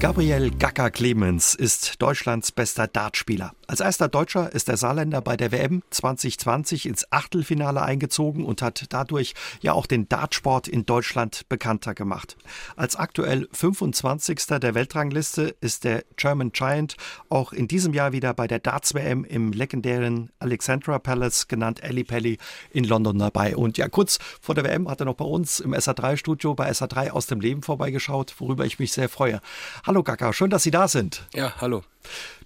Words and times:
Gabriel 0.00 0.52
Gacker 0.52 0.92
Clemens 0.92 1.56
ist 1.56 2.00
Deutschlands 2.00 2.52
bester 2.52 2.86
Dartspieler. 2.86 3.52
Als 3.66 3.80
erster 3.80 4.06
Deutscher 4.06 4.52
ist 4.52 4.68
der 4.68 4.76
Saarländer 4.76 5.20
bei 5.20 5.36
der 5.36 5.50
WM 5.50 5.82
2020 5.90 6.86
ins 6.86 7.10
Achtelfinale 7.10 7.82
eingezogen 7.82 8.44
und 8.44 8.62
hat 8.62 8.86
dadurch 8.90 9.34
ja 9.60 9.72
auch 9.72 9.86
den 9.86 10.08
Dartsport 10.08 10.68
in 10.68 10.86
Deutschland 10.86 11.48
bekannter 11.48 11.94
gemacht. 11.94 12.36
Als 12.76 12.94
aktuell 12.94 13.48
25. 13.52 14.38
der 14.60 14.74
Weltrangliste 14.76 15.56
ist 15.60 15.82
der 15.82 16.04
German 16.16 16.52
Giant 16.52 16.96
auch 17.28 17.52
in 17.52 17.66
diesem 17.66 17.92
Jahr 17.92 18.12
wieder 18.12 18.34
bei 18.34 18.46
der 18.46 18.60
Darts 18.60 18.94
WM 18.94 19.24
im 19.24 19.50
legendären 19.50 20.30
Alexandra 20.38 21.00
Palace, 21.00 21.48
genannt 21.48 21.82
Ali 21.82 22.04
Pelli, 22.04 22.38
in 22.70 22.84
London 22.84 23.18
dabei. 23.18 23.56
Und 23.56 23.78
ja, 23.78 23.88
kurz 23.88 24.20
vor 24.40 24.54
der 24.54 24.62
WM 24.62 24.88
hat 24.88 25.00
er 25.00 25.06
noch 25.06 25.16
bei 25.16 25.24
uns 25.24 25.58
im 25.58 25.74
SA3-Studio 25.74 26.54
bei 26.54 26.70
SA3 26.70 27.10
aus 27.10 27.26
dem 27.26 27.40
Leben 27.40 27.62
vorbeigeschaut, 27.62 28.36
worüber 28.38 28.64
ich 28.64 28.78
mich 28.78 28.92
sehr 28.92 29.08
freue. 29.08 29.40
Hallo 29.88 30.02
Gaka, 30.02 30.34
schön, 30.34 30.50
dass 30.50 30.64
Sie 30.64 30.70
da 30.70 30.86
sind. 30.86 31.26
Ja, 31.32 31.54
hallo. 31.62 31.82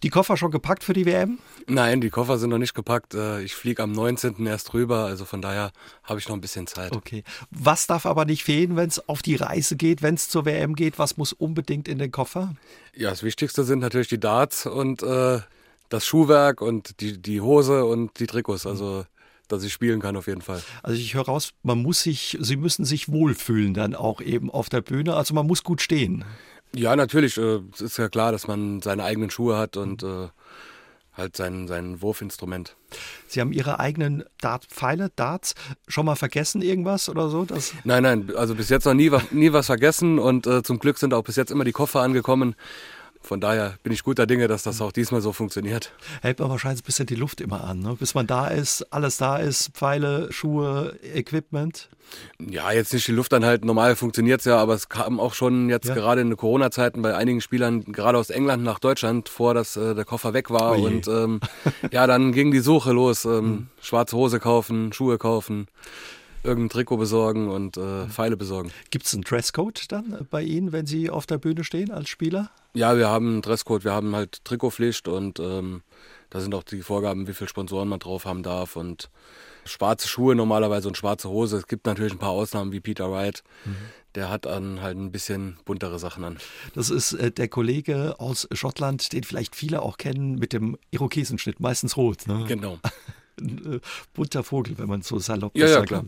Die 0.05 0.11
Koffer 0.11 0.37
schon 0.37 0.53
gepackt 0.53 0.85
für 0.85 0.93
die 0.93 1.07
WM? 1.07 1.41
Nein, 1.67 2.01
die 2.01 2.09
Koffer 2.09 2.39
sind 2.39 2.51
noch 2.51 2.59
nicht 2.59 2.73
gepackt. 2.73 3.15
Äh, 3.15 3.43
ich 3.43 3.57
fliege 3.57 3.83
am 3.83 3.91
19. 3.91 4.47
erst 4.47 4.73
rüber, 4.75 5.07
also 5.07 5.25
von 5.25 5.43
daher 5.43 5.73
habe 6.05 6.21
ich 6.21 6.29
noch 6.29 6.37
ein 6.37 6.41
bisschen 6.41 6.69
Zeit. 6.69 6.95
Okay. 6.95 7.25
Was 7.51 7.89
darf 7.89 8.07
aber 8.07 8.27
nicht 8.27 8.45
fehlen, 8.45 8.77
wenn 8.77 8.87
es 8.87 9.09
auf 9.09 9.23
die 9.23 9.35
Reise 9.35 9.75
geht, 9.75 10.03
wenn 10.03 10.15
es 10.15 10.29
zur 10.29 10.45
WM 10.45 10.77
geht? 10.77 11.01
Was 11.01 11.17
muss 11.17 11.33
unbedingt 11.33 11.89
in 11.89 11.99
den 11.99 12.13
Koffer? 12.13 12.55
Ja, 12.95 13.11
das 13.11 13.25
Wichtigste 13.25 13.65
sind 13.65 13.81
natürlich 13.81 14.07
die 14.07 14.21
Darts 14.21 14.65
und 14.67 15.03
äh, 15.03 15.41
das 15.89 16.07
Schuhwerk 16.07 16.61
und 16.61 17.01
die, 17.01 17.21
die 17.21 17.41
Hose 17.41 17.85
und 17.85 18.21
die 18.21 18.29
Trikots. 18.29 18.67
Also 18.67 19.05
dass 19.49 19.65
ich 19.65 19.73
spielen 19.73 20.01
kann 20.01 20.17
auf 20.17 20.29
jeden 20.29 20.41
Fall. 20.41 20.63
Also 20.83 20.99
ich 20.99 21.15
höre 21.15 21.27
raus, 21.27 21.53
man 21.63 21.83
muss 21.83 22.03
sich, 22.03 22.39
Sie 22.41 22.57
müssen 22.57 22.85
sich 22.85 23.11
wohlfühlen 23.11 23.75
dann 23.75 23.95
auch 23.95 24.21
eben 24.21 24.51
auf 24.51 24.69
der 24.69 24.81
Bühne. 24.81 25.15
Also 25.15 25.35
man 25.35 25.47
muss 25.47 25.63
gut 25.63 25.83
stehen. 25.83 26.25
Ja, 26.75 26.97
natürlich. 26.97 27.39
Äh, 27.39 27.61
es 27.73 27.81
ist 27.81 27.97
ja 27.99 28.09
klar, 28.09 28.33
dass 28.33 28.49
man 28.49 28.81
seine 28.81 29.05
eigenen 29.05 29.31
Schuhe 29.31 29.57
hat 29.57 29.77
und 29.77 30.03
äh, 30.03 30.29
halt 31.15 31.37
sein, 31.37 31.69
sein 31.69 32.01
Wurfinstrument. 32.01 32.77
Sie 33.27 33.41
haben 33.41 33.53
Ihre 33.53 33.81
eigenen 33.81 34.25
Dart 34.41 34.67
Pfeile, 34.67 35.11
Darts, 35.15 35.55
schon 35.87 36.07
mal 36.07 36.17
vergessen 36.17 36.63
irgendwas 36.63 37.09
oder 37.09 37.29
so? 37.29 37.45
Das 37.45 37.75
nein, 37.85 38.03
nein, 38.03 38.33
also 38.37 38.55
bis 38.55 38.71
jetzt 38.71 38.87
noch 38.87 38.95
nie, 38.95 39.11
nie 39.31 39.53
was 39.53 39.67
vergessen 39.67 40.19
und 40.19 40.47
äh, 40.47 40.63
zum 40.63 40.79
Glück 40.79 40.99
sind 40.99 41.13
auch 41.13 41.25
bis 41.25 41.37
jetzt 41.37 41.51
immer 41.51 41.65
die 41.65 41.73
Koffer 41.73 42.01
angekommen. 42.01 42.55
Von 43.23 43.41
daher 43.41 43.75
bin 43.83 43.93
ich 43.93 44.03
guter 44.03 44.27
Dinge, 44.27 44.49
dass 44.49 44.63
das 44.65 44.81
auch 44.81 44.93
diesmal 44.93 45.21
so 45.21 45.33
funktioniert. 45.33 45.93
Hält 46.23 46.41
man 46.41 46.51
wahrscheinlich 46.51 46.83
ein 46.83 46.87
bisschen 46.87 47.07
die 47.07 47.15
Luft 47.15 47.41
immer 47.41 47.65
an, 47.65 47.81
ne? 47.81 47.97
bis 47.99 48.15
man 48.15 48.27
da 48.27 48.49
ist, 48.49 48.83
alles 48.93 49.17
da 49.17 49.37
ist, 49.37 49.71
Pfeile, 49.75 50.33
Schuhe, 50.33 50.99
Equipment. 51.15 51.89
Ja, 52.39 52.73
jetzt 52.73 52.93
nicht 52.93 53.07
die 53.07 53.13
Luft 53.13 53.33
anhalten. 53.33 53.67
Normal 53.67 53.97
funktioniert 53.97 54.41
es 54.41 54.47
ja, 54.47 54.59
aber 54.59 54.75
es 54.75 54.89
kam 54.89 55.21
auch 55.21 55.35
schon 55.35 55.69
jetzt 55.69 55.89
ja. 55.89 55.95
gerade 55.95 56.21
in 56.21 56.31
den 56.31 56.37
Corona-Zeiten 56.37 57.01
bei 57.01 57.17
einigen 57.17 57.41
Spielern, 57.41 57.85
gerade 57.85 58.19
aus 58.19 58.31
England 58.31 58.65
nach 58.65 58.79
Deutschland, 58.79 59.29
vor, 59.29 59.55
dass 59.55 59.77
äh, 59.77 59.95
der 59.95 60.05
Koffer 60.05 60.35
weg 60.35 60.51
war. 60.51 60.73
Oje. 60.73 60.85
Und 60.85 61.09
ähm, 61.09 61.41
ja, 61.91 62.07
dann 62.07 62.33
ging 62.33 62.51
die 62.51 62.61
Suche 62.61 62.93
los. 62.93 63.25
Ähm, 63.25 63.45
mhm. 63.45 63.67
Schwarze 63.81 64.17
Hose 64.17 64.41
kaufen, 64.41 64.93
Schuhe 64.93 65.19
kaufen 65.19 65.69
irgendein 66.45 66.71
Trikot 66.71 66.97
besorgen 66.97 67.49
und 67.49 67.77
äh, 67.77 68.09
Pfeile 68.09 68.37
besorgen. 68.37 68.73
Gibt 68.91 69.07
es 69.07 69.15
einen 69.15 69.23
Dresscode 69.23 69.91
dann 69.93 70.27
bei 70.31 70.43
Ihnen, 70.43 70.73
wenn 70.73 70.87
Sie 70.87 71.09
auf 71.09 71.25
der 71.25 71.39
Bühne 71.39 71.63
stehen 71.65 71.91
als 71.91 72.09
Spieler? 72.09 72.51
Ja, 72.75 72.97
wir 72.97 73.09
haben 73.09 73.29
einen 73.29 73.43
Dresscode, 73.43 73.85
wir 73.85 73.93
haben 73.93 74.17
halt 74.17 74.45
Trikotpflicht 74.45 75.09
und 75.09 75.39
ähm, 75.41 75.83
da 76.31 76.41
sind 76.41 76.55
auch 76.55 76.63
die 76.63 76.83
Vorgaben, 76.83 77.27
wie 77.27 77.35
viele 77.35 77.49
Sponsoren 77.49 77.89
man 77.89 77.99
drauf 77.99 78.25
haben 78.25 78.43
darf 78.43 78.77
und 78.77 79.11
schwarze 79.67 80.09
Schuhe 80.09 80.35
normalerweise 80.35 80.89
und 80.89 80.97
schwarze 80.97 81.29
Hose. 81.29 81.59
Es 81.59 81.67
gibt 81.67 81.87
natürlich 81.87 82.13
ein 82.13 82.19
paar 82.19 82.31
Ausnahmen 82.31 82.73
wie 82.73 82.81
Peter 82.81 83.11
Wright. 83.11 83.43
Mhm. 83.65 83.77
Der 84.15 84.31
hat 84.31 84.47
dann 84.47 84.81
halt 84.81 84.97
ein 84.97 85.13
bisschen 85.13 85.59
buntere 85.65 85.99
Sachen 85.99 86.25
an. 86.25 86.39
Das 86.75 86.91
ist 86.91 87.13
äh, 87.15 87.31
der 87.31 87.49
Kollege 87.49 88.17
aus 88.19 88.49
Schottland, 88.53 89.13
den 89.13 89.25
vielleicht 89.25 89.57
viele 89.57 89.83
auch 89.83 89.97
kennen, 89.97 90.37
mit 90.37 90.53
dem 90.53 90.79
Irokesenschnitt, 90.91 91.61
meistens 91.61 91.97
rot. 91.97 92.27
Ne? 92.27 92.45
Genau. 92.49 92.79
Ein 93.41 93.75
äh, 93.77 93.81
bunter 94.13 94.45
Vogel, 94.45 94.77
wenn 94.77 94.89
man 94.89 95.01
so 95.01 95.19
salopp 95.19 95.57
ja, 95.57 95.67
ja, 95.67 95.83
klar. 95.83 96.05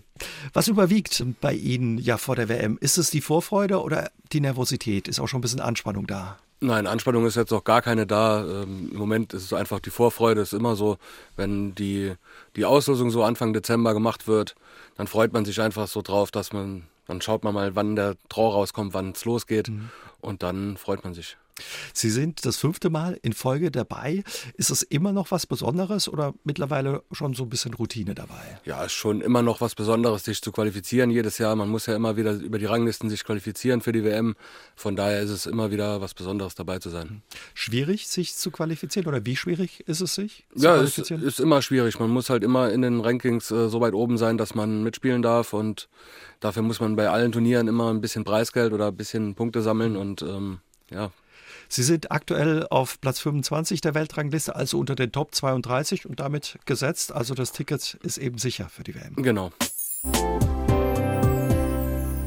Was 0.52 0.68
überwiegt 0.68 1.24
bei 1.40 1.54
Ihnen 1.54 1.96
ja 1.96 2.18
vor 2.18 2.36
der 2.36 2.50
WM? 2.50 2.76
Ist 2.80 2.98
es 2.98 3.10
die 3.10 3.22
Vorfreude 3.22 3.82
oder 3.82 4.10
die 4.32 4.40
Nervosität? 4.40 5.08
Ist 5.08 5.20
auch 5.20 5.28
schon 5.28 5.38
ein 5.38 5.42
bisschen 5.42 5.60
Anspannung 5.60 6.06
da? 6.06 6.38
Nein, 6.64 6.86
Anspannung 6.86 7.26
ist 7.26 7.36
jetzt 7.36 7.52
auch 7.52 7.64
gar 7.64 7.82
keine 7.82 8.06
da. 8.06 8.42
Ähm, 8.42 8.88
Im 8.90 8.98
Moment 8.98 9.34
ist 9.34 9.44
es 9.44 9.52
einfach 9.52 9.80
die 9.80 9.90
Vorfreude. 9.90 10.40
Es 10.40 10.54
ist 10.54 10.58
immer 10.58 10.76
so, 10.76 10.96
wenn 11.36 11.74
die, 11.74 12.14
die 12.56 12.64
Auslosung 12.64 13.10
so 13.10 13.22
Anfang 13.22 13.52
Dezember 13.52 13.92
gemacht 13.92 14.26
wird, 14.26 14.54
dann 14.96 15.06
freut 15.06 15.34
man 15.34 15.44
sich 15.44 15.60
einfach 15.60 15.88
so 15.88 16.00
drauf, 16.00 16.30
dass 16.30 16.54
man, 16.54 16.84
dann 17.06 17.20
schaut 17.20 17.44
man 17.44 17.52
mal, 17.52 17.76
wann 17.76 17.96
der 17.96 18.16
Trau 18.30 18.48
rauskommt, 18.48 18.94
wann 18.94 19.10
es 19.10 19.26
losgeht 19.26 19.68
mhm. 19.68 19.90
und 20.22 20.42
dann 20.42 20.78
freut 20.78 21.04
man 21.04 21.12
sich. 21.12 21.36
Sie 21.92 22.10
sind 22.10 22.44
das 22.44 22.56
fünfte 22.56 22.90
Mal 22.90 23.18
in 23.22 23.32
Folge 23.32 23.70
dabei. 23.70 24.24
Ist 24.56 24.70
es 24.70 24.82
immer 24.82 25.12
noch 25.12 25.30
was 25.30 25.46
Besonderes 25.46 26.08
oder 26.08 26.34
mittlerweile 26.42 27.02
schon 27.12 27.34
so 27.34 27.44
ein 27.44 27.48
bisschen 27.48 27.74
Routine 27.74 28.14
dabei? 28.14 28.58
Ja, 28.64 28.84
ist 28.84 28.92
schon 28.92 29.20
immer 29.20 29.42
noch 29.42 29.60
was 29.60 29.74
Besonderes, 29.74 30.24
sich 30.24 30.42
zu 30.42 30.50
qualifizieren 30.52 31.10
jedes 31.10 31.38
Jahr. 31.38 31.54
Man 31.54 31.68
muss 31.68 31.86
ja 31.86 31.94
immer 31.94 32.16
wieder 32.16 32.32
über 32.32 32.58
die 32.58 32.66
Ranglisten 32.66 33.08
sich 33.08 33.24
qualifizieren 33.24 33.80
für 33.80 33.92
die 33.92 34.04
WM. 34.04 34.34
Von 34.74 34.96
daher 34.96 35.20
ist 35.20 35.30
es 35.30 35.46
immer 35.46 35.70
wieder 35.70 36.00
was 36.00 36.14
Besonderes 36.14 36.54
dabei 36.54 36.78
zu 36.78 36.90
sein. 36.90 37.22
Schwierig, 37.54 38.08
sich 38.08 38.34
zu 38.34 38.50
qualifizieren 38.50 39.06
oder 39.06 39.24
wie 39.24 39.36
schwierig 39.36 39.86
ist 39.86 40.00
es 40.00 40.14
sich? 40.14 40.46
Zu 40.56 40.64
ja, 40.64 40.76
es 40.76 40.98
ist 40.98 41.40
immer 41.40 41.62
schwierig. 41.62 41.98
Man 42.00 42.10
muss 42.10 42.30
halt 42.30 42.42
immer 42.42 42.70
in 42.70 42.82
den 42.82 43.00
Rankings 43.00 43.50
äh, 43.50 43.68
so 43.68 43.80
weit 43.80 43.94
oben 43.94 44.18
sein, 44.18 44.38
dass 44.38 44.54
man 44.54 44.82
mitspielen 44.82 45.22
darf 45.22 45.52
und 45.52 45.88
dafür 46.40 46.62
muss 46.62 46.80
man 46.80 46.96
bei 46.96 47.08
allen 47.08 47.32
Turnieren 47.32 47.68
immer 47.68 47.90
ein 47.90 48.00
bisschen 48.00 48.24
Preisgeld 48.24 48.72
oder 48.72 48.88
ein 48.88 48.96
bisschen 48.96 49.34
Punkte 49.34 49.62
sammeln 49.62 49.96
und 49.96 50.22
ähm, 50.22 50.58
ja, 50.90 51.10
Sie 51.74 51.82
sind 51.82 52.12
aktuell 52.12 52.68
auf 52.70 53.00
Platz 53.00 53.18
25 53.18 53.80
der 53.80 53.94
Weltrangliste, 53.96 54.54
also 54.54 54.78
unter 54.78 54.94
den 54.94 55.10
Top 55.10 55.34
32 55.34 56.06
und 56.06 56.20
damit 56.20 56.56
gesetzt. 56.66 57.10
Also 57.10 57.34
das 57.34 57.50
Ticket 57.50 57.98
ist 58.00 58.16
eben 58.16 58.38
sicher 58.38 58.68
für 58.68 58.84
die 58.84 58.94
WM. 58.94 59.16
Genau. 59.16 59.50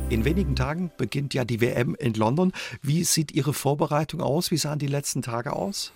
In 0.09 0.25
wenigen 0.25 0.57
Tagen 0.57 0.91
beginnt 0.97 1.33
ja 1.33 1.45
die 1.45 1.61
WM 1.61 1.95
in 1.95 2.13
London. 2.15 2.51
Wie 2.81 3.05
sieht 3.05 3.31
Ihre 3.31 3.53
Vorbereitung 3.53 4.19
aus? 4.19 4.51
Wie 4.51 4.57
sahen 4.57 4.79
die 4.79 4.87
letzten 4.87 5.21
Tage 5.21 5.53
aus? 5.53 5.93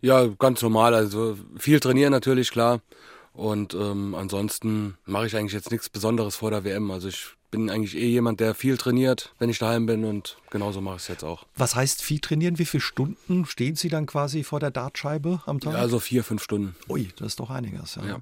Ja, 0.00 0.26
ganz 0.26 0.62
normal. 0.62 0.94
Also 0.94 1.36
viel 1.58 1.80
trainieren 1.80 2.12
natürlich, 2.12 2.50
klar. 2.50 2.80
Und 3.34 3.74
ähm, 3.74 4.14
ansonsten 4.14 4.96
mache 5.04 5.26
ich 5.26 5.36
eigentlich 5.36 5.52
jetzt 5.52 5.70
nichts 5.70 5.90
Besonderes 5.90 6.36
vor 6.36 6.50
der 6.50 6.64
WM. 6.64 6.90
Also 6.90 7.08
ich 7.08 7.36
bin 7.50 7.70
eigentlich 7.70 7.96
eh 7.96 8.06
jemand, 8.06 8.40
der 8.40 8.54
viel 8.54 8.76
trainiert, 8.76 9.32
wenn 9.38 9.48
ich 9.48 9.58
daheim 9.58 9.86
bin 9.86 10.04
und 10.04 10.36
genauso 10.50 10.80
mache 10.80 10.96
ich 10.96 11.02
es 11.02 11.08
jetzt 11.08 11.24
auch. 11.24 11.46
Was 11.56 11.74
heißt 11.74 12.02
viel 12.02 12.18
trainieren? 12.20 12.58
Wie 12.58 12.66
viele 12.66 12.80
Stunden 12.80 13.46
stehen 13.46 13.76
Sie 13.76 13.88
dann 13.88 14.06
quasi 14.06 14.44
vor 14.44 14.60
der 14.60 14.70
Dartscheibe 14.70 15.42
am 15.46 15.60
Tag? 15.60 15.72
Ja, 15.72 15.78
also 15.78 15.98
vier, 15.98 16.24
fünf 16.24 16.42
Stunden. 16.42 16.76
Ui, 16.88 17.08
das 17.16 17.28
ist 17.28 17.40
doch 17.40 17.50
einiges. 17.50 17.94
Ja. 17.94 18.06
ja. 18.06 18.20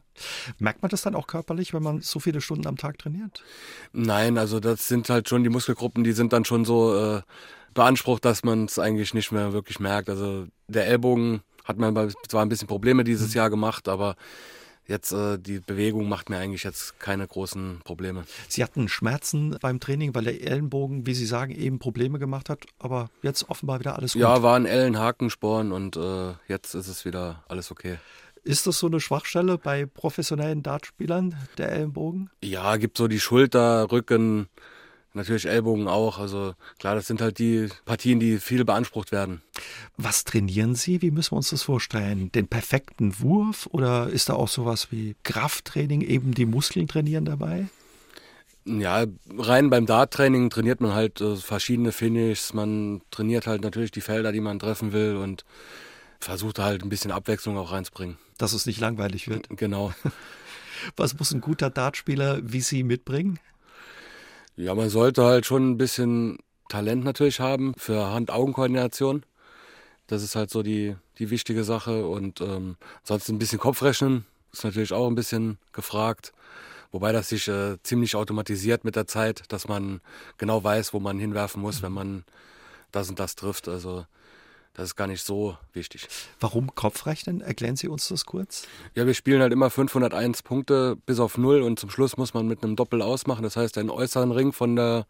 Merkt 0.58 0.82
man 0.82 0.90
das 0.90 1.02
dann 1.02 1.14
auch 1.14 1.26
körperlich, 1.26 1.74
wenn 1.74 1.82
man 1.82 2.00
so 2.02 2.20
viele 2.20 2.40
Stunden 2.40 2.66
am 2.66 2.76
Tag 2.76 2.98
trainiert? 2.98 3.42
Nein, 3.92 4.38
also 4.38 4.60
das 4.60 4.86
sind 4.86 5.08
halt 5.10 5.28
schon 5.28 5.42
die 5.42 5.50
Muskelgruppen, 5.50 6.04
die 6.04 6.12
sind 6.12 6.32
dann 6.32 6.44
schon 6.44 6.64
so 6.64 6.96
äh, 6.96 7.22
beansprucht, 7.74 8.24
dass 8.24 8.44
man 8.44 8.66
es 8.66 8.78
eigentlich 8.78 9.12
nicht 9.12 9.32
mehr 9.32 9.52
wirklich 9.52 9.80
merkt. 9.80 10.08
Also 10.08 10.46
der 10.68 10.86
Ellbogen 10.86 11.42
hat 11.64 11.78
man 11.78 12.12
zwar 12.28 12.42
ein 12.42 12.48
bisschen 12.48 12.68
Probleme 12.68 13.02
dieses 13.02 13.30
mhm. 13.30 13.34
Jahr 13.34 13.50
gemacht, 13.50 13.88
aber 13.88 14.16
Jetzt 14.88 15.12
äh, 15.12 15.38
die 15.38 15.58
Bewegung 15.58 16.08
macht 16.08 16.30
mir 16.30 16.38
eigentlich 16.38 16.62
jetzt 16.62 17.00
keine 17.00 17.26
großen 17.26 17.80
Probleme. 17.82 18.24
Sie 18.48 18.62
hatten 18.62 18.88
Schmerzen 18.88 19.56
beim 19.60 19.80
Training, 19.80 20.14
weil 20.14 20.24
der 20.24 20.40
Ellenbogen, 20.40 21.06
wie 21.06 21.14
Sie 21.14 21.26
sagen, 21.26 21.52
eben 21.52 21.78
Probleme 21.78 22.18
gemacht 22.18 22.48
hat, 22.48 22.66
aber 22.78 23.10
jetzt 23.22 23.50
offenbar 23.50 23.80
wieder 23.80 23.96
alles 23.96 24.12
gut. 24.12 24.22
Ja, 24.22 24.42
waren 24.42 24.64
Ellenhakensporen 24.64 25.72
und 25.72 25.96
äh, 25.96 26.34
jetzt 26.46 26.74
ist 26.74 26.86
es 26.86 27.04
wieder 27.04 27.42
alles 27.48 27.70
okay. 27.70 27.98
Ist 28.44 28.68
das 28.68 28.78
so 28.78 28.86
eine 28.86 29.00
Schwachstelle 29.00 29.58
bei 29.58 29.86
professionellen 29.86 30.62
Dartspielern, 30.62 31.34
der 31.58 31.72
Ellenbogen? 31.72 32.30
Ja, 32.44 32.76
gibt 32.76 32.96
so 32.96 33.08
die 33.08 33.18
Schulter, 33.18 33.90
Rücken, 33.90 34.48
Natürlich 35.16 35.46
Ellbogen 35.46 35.88
auch. 35.88 36.18
Also 36.18 36.52
klar, 36.78 36.94
das 36.94 37.06
sind 37.06 37.22
halt 37.22 37.38
die 37.38 37.68
Partien, 37.86 38.20
die 38.20 38.36
viel 38.36 38.66
beansprucht 38.66 39.12
werden. 39.12 39.40
Was 39.96 40.24
trainieren 40.24 40.74
Sie? 40.74 41.00
Wie 41.00 41.10
müssen 41.10 41.32
wir 41.32 41.38
uns 41.38 41.48
das 41.48 41.62
vorstellen? 41.62 42.30
Den 42.32 42.48
perfekten 42.48 43.18
Wurf 43.18 43.66
oder 43.72 44.10
ist 44.10 44.28
da 44.28 44.34
auch 44.34 44.48
sowas 44.48 44.88
wie 44.92 45.16
Krafttraining, 45.22 46.02
eben 46.02 46.34
die 46.34 46.44
Muskeln 46.44 46.86
trainieren 46.86 47.24
dabei? 47.24 47.68
Ja, 48.66 49.06
rein 49.38 49.70
beim 49.70 49.86
Dart-Training 49.86 50.50
trainiert 50.50 50.82
man 50.82 50.92
halt 50.92 51.22
äh, 51.22 51.36
verschiedene 51.36 51.92
Finishes. 51.92 52.52
Man 52.52 53.00
trainiert 53.10 53.46
halt 53.46 53.62
natürlich 53.62 53.92
die 53.92 54.02
Felder, 54.02 54.32
die 54.32 54.40
man 54.40 54.58
treffen 54.58 54.92
will 54.92 55.16
und 55.16 55.46
versucht 56.20 56.58
halt 56.58 56.82
ein 56.82 56.90
bisschen 56.90 57.10
Abwechslung 57.10 57.56
auch 57.56 57.72
reinzubringen. 57.72 58.18
Dass 58.36 58.52
es 58.52 58.66
nicht 58.66 58.80
langweilig 58.80 59.28
wird. 59.28 59.46
Genau. 59.48 59.94
Was 60.96 61.18
muss 61.18 61.32
ein 61.32 61.40
guter 61.40 61.70
Dartspieler 61.70 62.40
wie 62.42 62.60
Sie 62.60 62.82
mitbringen? 62.82 63.38
Ja, 64.56 64.74
man 64.74 64.88
sollte 64.88 65.22
halt 65.22 65.44
schon 65.44 65.72
ein 65.72 65.76
bisschen 65.76 66.38
Talent 66.70 67.04
natürlich 67.04 67.40
haben 67.40 67.74
für 67.76 68.06
Hand-Augen-Koordination. 68.06 69.24
Das 70.06 70.22
ist 70.22 70.34
halt 70.34 70.50
so 70.50 70.62
die, 70.62 70.96
die 71.18 71.28
wichtige 71.28 71.62
Sache. 71.62 72.06
Und 72.06 72.40
ähm, 72.40 72.76
sonst 73.02 73.28
ein 73.28 73.38
bisschen 73.38 73.58
Kopfrechnen 73.58 74.24
ist 74.52 74.64
natürlich 74.64 74.94
auch 74.94 75.08
ein 75.08 75.14
bisschen 75.14 75.58
gefragt. 75.72 76.32
Wobei 76.90 77.12
das 77.12 77.28
sich 77.28 77.48
äh, 77.48 77.76
ziemlich 77.82 78.16
automatisiert 78.16 78.82
mit 78.82 78.96
der 78.96 79.06
Zeit, 79.06 79.42
dass 79.48 79.68
man 79.68 80.00
genau 80.38 80.64
weiß, 80.64 80.94
wo 80.94 81.00
man 81.00 81.18
hinwerfen 81.18 81.60
muss, 81.60 81.82
wenn 81.82 81.92
man 81.92 82.24
das 82.92 83.10
und 83.10 83.18
das 83.18 83.34
trifft. 83.34 83.68
Also 83.68 84.06
das 84.76 84.88
ist 84.88 84.96
gar 84.96 85.06
nicht 85.06 85.24
so 85.24 85.56
wichtig. 85.72 86.06
Warum 86.38 86.74
Kopfrechnen? 86.74 87.40
Erklären 87.40 87.76
Sie 87.76 87.88
uns 87.88 88.08
das 88.08 88.26
kurz? 88.26 88.68
Ja, 88.94 89.06
wir 89.06 89.14
spielen 89.14 89.40
halt 89.40 89.54
immer 89.54 89.70
501 89.70 90.42
Punkte 90.42 90.96
bis 91.06 91.18
auf 91.18 91.38
Null 91.38 91.62
und 91.62 91.80
zum 91.80 91.88
Schluss 91.88 92.18
muss 92.18 92.34
man 92.34 92.46
mit 92.46 92.62
einem 92.62 92.76
Doppel 92.76 93.00
ausmachen. 93.00 93.42
Das 93.42 93.56
heißt, 93.56 93.78
einen 93.78 93.88
äußeren 93.88 94.32
Ring 94.32 94.52
von 94.52 94.76
der 94.76 95.06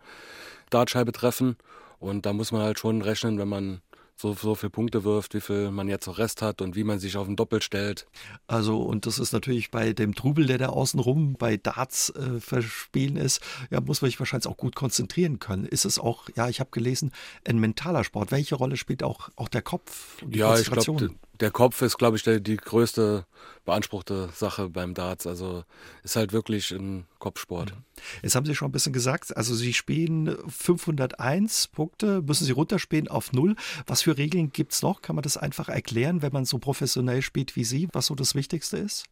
Dartscheibe 0.71 1.11
treffen. 1.11 1.57
Und 1.99 2.27
da 2.27 2.33
muss 2.33 2.53
man 2.53 2.63
halt 2.63 2.79
schon 2.79 3.03
rechnen, 3.03 3.39
wenn 3.41 3.49
man 3.49 3.81
so, 4.17 4.33
so 4.33 4.55
viele 4.55 4.71
Punkte 4.71 5.05
wirft, 5.05 5.35
wie 5.35 5.41
viel 5.41 5.71
man 5.71 5.89
jetzt 5.89 6.07
noch 6.07 6.19
Rest 6.19 6.41
hat 6.41 6.63
und 6.63 6.75
wie 6.75 6.85
man 6.85 6.99
sich 6.99 7.17
auf 7.17 7.27
den 7.27 7.37
Doppel 7.37 7.61
stellt. 7.61 8.07
Also, 8.47 8.81
und 8.81 9.05
das 9.05 9.19
ist 9.19 9.33
natürlich 9.33 9.71
bei 9.71 9.93
dem 9.93 10.15
Trubel, 10.15 10.47
der 10.47 10.59
da 10.59 10.69
außenrum 10.69 11.35
bei 11.35 11.59
Darts 11.59 12.11
äh, 12.11 12.41
verspielen 12.41 13.17
ist, 13.17 13.41
ja, 13.71 13.81
muss 13.81 14.01
man 14.01 14.11
sich 14.11 14.19
wahrscheinlich 14.19 14.47
auch 14.47 14.57
gut 14.57 14.75
konzentrieren 14.75 15.39
können. 15.39 15.67
Ist 15.67 15.85
es 15.85 15.99
auch, 15.99 16.29
ja, 16.35 16.49
ich 16.49 16.61
habe 16.61 16.71
gelesen, 16.71 17.13
ein 17.47 17.59
mentaler 17.59 18.05
Sport. 18.05 18.33
Welche 18.33 18.55
Rolle 18.55 18.77
spielt 18.77 19.03
auch, 19.03 19.29
auch 19.37 19.49
der 19.49 19.63
Kopf? 19.63 20.23
ja, 20.31 20.59
ich 20.59 20.71
glaube, 20.71 21.11
der 21.41 21.51
Kopf 21.51 21.83
ist, 21.83 21.99
glaube 21.99 22.17
ich, 22.17 22.23
der, 22.23 22.41
die 22.41 22.57
größte 22.57 23.27
beanspruchte 23.65 24.29
Sache 24.35 24.69
beim 24.69 24.95
Darts. 24.95 25.27
Also 25.27 25.65
ist 26.03 26.17
halt 26.17 26.33
wirklich 26.33 26.71
ein 26.71 27.07
Kopfsport. 27.19 27.71
Mhm. 27.71 27.83
Jetzt 28.23 28.35
haben 28.35 28.47
Sie 28.47 28.55
schon 28.55 28.69
ein 28.69 28.73
bisschen 28.73 28.93
gesagt, 28.93 29.37
also 29.37 29.55
Sie 29.55 29.73
spielen 29.73 30.37
501 30.49 31.69
Punkte, 31.69 32.23
müssen 32.23 32.45
Sie 32.45 32.53
runterspielen 32.53 33.09
auf 33.09 33.33
null. 33.33 33.57
Was 33.87 34.03
für 34.03 34.17
Regeln 34.17 34.53
gibt 34.53 34.73
es 34.73 34.83
noch? 34.83 35.03
Kann 35.03 35.17
man 35.17 35.23
das 35.23 35.37
einfach 35.37 35.69
erklären, 35.69 36.23
wenn 36.23 36.33
man 36.33 36.45
so 36.45 36.59
professionell 36.59 37.23
spielt 37.23 37.57
wie 37.57 37.65
Sie, 37.65 37.89
was 37.93 38.07
so 38.07 38.15
das 38.15 38.35
Wichtigste 38.35 38.77
ist? 38.79 39.05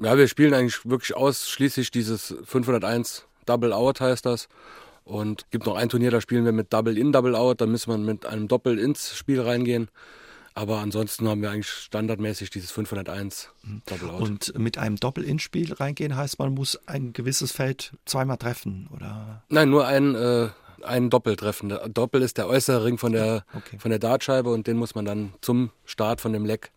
Ja, 0.00 0.16
wir 0.16 0.28
spielen 0.28 0.54
eigentlich 0.54 0.88
wirklich 0.88 1.16
ausschließlich 1.16 1.90
dieses 1.90 2.34
501 2.44 3.24
Double 3.46 3.72
Out 3.72 4.00
heißt 4.00 4.26
das. 4.26 4.48
Und 5.04 5.50
gibt 5.50 5.64
noch 5.64 5.76
ein 5.76 5.88
Turnier, 5.88 6.10
da 6.10 6.20
spielen 6.20 6.44
wir 6.44 6.52
mit 6.52 6.72
Double 6.72 6.98
In, 6.98 7.12
Double 7.12 7.34
Out. 7.34 7.60
Da 7.60 7.66
müssen 7.66 7.90
wir 7.90 7.98
mit 7.98 8.26
einem 8.26 8.46
Doppel 8.46 8.78
ins 8.78 9.16
Spiel 9.16 9.40
reingehen. 9.40 9.88
Aber 10.58 10.78
ansonsten 10.78 11.28
haben 11.28 11.40
wir 11.40 11.52
eigentlich 11.52 11.68
standardmäßig 11.68 12.50
dieses 12.50 12.72
501 12.72 13.50
Double 13.86 14.10
Out. 14.10 14.20
Und 14.20 14.58
mit 14.58 14.76
einem 14.76 14.96
Doppel-In-Spiel 14.96 15.72
reingehen 15.74 16.16
heißt, 16.16 16.40
man 16.40 16.52
muss 16.52 16.76
ein 16.88 17.12
gewisses 17.12 17.52
Feld 17.52 17.92
zweimal 18.06 18.38
treffen, 18.38 18.88
oder? 18.92 19.44
Nein, 19.50 19.70
nur 19.70 19.86
ein, 19.86 20.16
äh, 20.16 20.48
ein 20.82 21.10
Doppel 21.10 21.36
treffen. 21.36 21.68
Der 21.68 21.88
Doppel 21.88 22.22
ist 22.22 22.38
der 22.38 22.48
äußere 22.48 22.84
Ring 22.84 22.98
von 22.98 23.12
der, 23.12 23.44
okay. 23.54 23.78
von 23.78 23.90
der 23.90 24.00
Dartscheibe 24.00 24.50
und 24.50 24.66
den 24.66 24.78
muss 24.78 24.96
man 24.96 25.04
dann 25.04 25.32
zum 25.42 25.70
Start 25.84 26.20
von 26.20 26.32
dem 26.32 26.44
Leck, 26.44 26.72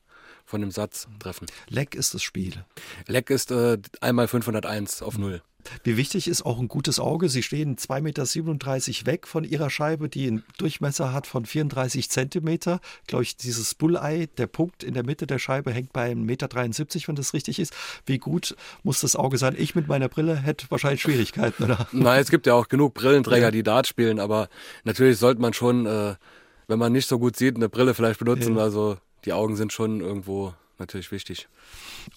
von 0.45 0.61
dem 0.61 0.69
Satz 0.69 1.07
treffen. 1.17 1.47
Leck 1.67 1.95
ist 1.95 2.13
das 2.13 2.21
Spiel. 2.21 2.63
Leck 3.07 3.31
ist 3.31 3.49
äh, 3.49 3.79
einmal 3.99 4.27
501 4.27 5.01
auf 5.01 5.17
Null. 5.17 5.41
Wie 5.83 5.97
wichtig 5.97 6.27
ist 6.27 6.45
auch 6.45 6.59
ein 6.59 6.67
gutes 6.67 6.99
Auge? 6.99 7.29
Sie 7.29 7.43
stehen 7.43 7.77
2,37 7.77 8.01
Meter 8.01 9.05
weg 9.05 9.27
von 9.27 9.43
Ihrer 9.43 9.69
Scheibe, 9.69 10.09
die 10.09 10.27
einen 10.27 10.43
Durchmesser 10.57 11.13
hat 11.13 11.27
von 11.27 11.45
34 11.45 12.09
Zentimeter. 12.09 12.79
Glaube 13.07 13.23
ich, 13.23 13.37
dieses 13.37 13.75
Bulleye, 13.75 14.27
der 14.37 14.47
Punkt 14.47 14.83
in 14.83 14.93
der 14.93 15.03
Mitte 15.03 15.27
der 15.27 15.39
Scheibe 15.39 15.71
hängt 15.71 15.93
bei 15.93 16.11
1,73 16.11 16.15
Meter, 16.15 16.49
wenn 17.07 17.15
das 17.15 17.33
richtig 17.33 17.59
ist. 17.59 17.73
Wie 18.05 18.17
gut 18.17 18.55
muss 18.83 19.01
das 19.01 19.15
Auge 19.15 19.37
sein? 19.37 19.55
Ich 19.57 19.75
mit 19.75 19.87
meiner 19.87 20.09
Brille 20.09 20.35
hätte 20.35 20.65
wahrscheinlich 20.69 21.01
Schwierigkeiten, 21.01 21.63
oder? 21.63 21.87
Nein, 21.91 22.21
es 22.21 22.29
gibt 22.29 22.47
ja 22.47 22.53
auch 22.53 22.67
genug 22.67 22.93
Brillenträger, 22.93 23.51
die 23.51 23.63
Dart 23.63 23.87
spielen, 23.87 24.19
aber 24.19 24.49
natürlich 24.83 25.17
sollte 25.17 25.41
man 25.41 25.53
schon, 25.53 25.85
äh, 25.85 26.15
wenn 26.67 26.79
man 26.79 26.91
nicht 26.91 27.07
so 27.07 27.19
gut 27.19 27.35
sieht, 27.35 27.55
eine 27.55 27.69
Brille 27.69 27.93
vielleicht 27.93 28.19
benutzen. 28.19 28.55
Ja. 28.55 28.63
Also 28.63 28.97
die 29.25 29.33
Augen 29.33 29.55
sind 29.55 29.73
schon 29.73 30.01
irgendwo 30.01 30.53
natürlich 30.81 31.11
wichtig. 31.11 31.47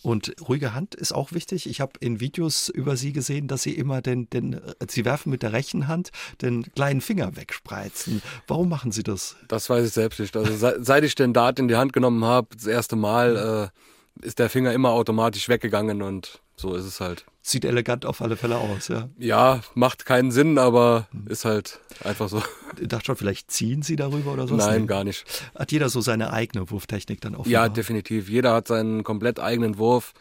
Und 0.02 0.34
ruhige 0.48 0.74
Hand 0.74 0.94
ist 0.94 1.12
auch 1.12 1.32
wichtig. 1.32 1.68
Ich 1.68 1.80
habe 1.80 1.92
in 2.00 2.18
Videos 2.18 2.68
über 2.68 2.96
Sie 2.96 3.12
gesehen, 3.12 3.46
dass 3.46 3.62
Sie 3.62 3.72
immer 3.72 4.02
den, 4.02 4.28
den, 4.30 4.60
Sie 4.88 5.04
werfen 5.04 5.30
mit 5.30 5.42
der 5.42 5.52
rechten 5.52 5.86
Hand 5.86 6.10
den 6.42 6.64
kleinen 6.74 7.00
Finger 7.00 7.36
wegspreizen. 7.36 8.22
Warum 8.48 8.68
machen 8.68 8.90
Sie 8.90 9.02
das? 9.02 9.36
Das 9.48 9.70
weiß 9.70 9.86
ich 9.86 9.92
selbst 9.92 10.18
nicht. 10.18 10.36
Also 10.36 10.72
seit 10.82 11.04
ich 11.04 11.14
den 11.14 11.32
Dart 11.32 11.58
in 11.58 11.68
die 11.68 11.76
Hand 11.76 11.92
genommen 11.92 12.24
habe, 12.24 12.48
das 12.54 12.66
erste 12.66 12.96
Mal, 12.96 13.70
äh, 13.72 14.24
ist 14.26 14.38
der 14.38 14.48
Finger 14.48 14.72
immer 14.72 14.90
automatisch 14.90 15.48
weggegangen 15.48 16.02
und 16.02 16.40
so 16.56 16.74
ist 16.74 16.84
es 16.84 17.00
halt. 17.00 17.24
Sieht 17.42 17.64
elegant 17.64 18.06
auf 18.06 18.22
alle 18.22 18.36
Fälle 18.36 18.56
aus, 18.56 18.88
ja. 18.88 19.08
Ja, 19.18 19.60
macht 19.74 20.06
keinen 20.06 20.30
Sinn, 20.30 20.56
aber 20.56 21.08
ist 21.26 21.44
halt 21.44 21.80
einfach 22.02 22.28
so. 22.28 22.42
Ich 22.80 22.88
dachte 22.88 23.06
schon, 23.06 23.16
vielleicht 23.16 23.50
ziehen 23.50 23.82
Sie 23.82 23.96
darüber 23.96 24.32
oder 24.32 24.48
so? 24.48 24.54
Nein, 24.56 24.86
gar 24.86 25.04
nicht. 25.04 25.24
Hat 25.54 25.70
jeder 25.70 25.90
so 25.90 26.00
seine 26.00 26.32
eigene 26.32 26.70
Wurftechnik 26.70 27.20
dann 27.20 27.34
auch? 27.34 27.46
Ja, 27.46 27.68
definitiv. 27.68 28.28
Jeder 28.28 28.54
hat 28.54 28.68
seinen 28.68 29.04
komplett 29.04 29.40
eigenen 29.40 29.78
Wurf. 29.78 30.14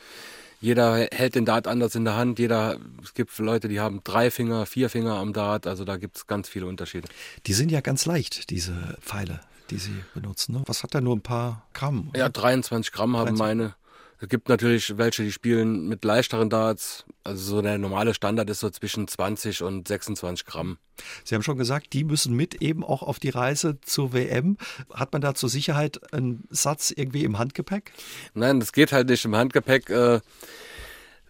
Jeder 0.59 1.07
hält 1.11 1.35
den 1.35 1.45
Dart 1.45 1.67
anders 1.67 1.93
in 1.95 2.05
der 2.05 2.15
Hand. 2.15 2.39
Jeder, 2.39 2.77
es 3.03 3.13
gibt 3.13 3.37
Leute, 3.37 3.67
die 3.67 3.79
haben 3.79 3.99
drei 4.03 4.31
Finger, 4.31 4.65
vier 4.65 4.89
Finger 4.89 5.15
am 5.15 5.33
Dart. 5.33 5.67
Also 5.67 5.83
da 5.83 5.97
gibt 5.97 6.15
es 6.15 6.27
ganz 6.27 6.47
viele 6.47 6.67
Unterschiede. 6.67 7.09
Die 7.47 7.53
sind 7.53 7.69
ja 7.69 7.81
ganz 7.81 8.05
leicht, 8.05 8.49
diese 8.49 8.97
Pfeile, 9.01 9.41
die 9.71 9.77
Sie 9.77 10.03
benutzen. 10.13 10.53
Ne? 10.53 10.63
Was 10.65 10.83
hat 10.83 10.95
da 10.95 11.01
nur 11.01 11.15
ein 11.15 11.21
paar 11.21 11.67
Gramm? 11.73 12.09
Oder? 12.09 12.19
Ja, 12.19 12.29
23 12.29 12.93
Gramm 12.93 13.11
23. 13.11 13.41
haben 13.41 13.57
meine. 13.57 13.75
Es 14.23 14.29
gibt 14.29 14.47
natürlich 14.47 14.97
welche, 14.97 15.23
die 15.23 15.33
spielen 15.33 15.89
mit 15.89 16.05
leichteren 16.05 16.49
Darts. 16.49 17.03
Also 17.25 17.57
so 17.57 17.61
der 17.61 17.77
normale 17.77 18.13
Standard 18.13 18.49
ist 18.49 18.61
so 18.61 18.69
zwischen 18.69 19.05
20 19.05 19.63
und 19.63 19.85
26 19.85 20.45
Gramm. 20.45 20.77
Sie 21.25 21.35
haben 21.35 21.43
schon 21.43 21.57
gesagt, 21.57 21.91
die 21.91 22.05
müssen 22.05 22.33
mit 22.33 22.61
eben 22.61 22.85
auch 22.85 23.03
auf 23.03 23.19
die 23.19 23.31
Reise 23.31 23.81
zur 23.81 24.13
WM. 24.13 24.55
Hat 24.93 25.11
man 25.11 25.21
da 25.21 25.33
zur 25.35 25.49
Sicherheit 25.49 26.13
einen 26.13 26.47
Satz 26.49 26.93
irgendwie 26.95 27.25
im 27.25 27.37
Handgepäck? 27.37 27.91
Nein, 28.33 28.61
das 28.61 28.71
geht 28.71 28.93
halt 28.93 29.09
nicht 29.09 29.25
im 29.25 29.35
Handgepäck. 29.35 29.89
Äh, 29.89 30.21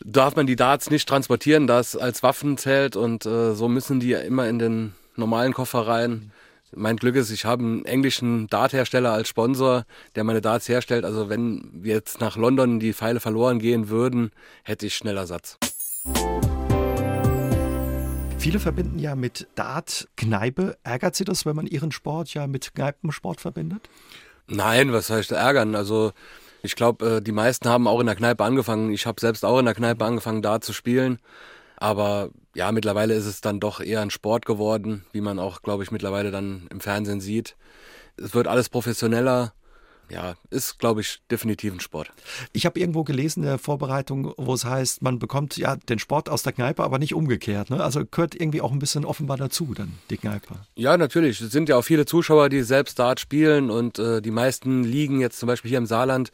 darf 0.05 0.35
man 0.35 0.45
die 0.45 0.55
Darts 0.55 0.91
nicht 0.91 1.09
transportieren, 1.09 1.65
das 1.65 1.95
als 1.95 2.21
Waffen 2.21 2.59
zählt 2.59 2.95
und 2.95 3.25
äh, 3.25 3.55
so 3.55 3.69
müssen 3.69 4.01
die 4.01 4.11
immer 4.11 4.47
in 4.47 4.59
den 4.59 4.93
normalen 5.15 5.53
Koffer 5.53 5.87
rein 5.87 6.31
mein 6.75 6.97
Glück 6.97 7.15
ist, 7.15 7.31
ich 7.31 7.45
habe 7.45 7.63
einen 7.63 7.85
englischen 7.85 8.47
Darthersteller 8.47 9.11
als 9.11 9.27
Sponsor, 9.27 9.85
der 10.15 10.23
meine 10.23 10.41
Darts 10.41 10.67
herstellt. 10.69 11.05
Also 11.05 11.29
wenn 11.29 11.69
wir 11.73 11.93
jetzt 11.93 12.19
nach 12.19 12.37
London 12.37 12.79
die 12.79 12.93
Pfeile 12.93 13.19
verloren 13.19 13.59
gehen 13.59 13.89
würden, 13.89 14.31
hätte 14.63 14.85
ich 14.85 14.95
schneller 14.95 15.27
Satz. 15.27 15.57
Viele 18.37 18.59
verbinden 18.59 18.99
ja 18.99 19.15
mit 19.15 19.47
Dart 19.55 20.09
Kneipe. 20.17 20.77
Ärgert 20.83 21.15
Sie 21.15 21.23
das, 21.23 21.45
wenn 21.45 21.55
man 21.55 21.65
Ihren 21.65 21.91
Sport 21.91 22.33
ja 22.33 22.45
mit 22.45 22.75
Kneipensport 22.75 23.39
verbindet? 23.39 23.89
Nein, 24.47 24.91
was 24.91 25.09
heißt 25.09 25.31
ärgern? 25.31 25.75
Also 25.75 26.11
ich 26.61 26.75
glaube, 26.75 27.17
äh, 27.17 27.21
die 27.21 27.31
meisten 27.31 27.69
haben 27.69 27.87
auch 27.87 27.99
in 27.99 28.05
der 28.05 28.15
Kneipe 28.15 28.43
angefangen. 28.43 28.91
Ich 28.91 29.05
habe 29.05 29.19
selbst 29.21 29.45
auch 29.45 29.59
in 29.59 29.65
der 29.65 29.73
Kneipe 29.73 30.03
angefangen, 30.03 30.41
Dart 30.41 30.63
zu 30.63 30.73
spielen. 30.73 31.19
Aber 31.83 32.29
ja, 32.55 32.71
mittlerweile 32.71 33.13
ist 33.13 33.25
es 33.25 33.41
dann 33.41 33.59
doch 33.59 33.81
eher 33.81 33.99
ein 33.99 34.09
Sport 34.09 34.45
geworden, 34.45 35.03
wie 35.11 35.19
man 35.19 35.37
auch, 35.37 35.61
glaube 35.61 35.83
ich, 35.83 35.91
mittlerweile 35.91 36.31
dann 36.31 36.65
im 36.71 36.79
Fernsehen 36.79 37.19
sieht. 37.19 37.57
Es 38.15 38.33
wird 38.33 38.47
alles 38.47 38.69
professioneller. 38.69 39.51
Ja, 40.09 40.35
ist, 40.49 40.79
glaube 40.79 41.01
ich, 41.01 41.21
definitiv 41.29 41.73
ein 41.73 41.81
Sport. 41.81 42.11
Ich 42.53 42.65
habe 42.65 42.79
irgendwo 42.79 43.03
gelesen 43.03 43.43
in 43.43 43.49
der 43.49 43.57
Vorbereitung, 43.57 44.33
wo 44.37 44.53
es 44.53 44.63
heißt, 44.63 45.01
man 45.01 45.19
bekommt 45.19 45.57
ja 45.57 45.75
den 45.75 45.99
Sport 45.99 46.29
aus 46.29 46.43
der 46.43 46.53
Kneipe, 46.53 46.83
aber 46.83 46.99
nicht 46.99 47.15
umgekehrt. 47.15 47.69
Ne? 47.69 47.83
Also 47.83 48.05
gehört 48.05 48.33
irgendwie 48.33 48.61
auch 48.61 48.71
ein 48.71 48.79
bisschen 48.79 49.03
offenbar 49.03 49.35
dazu, 49.35 49.73
dann 49.73 49.93
die 50.09 50.17
Kneipe. 50.17 50.55
Ja, 50.75 50.95
natürlich. 50.95 51.41
Es 51.41 51.51
sind 51.51 51.67
ja 51.67 51.75
auch 51.75 51.83
viele 51.83 52.05
Zuschauer, 52.05 52.47
die 52.47 52.61
selbst 52.61 52.97
Dart 52.97 53.19
spielen 53.19 53.69
und 53.69 53.99
äh, 53.99 54.21
die 54.21 54.31
meisten 54.31 54.85
liegen 54.85 55.19
jetzt 55.19 55.37
zum 55.37 55.47
Beispiel 55.47 55.69
hier 55.69 55.79
im 55.79 55.85
Saarland, 55.85 56.31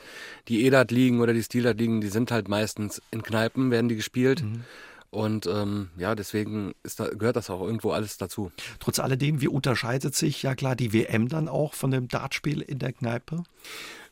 die 0.47 0.67
EDAT 0.67 0.91
liegen 0.91 1.21
oder 1.21 1.33
die 1.33 1.43
Stilart 1.43 1.79
liegen, 1.79 2.01
die 2.01 2.09
sind 2.09 2.31
halt 2.31 2.49
meistens 2.49 3.01
in 3.09 3.23
Kneipen, 3.23 3.71
werden 3.71 3.89
die 3.89 3.95
gespielt. 3.95 4.43
Mhm. 4.43 4.65
Und 5.11 5.47
ähm, 5.47 5.89
ja, 5.97 6.13
deswegen 6.13 6.73
da, 6.97 7.07
gehört 7.07 7.35
das 7.35 7.49
auch 7.49 7.61
irgendwo 7.61 7.91
alles 7.91 8.17
dazu. 8.17 8.51
Trotz 8.79 8.99
alledem, 8.99 9.41
wie 9.41 9.47
unterscheidet 9.47 10.15
sich 10.15 10.43
ja 10.43 10.53
klar 10.53 10.75
die 10.75 10.93
WM 10.93 11.27
dann 11.27 11.47
auch 11.47 11.73
von 11.73 11.91
dem 11.91 12.07
Dartspiel 12.07 12.61
in 12.61 12.79
der 12.79 12.93
Kneipe? 12.93 13.43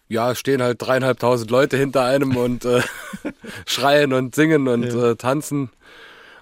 Ja, 0.10 0.34
stehen 0.36 0.62
halt 0.62 0.82
dreieinhalbtausend 0.82 1.52
Leute 1.52 1.78
hinter 1.78 2.04
einem 2.04 2.36
und 2.36 2.66
äh, 2.66 2.82
schreien 3.66 4.14
und 4.14 4.34
singen 4.34 4.68
und 4.68 4.86
ja. 4.86 5.12
äh, 5.12 5.16
tanzen 5.16 5.70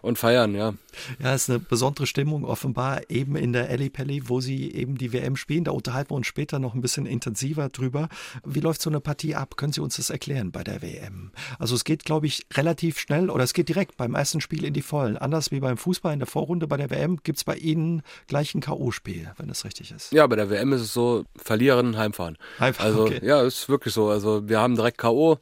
und 0.05 0.17
feiern, 0.17 0.55
ja. 0.55 0.73
Ja, 1.19 1.33
es 1.33 1.43
ist 1.43 1.49
eine 1.49 1.59
besondere 1.59 2.07
Stimmung 2.07 2.45
offenbar 2.45 3.01
eben 3.09 3.35
in 3.35 3.51
der 3.53 3.69
Ellie 3.69 3.89
Pelli, 3.89 4.29
wo 4.29 4.39
sie 4.39 4.71
eben 4.71 4.97
die 4.97 5.11
WM 5.11 5.35
spielen. 5.35 5.65
Da 5.65 5.71
unterhalten 5.71 6.11
wir 6.11 6.15
uns 6.15 6.27
später 6.27 6.59
noch 6.59 6.73
ein 6.73 6.81
bisschen 6.81 7.05
intensiver 7.05 7.69
drüber. 7.69 8.07
Wie 8.45 8.61
läuft 8.61 8.81
so 8.81 8.89
eine 8.89 8.99
Partie 9.01 9.35
ab? 9.35 9.57
Können 9.57 9.73
Sie 9.73 9.81
uns 9.81 9.97
das 9.97 10.09
erklären 10.09 10.51
bei 10.51 10.63
der 10.63 10.81
WM? 10.81 11.31
Also 11.59 11.75
es 11.75 11.83
geht, 11.83 12.05
glaube 12.05 12.27
ich, 12.27 12.45
relativ 12.53 12.99
schnell 12.99 13.29
oder 13.29 13.43
es 13.43 13.53
geht 13.53 13.67
direkt 13.67 13.97
beim 13.97 14.15
ersten 14.15 14.41
Spiel 14.41 14.63
in 14.63 14.73
die 14.73 14.81
Vollen. 14.81 15.17
Anders 15.17 15.51
wie 15.51 15.59
beim 15.59 15.77
Fußball 15.77 16.13
in 16.13 16.19
der 16.19 16.27
Vorrunde 16.27 16.67
bei 16.67 16.77
der 16.77 16.89
WM 16.89 17.17
gibt 17.23 17.39
es 17.39 17.43
bei 17.43 17.55
Ihnen 17.55 18.01
gleich 18.27 18.55
ein 18.55 18.61
K.O.-Spiel, 18.61 19.31
wenn 19.37 19.47
das 19.47 19.65
richtig 19.65 19.91
ist. 19.91 20.11
Ja, 20.11 20.27
bei 20.27 20.35
der 20.35 20.49
WM 20.49 20.71
ist 20.73 20.81
es 20.81 20.93
so, 20.93 21.25
verlieren, 21.35 21.97
heimfahren. 21.97 22.37
Heimfahren, 22.59 22.91
Also 22.91 23.03
okay. 23.05 23.19
ja, 23.23 23.41
ist 23.41 23.67
wirklich 23.67 23.93
so. 23.93 24.09
Also 24.09 24.47
wir 24.47 24.59
haben 24.59 24.75
direkt 24.75 24.97
K.O., 24.97 25.39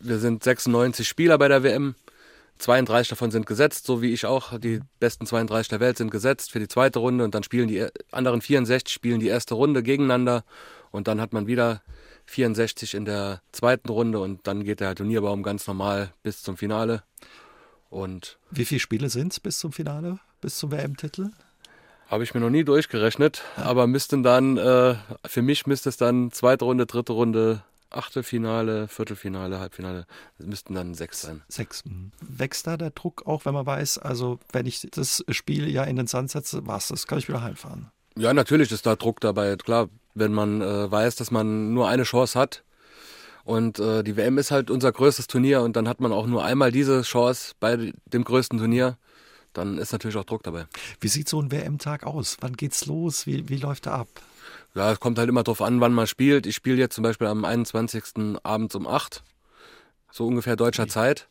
wir 0.00 0.18
sind 0.18 0.44
96 0.44 1.06
Spieler 1.08 1.38
bei 1.38 1.48
der 1.48 1.62
WM. 1.62 1.94
32 2.58 3.08
davon 3.08 3.30
sind 3.30 3.46
gesetzt, 3.46 3.86
so 3.86 4.02
wie 4.02 4.12
ich 4.12 4.26
auch. 4.26 4.58
Die 4.58 4.80
besten 5.00 5.26
32 5.26 5.68
der 5.68 5.80
Welt 5.80 5.98
sind 5.98 6.10
gesetzt 6.10 6.50
für 6.50 6.58
die 6.58 6.68
zweite 6.68 6.98
Runde 6.98 7.24
und 7.24 7.34
dann 7.34 7.42
spielen 7.42 7.68
die 7.68 7.86
anderen 8.10 8.40
64 8.40 8.92
spielen 8.92 9.20
die 9.20 9.28
erste 9.28 9.54
Runde 9.54 9.82
gegeneinander 9.82 10.44
und 10.90 11.08
dann 11.08 11.20
hat 11.20 11.32
man 11.32 11.46
wieder 11.46 11.82
64 12.26 12.94
in 12.94 13.04
der 13.04 13.40
zweiten 13.52 13.88
Runde 13.88 14.20
und 14.20 14.46
dann 14.46 14.64
geht 14.64 14.80
der 14.80 14.94
Turnierbaum 14.94 15.42
ganz 15.42 15.66
normal 15.66 16.12
bis 16.22 16.42
zum 16.42 16.56
Finale. 16.56 17.02
Und 17.90 18.38
Wie 18.50 18.66
viele 18.66 18.80
Spiele 18.80 19.08
sind 19.08 19.32
es 19.32 19.40
bis 19.40 19.58
zum 19.58 19.72
Finale, 19.72 20.18
bis 20.40 20.58
zum 20.58 20.70
WM-Titel? 20.70 21.30
habe 22.08 22.24
ich 22.24 22.34
mir 22.34 22.40
noch 22.40 22.50
nie 22.50 22.64
durchgerechnet, 22.64 23.42
aber 23.56 23.86
müssten 23.86 24.22
dann, 24.22 24.56
äh, 24.56 24.94
für 25.26 25.42
mich 25.42 25.66
müsste 25.66 25.90
es 25.90 25.98
dann 25.98 26.30
zweite 26.32 26.64
Runde, 26.64 26.86
dritte 26.86 27.12
Runde, 27.12 27.62
Achtelfinale, 27.90 28.88
Viertelfinale, 28.88 29.60
Halbfinale, 29.60 30.06
müssten 30.38 30.74
dann 30.74 30.94
sechs 30.94 31.22
sein. 31.22 31.42
Sechs. 31.48 31.82
Wächst 32.20 32.66
da 32.66 32.76
der 32.76 32.90
Druck 32.90 33.26
auch, 33.26 33.44
wenn 33.44 33.54
man 33.54 33.64
weiß, 33.64 33.98
also 33.98 34.38
wenn 34.52 34.66
ich 34.66 34.86
das 34.90 35.24
Spiel 35.30 35.68
ja 35.70 35.84
in 35.84 35.96
den 35.96 36.06
Sand 36.06 36.30
setze, 36.30 36.66
was, 36.66 36.88
das 36.88 37.06
kann 37.06 37.18
ich 37.18 37.28
wieder 37.28 37.42
heimfahren. 37.42 37.90
Ja, 38.16 38.34
natürlich 38.34 38.72
ist 38.72 38.84
da 38.84 38.96
Druck 38.96 39.20
dabei. 39.20 39.56
Klar, 39.56 39.88
wenn 40.14 40.32
man 40.32 40.60
äh, 40.60 40.90
weiß, 40.90 41.16
dass 41.16 41.30
man 41.30 41.72
nur 41.72 41.88
eine 41.88 42.02
Chance 42.02 42.38
hat. 42.38 42.64
Und 43.44 43.78
äh, 43.78 44.02
die 44.02 44.16
WM 44.16 44.36
ist 44.36 44.50
halt 44.50 44.70
unser 44.70 44.92
größtes 44.92 45.26
Turnier 45.26 45.62
und 45.62 45.76
dann 45.76 45.88
hat 45.88 46.00
man 46.00 46.12
auch 46.12 46.26
nur 46.26 46.44
einmal 46.44 46.70
diese 46.70 47.00
Chance 47.00 47.54
bei 47.60 47.94
dem 48.04 48.24
größten 48.24 48.58
Turnier. 48.58 48.98
Dann 49.54 49.78
ist 49.78 49.92
natürlich 49.92 50.16
auch 50.16 50.24
Druck 50.24 50.42
dabei. 50.42 50.66
Wie 51.00 51.08
sieht 51.08 51.28
so 51.28 51.40
ein 51.40 51.50
WM-Tag 51.50 52.04
aus? 52.04 52.36
Wann 52.40 52.56
geht's 52.56 52.84
los? 52.84 53.26
Wie, 53.26 53.48
wie 53.48 53.56
läuft 53.56 53.86
er 53.86 53.94
ab? 53.94 54.08
Ja, 54.78 54.92
es 54.92 55.00
kommt 55.00 55.18
halt 55.18 55.28
immer 55.28 55.42
drauf 55.42 55.60
an, 55.60 55.80
wann 55.80 55.92
man 55.92 56.06
spielt. 56.06 56.46
Ich 56.46 56.54
spiele 56.54 56.76
jetzt 56.76 56.94
zum 56.94 57.02
Beispiel 57.02 57.26
am 57.26 57.44
21. 57.44 58.38
abends 58.44 58.76
um 58.76 58.86
8, 58.86 59.24
so 60.12 60.24
ungefähr 60.24 60.54
deutscher 60.54 60.84
okay. 60.84 60.92
Zeit. 60.92 61.28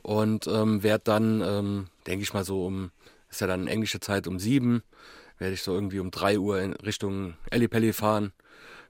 Und 0.00 0.46
ähm, 0.46 0.82
werde 0.82 1.04
dann, 1.04 1.42
ähm, 1.42 1.88
denke 2.06 2.22
ich 2.22 2.32
mal 2.32 2.44
so 2.44 2.64
um, 2.64 2.90
ist 3.28 3.42
ja 3.42 3.46
dann 3.46 3.66
englische 3.66 4.00
Zeit 4.00 4.26
um 4.26 4.38
7, 4.38 4.82
werde 5.36 5.52
ich 5.52 5.62
so 5.62 5.74
irgendwie 5.74 5.98
um 5.98 6.10
3 6.10 6.38
Uhr 6.38 6.60
in 6.60 6.72
Richtung 6.72 7.34
Ellipelli 7.50 7.92
fahren. 7.92 8.32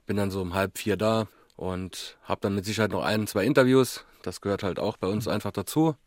Bin 0.05 0.15
dann 0.15 0.31
so 0.31 0.41
um 0.43 0.53
halb 0.53 0.77
vier 0.77 0.95
da 0.95 1.27
und 1.57 2.17
habe 2.23 2.39
dann 2.39 2.55
mit 2.55 2.63
Sicherheit 2.63 2.91
noch 2.91 3.03
ein, 3.03 3.27
zwei 3.27 3.43
Interviews. 3.43 4.05
Das 4.21 4.39
gehört 4.39 4.63
halt 4.63 4.79
auch 4.79 4.95
bei 4.95 5.07
uns 5.07 5.25
mhm. 5.25 5.33
einfach 5.33 5.51
dazu. 5.51 5.97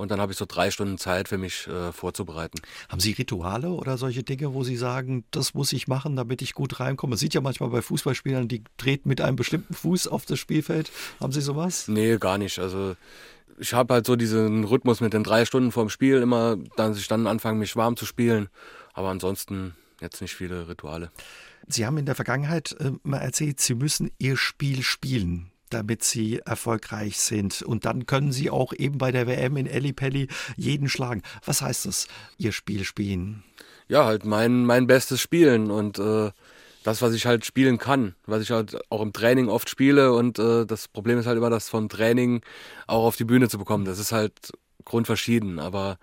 Und 0.00 0.10
dann 0.10 0.18
habe 0.18 0.32
ich 0.32 0.38
so 0.38 0.46
drei 0.48 0.70
Stunden 0.70 0.96
Zeit 0.96 1.28
für 1.28 1.36
mich 1.36 1.66
äh, 1.66 1.92
vorzubereiten. 1.92 2.62
Haben 2.88 3.00
Sie 3.00 3.12
Rituale 3.12 3.68
oder 3.68 3.98
solche 3.98 4.22
Dinge, 4.22 4.54
wo 4.54 4.64
Sie 4.64 4.76
sagen, 4.76 5.24
das 5.30 5.52
muss 5.52 5.74
ich 5.74 5.88
machen, 5.88 6.16
damit 6.16 6.40
ich 6.40 6.54
gut 6.54 6.80
reinkomme? 6.80 7.10
Man 7.10 7.18
sieht 7.18 7.34
ja 7.34 7.42
manchmal 7.42 7.68
bei 7.68 7.82
Fußballspielern, 7.82 8.48
die 8.48 8.64
treten 8.78 9.10
mit 9.10 9.20
einem 9.20 9.36
bestimmten 9.36 9.74
Fuß 9.74 10.08
auf 10.08 10.24
das 10.24 10.38
Spielfeld. 10.38 10.90
Haben 11.20 11.32
Sie 11.32 11.42
sowas? 11.42 11.86
Nee, 11.86 12.16
gar 12.16 12.38
nicht. 12.38 12.58
Also 12.58 12.96
ich 13.58 13.74
habe 13.74 13.92
halt 13.92 14.06
so 14.06 14.16
diesen 14.16 14.64
Rhythmus 14.64 15.02
mit 15.02 15.12
den 15.12 15.22
drei 15.22 15.44
Stunden 15.44 15.70
vorm 15.70 15.90
Spiel 15.90 16.22
immer, 16.22 16.56
dass 16.76 16.96
ich 16.96 17.06
dann 17.06 17.26
anfange, 17.26 17.58
mich 17.58 17.76
warm 17.76 17.98
zu 17.98 18.06
spielen. 18.06 18.48
Aber 18.94 19.10
ansonsten 19.10 19.74
jetzt 20.00 20.22
nicht 20.22 20.34
viele 20.34 20.66
Rituale. 20.66 21.10
Sie 21.68 21.84
haben 21.84 21.98
in 21.98 22.06
der 22.06 22.14
Vergangenheit 22.14 22.74
äh, 22.80 22.92
mal 23.02 23.18
erzählt, 23.18 23.60
Sie 23.60 23.74
müssen 23.74 24.10
Ihr 24.16 24.38
Spiel 24.38 24.82
spielen 24.82 25.49
damit 25.70 26.02
sie 26.04 26.40
erfolgreich 26.44 27.18
sind. 27.18 27.62
Und 27.62 27.84
dann 27.84 28.06
können 28.06 28.32
sie 28.32 28.50
auch 28.50 28.72
eben 28.72 28.98
bei 28.98 29.12
der 29.12 29.26
WM 29.26 29.56
in 29.56 29.66
Ellipelli 29.66 30.28
jeden 30.56 30.88
schlagen. 30.88 31.22
Was 31.44 31.62
heißt 31.62 31.86
das, 31.86 32.06
ihr 32.38 32.52
Spiel 32.52 32.84
spielen? 32.84 33.42
Ja, 33.88 34.04
halt 34.04 34.24
mein, 34.24 34.64
mein 34.66 34.86
bestes 34.86 35.20
Spielen 35.20 35.70
und 35.70 35.98
äh, 35.98 36.30
das, 36.82 37.02
was 37.02 37.12
ich 37.12 37.26
halt 37.26 37.44
spielen 37.44 37.78
kann, 37.78 38.14
was 38.26 38.42
ich 38.42 38.50
halt 38.50 38.78
auch 38.90 39.02
im 39.02 39.12
Training 39.12 39.48
oft 39.48 39.68
spiele. 39.68 40.12
Und 40.12 40.38
äh, 40.38 40.64
das 40.64 40.88
Problem 40.88 41.18
ist 41.18 41.26
halt 41.26 41.38
immer, 41.38 41.50
das 41.50 41.68
vom 41.68 41.88
Training 41.88 42.42
auch 42.86 43.04
auf 43.04 43.16
die 43.16 43.24
Bühne 43.24 43.48
zu 43.48 43.58
bekommen. 43.58 43.84
Das 43.84 43.98
ist 43.98 44.12
halt 44.12 44.52
grundverschieden. 44.84 45.58
Aber 45.58 45.98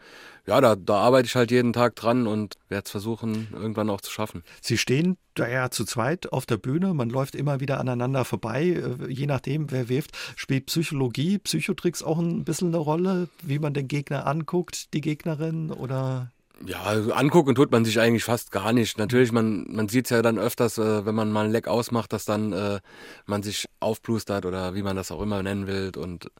ja, 0.47 0.61
da, 0.61 0.75
da 0.75 0.95
arbeite 0.95 1.25
ich 1.27 1.35
halt 1.35 1.51
jeden 1.51 1.73
Tag 1.73 1.95
dran 1.95 2.25
und 2.25 2.55
werde 2.69 2.85
es 2.85 2.91
versuchen, 2.91 3.49
irgendwann 3.53 3.89
auch 3.89 3.99
zu 3.99 4.11
schaffen. 4.11 4.43
Sie 4.61 4.77
stehen 4.77 5.17
da 5.33 5.47
ja 5.47 5.69
zu 5.69 5.83
zweit 5.83 6.31
auf 6.31 6.45
der 6.45 6.57
Bühne, 6.57 6.93
man 6.93 7.09
läuft 7.09 7.35
immer 7.35 7.59
wieder 7.59 7.79
aneinander 7.79 8.23
vorbei, 8.23 8.63
äh, 8.63 9.11
je 9.11 9.27
nachdem, 9.27 9.71
wer 9.71 9.89
wirft. 9.89 10.17
Spielt 10.35 10.67
Psychologie, 10.67 11.37
Psychotricks 11.37 12.01
auch 12.01 12.17
ein 12.17 12.45
bisschen 12.45 12.69
eine 12.69 12.77
Rolle, 12.77 13.27
wie 13.43 13.59
man 13.59 13.73
den 13.73 13.89
Gegner 13.89 14.25
anguckt, 14.25 14.93
die 14.93 15.01
Gegnerin 15.01 15.69
oder? 15.69 16.31
Ja, 16.65 16.81
also 16.83 17.11
angucken 17.11 17.53
tut 17.53 17.71
man 17.71 17.85
sich 17.85 17.99
eigentlich 17.99 18.23
fast 18.23 18.51
gar 18.51 18.71
nicht. 18.71 18.97
Natürlich, 18.97 19.31
man, 19.31 19.65
man 19.69 19.89
sieht 19.89 20.05
es 20.05 20.11
ja 20.11 20.21
dann 20.21 20.39
öfters, 20.39 20.77
äh, 20.77 21.05
wenn 21.05 21.13
man 21.13 21.29
mal 21.29 21.45
ein 21.45 21.51
Leck 21.51 21.67
ausmacht, 21.67 22.13
dass 22.13 22.23
dann 22.23 22.53
äh, 22.53 22.79
man 23.25 23.43
sich 23.43 23.65
aufplustert 23.81 24.45
oder 24.45 24.73
wie 24.75 24.81
man 24.81 24.95
das 24.95 25.11
auch 25.11 25.21
immer 25.21 25.43
nennen 25.43 25.67
will. 25.67 25.91
Und 25.97 26.31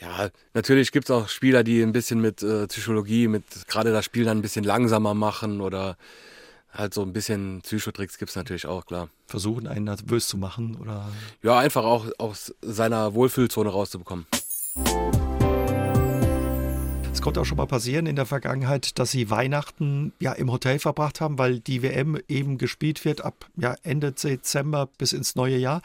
ja, 0.00 0.28
natürlich 0.54 0.92
gibt 0.92 1.08
es 1.08 1.10
auch 1.10 1.28
Spieler, 1.28 1.64
die 1.64 1.82
ein 1.82 1.92
bisschen 1.92 2.20
mit 2.20 2.42
äh, 2.42 2.66
Psychologie, 2.66 3.28
mit 3.28 3.44
gerade 3.68 3.92
das 3.92 4.04
Spiel 4.04 4.24
dann 4.24 4.38
ein 4.38 4.42
bisschen 4.42 4.64
langsamer 4.64 5.14
machen 5.14 5.60
oder 5.60 5.96
halt 6.72 6.92
so 6.92 7.02
ein 7.02 7.12
bisschen 7.12 7.60
Psychotricks 7.62 8.18
gibt 8.18 8.30
es 8.30 8.36
natürlich 8.36 8.66
auch, 8.66 8.84
klar. 8.86 9.08
Versuchen, 9.26 9.66
einen 9.66 9.84
nervös 9.84 10.28
zu 10.28 10.36
machen 10.36 10.76
oder? 10.76 11.08
Ja, 11.42 11.58
einfach 11.58 11.84
auch 11.84 12.06
aus 12.18 12.54
seiner 12.60 13.14
Wohlfühlzone 13.14 13.70
rauszubekommen 13.70 14.26
konnte 17.24 17.40
auch 17.40 17.46
schon 17.46 17.56
mal 17.56 17.66
passieren 17.66 18.04
in 18.04 18.16
der 18.16 18.26
Vergangenheit, 18.26 18.98
dass 18.98 19.10
sie 19.10 19.30
Weihnachten 19.30 20.12
ja 20.20 20.32
im 20.34 20.52
Hotel 20.52 20.78
verbracht 20.78 21.22
haben, 21.22 21.38
weil 21.38 21.58
die 21.58 21.82
WM 21.82 22.18
eben 22.28 22.58
gespielt 22.58 23.02
wird 23.06 23.24
ab 23.24 23.46
ja, 23.56 23.76
Ende 23.82 24.12
Dezember 24.12 24.90
bis 24.98 25.14
ins 25.14 25.34
neue 25.34 25.56
Jahr. 25.56 25.80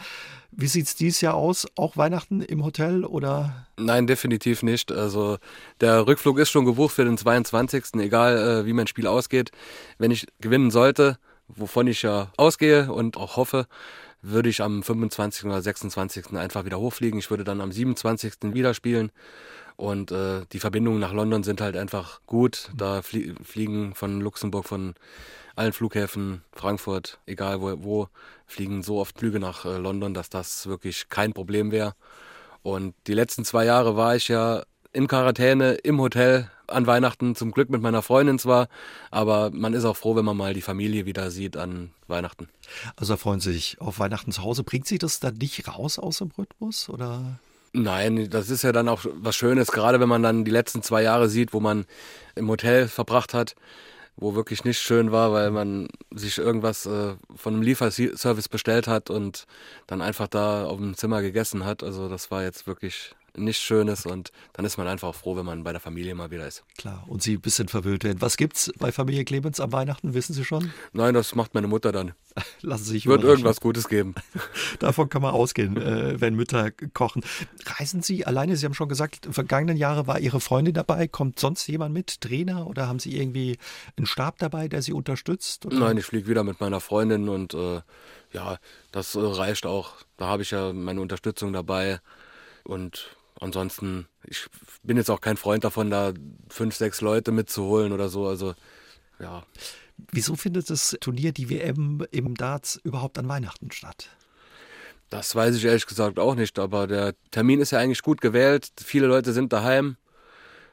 Wie 0.51 0.67
sieht 0.67 0.88
es 0.88 0.96
dieses 0.98 1.22
Jahr 1.22 1.36
aus? 1.36 1.65
Auch 1.77 1.96
Weihnachten 1.96 2.41
im 2.41 2.65
Hotel 2.65 3.05
oder? 3.05 3.67
Nein, 3.77 4.05
definitiv 4.05 4.63
nicht. 4.63 4.91
Also 4.91 5.38
der 5.79 6.05
Rückflug 6.08 6.39
ist 6.39 6.50
schon 6.50 6.65
gebucht 6.65 6.93
für 6.93 7.05
den 7.05 7.17
22. 7.17 7.96
Egal 8.00 8.38
äh, 8.38 8.65
wie 8.65 8.74
mein 8.74 8.88
Spiel 8.88 9.08
ausgeht. 9.08 9.51
Wenn 9.98 10.12
ich 10.12 10.27
gewinnen 10.41 10.72
sollte, 10.72 11.19
wovon 11.48 11.88
ich 11.88 12.01
ja 12.01 12.34
ausgehe 12.36 12.91
und 12.91 13.15
auch 13.15 13.38
hoffe, 13.38 13.65
würde 14.22 14.50
ich 14.50 14.62
am 14.62 14.84
25. 14.84 15.46
oder 15.46 15.62
26. 15.62 16.34
einfach 16.34 16.66
wieder 16.66 16.80
hochfliegen. 16.80 17.20
Ich 17.20 17.30
würde 17.30 17.44
dann 17.44 17.62
am 17.62 17.72
27. 17.72 18.34
wieder 18.54 18.74
spielen. 18.74 19.12
Und 19.76 20.12
äh, 20.12 20.42
die 20.52 20.60
Verbindungen 20.60 21.00
nach 21.00 21.14
London 21.14 21.44
sind 21.44 21.62
halt 21.62 21.78
einfach 21.78 22.20
gut. 22.26 22.70
Da 22.76 23.02
flie 23.02 23.34
fliegen 23.44 23.96
von 23.96 24.20
Luxemburg, 24.20 24.66
von 24.66 24.96
allen 25.56 25.72
Flughäfen, 25.72 26.44
Frankfurt, 26.54 27.20
egal 27.26 27.62
wo, 27.62 27.84
wo 27.84 28.08
fliegen 28.46 28.84
so 28.84 29.00
oft 29.00 29.18
Flüge 29.18 29.40
nach 29.40 29.66
äh, 29.66 29.78
London, 29.78 30.14
dass 30.14 30.30
das 30.30 30.68
wirklich 30.68 31.08
kein 31.10 31.34
Problem 31.34 31.72
wäre. 31.72 31.96
Und 32.62 32.94
die 33.08 33.14
letzten 33.14 33.46
zwei 33.46 33.66
Jahre 33.66 33.96
war 33.96 34.16
ich 34.16 34.28
ja 34.28 34.64
in 34.92 35.08
Quarantäne 35.08 35.76
im 35.76 36.00
Hotel 36.00 36.50
an 36.72 36.88
Weihnachten, 36.88 37.36
zum 37.36 37.52
Glück 37.52 37.70
mit 37.70 37.82
meiner 37.82 38.02
Freundin 38.02 38.40
zwar, 38.40 38.68
aber 39.12 39.52
man 39.52 39.74
ist 39.74 39.86
auch 39.86 39.98
froh, 39.98 40.16
wenn 40.16 40.26
man 40.26 40.38
mal 40.38 40.54
die 40.54 40.62
Familie 40.62 41.06
wieder 41.06 41.32
sieht 41.32 41.58
an 41.58 41.92
Weihnachten. 42.08 42.50
Also 42.96 43.18
freuen 43.18 43.40
Sie 43.40 43.54
sich 43.54 43.80
auf 43.80 44.00
Weihnachten 44.00 44.32
zu 44.32 44.44
Hause. 44.44 44.64
Bringt 44.64 44.88
Sie 44.88 44.98
das 44.98 45.20
dann 45.20 45.36
nicht 45.36 45.68
raus 45.68 46.00
aus 46.00 46.20
dem 46.20 46.32
Rhythmus 46.38 46.90
oder? 46.90 47.40
Nein, 47.72 48.30
das 48.30 48.50
ist 48.50 48.64
ja 48.64 48.72
dann 48.72 48.90
auch 48.90 49.06
was 49.14 49.36
Schönes, 49.36 49.72
gerade 49.72 50.00
wenn 50.00 50.10
man 50.10 50.24
dann 50.24 50.44
die 50.44 50.52
letzten 50.52 50.82
zwei 50.82 51.04
Jahre 51.04 51.30
sieht, 51.30 51.54
wo 51.54 51.60
man 51.60 51.86
im 52.36 52.50
Hotel 52.50 52.88
verbracht 52.88 53.34
hat, 53.34 53.56
wo 54.18 54.36
wirklich 54.36 54.64
nicht 54.64 54.80
schön 54.80 55.12
war, 55.12 55.32
weil 55.34 55.52
man 55.52 55.88
sich 56.12 56.40
irgendwas 56.40 56.86
äh, 56.88 57.14
von 57.36 57.54
einem 57.54 57.62
Lieferservice 57.62 58.50
bestellt 58.50 58.88
hat 58.88 59.10
und 59.10 59.46
dann 59.88 60.02
einfach 60.02 60.28
da 60.28 60.66
auf 60.66 60.78
dem 60.78 60.98
Zimmer 60.98 61.22
gegessen 61.22 61.64
hat. 61.64 61.84
Also 61.84 62.10
das 62.10 62.32
war 62.32 62.44
jetzt 62.44 62.66
wirklich 62.66 63.16
nichts 63.36 63.62
Schönes 63.62 64.05
und 64.05 64.31
dann 64.53 64.65
ist 64.65 64.77
man 64.77 64.88
einfach 64.88 65.13
froh, 65.13 65.36
wenn 65.36 65.45
man 65.45 65.63
bei 65.63 65.71
der 65.71 65.81
Familie 65.81 66.15
mal 66.15 66.31
wieder 66.31 66.48
ist. 66.48 66.63
Klar, 66.77 67.03
und 67.07 67.21
Sie 67.21 67.36
ein 67.36 67.41
bisschen 67.41 67.67
verwöhnt 67.67 68.03
werden. 68.03 68.21
Was 68.21 68.38
gibt's 68.38 68.71
bei 68.77 68.91
Familie 68.91 69.25
Clemens 69.25 69.59
am 69.59 69.71
Weihnachten, 69.71 70.13
wissen 70.13 70.33
Sie 70.33 70.45
schon? 70.45 70.71
Nein, 70.93 71.13
das 71.13 71.36
macht 71.36 71.53
meine 71.53 71.67
Mutter 71.67 71.91
dann. 71.91 72.13
Lassen 72.62 72.83
Sie 72.83 72.91
sich 72.91 73.07
Wird 73.07 73.24
irgendwas 73.24 73.59
Gutes 73.62 73.88
geben. 73.88 74.15
Davon 74.79 75.09
kann 75.09 75.21
man 75.21 75.33
ausgehen, 75.33 75.77
äh, 75.77 76.19
wenn 76.19 76.36
Mütter 76.36 76.71
kochen. 76.93 77.24
Reisen 77.65 78.01
Sie 78.01 78.25
alleine? 78.25 78.55
Sie 78.55 78.65
haben 78.65 78.74
schon 78.74 78.89
gesagt, 78.89 79.25
in 79.25 79.33
vergangenen 79.33 79.77
Jahren 79.77 80.07
war 80.07 80.19
Ihre 80.19 80.39
Freundin 80.39 80.74
dabei. 80.74 81.07
Kommt 81.07 81.39
sonst 81.39 81.67
jemand 81.67 81.93
mit, 81.93 82.21
Trainer? 82.21 82.67
Oder 82.67 82.88
haben 82.88 83.00
Sie 83.00 83.17
irgendwie 83.17 83.57
einen 83.98 84.05
Stab 84.05 84.38
dabei, 84.39 84.67
der 84.67 84.81
Sie 84.81 84.93
unterstützt? 84.93 85.65
Oder? 85.65 85.79
Nein, 85.79 85.98
ich 85.98 86.05
fliege 86.05 86.27
wieder 86.27 86.43
mit 86.43 86.59
meiner 86.59 86.79
Freundin 86.79 87.29
und 87.29 87.53
äh, 87.53 87.81
ja, 88.31 88.57
das 88.91 89.15
äh, 89.15 89.19
reicht 89.19 89.65
auch. 89.65 89.93
Da 90.17 90.27
habe 90.27 90.43
ich 90.43 90.51
ja 90.51 90.74
meine 90.74 91.01
Unterstützung 91.01 91.53
dabei. 91.53 92.00
Und 92.63 93.17
ansonsten, 93.39 94.08
ich 94.24 94.48
bin 94.84 94.98
jetzt 94.98 95.10
auch 95.10 95.22
kein 95.22 95.38
Freund 95.38 95.63
davon, 95.63 95.89
da 95.89 96.13
fünf, 96.50 96.75
sechs 96.75 97.01
Leute 97.01 97.31
mitzuholen 97.31 97.91
oder 97.91 98.10
so. 98.10 98.27
Also, 98.27 98.53
ja. 99.19 99.43
Wieso 100.12 100.36
findet 100.36 100.69
das 100.69 100.96
Turnier, 101.01 101.34
die 101.34 101.50
WM 101.50 102.05
im 102.12 102.36
Darts, 102.36 102.79
überhaupt 102.84 103.17
an 103.17 103.27
Weihnachten 103.27 103.72
statt? 103.72 104.10
Das 105.10 105.36
weiß 105.36 105.55
ich 105.55 105.65
ehrlich 105.65 105.88
gesagt 105.88 106.19
auch 106.19 106.36
nicht, 106.36 106.60
aber 106.60 106.88
der 106.88 107.15
Termin 107.31 107.60
ist 107.62 107.72
ja 107.72 107.79
eigentlich 107.79 108.03
gut 108.03 108.22
gewählt. 108.22 108.69
Viele 108.79 109.08
Leute 109.08 109.34
sind 109.34 109.51
daheim, 109.51 109.98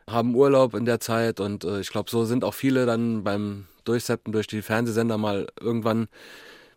haben 0.08 0.34
Urlaub 0.34 0.74
in 0.74 0.84
der 0.84 1.00
Zeit 1.00 1.40
und 1.40 1.64
äh, 1.64 1.80
ich 1.80 1.90
glaube, 1.90 2.10
so 2.10 2.24
sind 2.24 2.44
auch 2.44 2.54
viele 2.54 2.86
dann 2.86 3.24
beim 3.24 3.66
Durchsetzen 3.84 4.32
durch 4.32 4.46
die 4.46 4.62
Fernsehsender 4.62 5.16
mal 5.16 5.46
irgendwann 5.58 6.08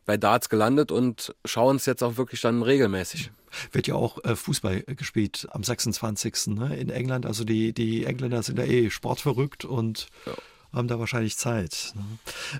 bei 0.06 0.18
Darts 0.18 0.50
gelandet 0.50 0.92
und 0.92 1.36
schauen 1.46 1.78
es 1.78 1.86
jetzt 1.86 2.04
auch 2.04 2.18
wirklich 2.18 2.42
dann 2.42 2.64
regelmäßig. 2.64 3.32
Wird 3.72 3.88
ja 3.88 3.96
auch 3.96 4.24
äh, 4.24 4.36
Fußball 4.36 4.84
gespielt 4.84 5.48
am 5.52 5.64
26. 5.64 6.48
Ne, 6.48 6.76
in 6.78 6.90
England. 6.90 7.26
Also 7.26 7.44
die, 7.44 7.74
die 7.74 8.06
Engländer 8.06 8.44
sind 8.44 8.60
ja 8.60 8.66
eh 8.66 8.90
sportverrückt 8.90 9.66
und 9.66 10.08
ja. 10.26 10.34
haben 10.72 10.88
da 10.88 11.00
wahrscheinlich 11.00 11.38
Zeit. 11.38 11.94
Ne? 11.96 12.04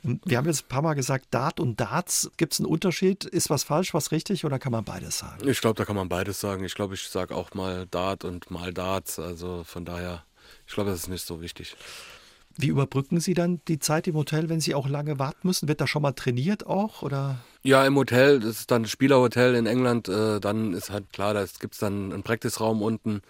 Ähm, 0.04 0.20
wir 0.26 0.38
haben 0.38 0.48
jetzt 0.48 0.64
ein 0.64 0.68
paar 0.70 0.82
Mal 0.82 0.96
gesagt, 0.96 1.28
Dart 1.32 1.60
und 1.60 1.80
Darts. 1.80 2.32
Gibt 2.38 2.54
es 2.54 2.60
einen 2.60 2.68
Unterschied? 2.68 3.24
Ist 3.24 3.50
was 3.50 3.64
falsch, 3.64 3.94
was 3.94 4.12
richtig 4.12 4.46
oder 4.46 4.58
kann 4.58 4.72
man 4.72 4.84
beides 4.84 5.20
sagen? 5.20 5.48
Ich 5.48 5.62
glaube, 5.62 5.76
da 5.76 5.86
kann 5.86 5.96
man 5.96 6.10
beides 6.10 6.40
sagen. 6.40 6.64
Ich 6.64 6.74
glaube, 6.74 6.96
ich 6.96 7.08
sage 7.08 7.36
auch 7.36 7.54
mal 7.54 7.86
Dart 7.86 8.26
und 8.26 8.50
mal 8.50 8.74
Darts. 8.74 9.20
Also 9.20 9.64
von 9.64 9.86
daher 9.86 10.24
ich 10.68 10.74
glaube, 10.74 10.92
das 10.92 11.02
ist 11.02 11.08
nicht 11.08 11.26
so 11.26 11.42
wichtig. 11.42 11.76
Wie 12.62 12.68
überbrücken 12.68 13.22
Sie 13.22 13.34
dann 13.34 13.62
die 13.70 13.80
Zeit 13.80 14.06
im 14.10 14.16
Hotel, 14.16 14.50
wenn 14.50 14.60
Sie 14.60 14.76
auch 14.76 14.90
lange 14.90 15.18
warten 15.18 15.48
müssen? 15.48 15.70
Wird 15.70 15.80
da 15.80 15.88
schon 15.88 16.02
mal 16.02 16.12
trainiert 16.12 16.68
auch? 16.68 17.04
Oder? 17.04 17.38
Ja, 17.64 17.86
im 17.86 17.96
Hotel, 17.96 18.42
das 18.42 18.60
ist 18.60 18.72
dann 18.72 18.82
ein 18.82 18.86
Spielerhotel 18.86 19.56
in 19.56 19.66
England, 19.66 20.10
äh, 20.10 20.42
dann 20.42 20.74
ist 20.74 20.90
halt 20.90 21.14
klar, 21.14 21.34
da 21.34 21.46
gibt 21.62 21.76
es 21.76 21.80
dann 21.80 22.12
einen 22.12 22.22
Practice-Raum 22.22 22.82
unten, 22.82 23.22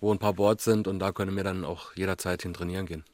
wo 0.00 0.10
ein 0.10 0.18
paar 0.18 0.32
Boards 0.32 0.64
sind 0.64 0.88
und 0.88 1.00
da 1.00 1.12
können 1.12 1.36
wir 1.36 1.44
dann 1.44 1.66
auch 1.66 1.94
jederzeit 1.96 2.40
hin 2.40 2.54
trainieren 2.54 2.86
gehen. 2.86 3.04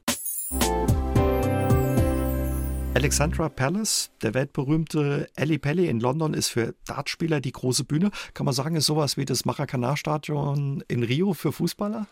Alexandra 2.95 3.49
Palace, 3.49 4.13
der 4.23 4.33
weltberühmte 4.33 5.29
Ali 5.37 5.59
Pelli 5.59 5.89
in 5.89 5.99
London, 5.99 6.35
ist 6.35 6.51
für 6.51 6.77
Dartspieler 6.87 7.41
die 7.41 7.51
große 7.51 7.83
Bühne. 7.83 8.13
Kann 8.33 8.45
man 8.45 8.55
sagen, 8.55 8.77
ist 8.77 8.87
sowas 8.87 9.17
wie 9.17 9.25
das 9.25 9.45
Maracanã-Stadion 9.45 10.85
in 10.87 11.03
Rio 11.03 11.35
für 11.35 11.51
Fußballer? 11.51 12.07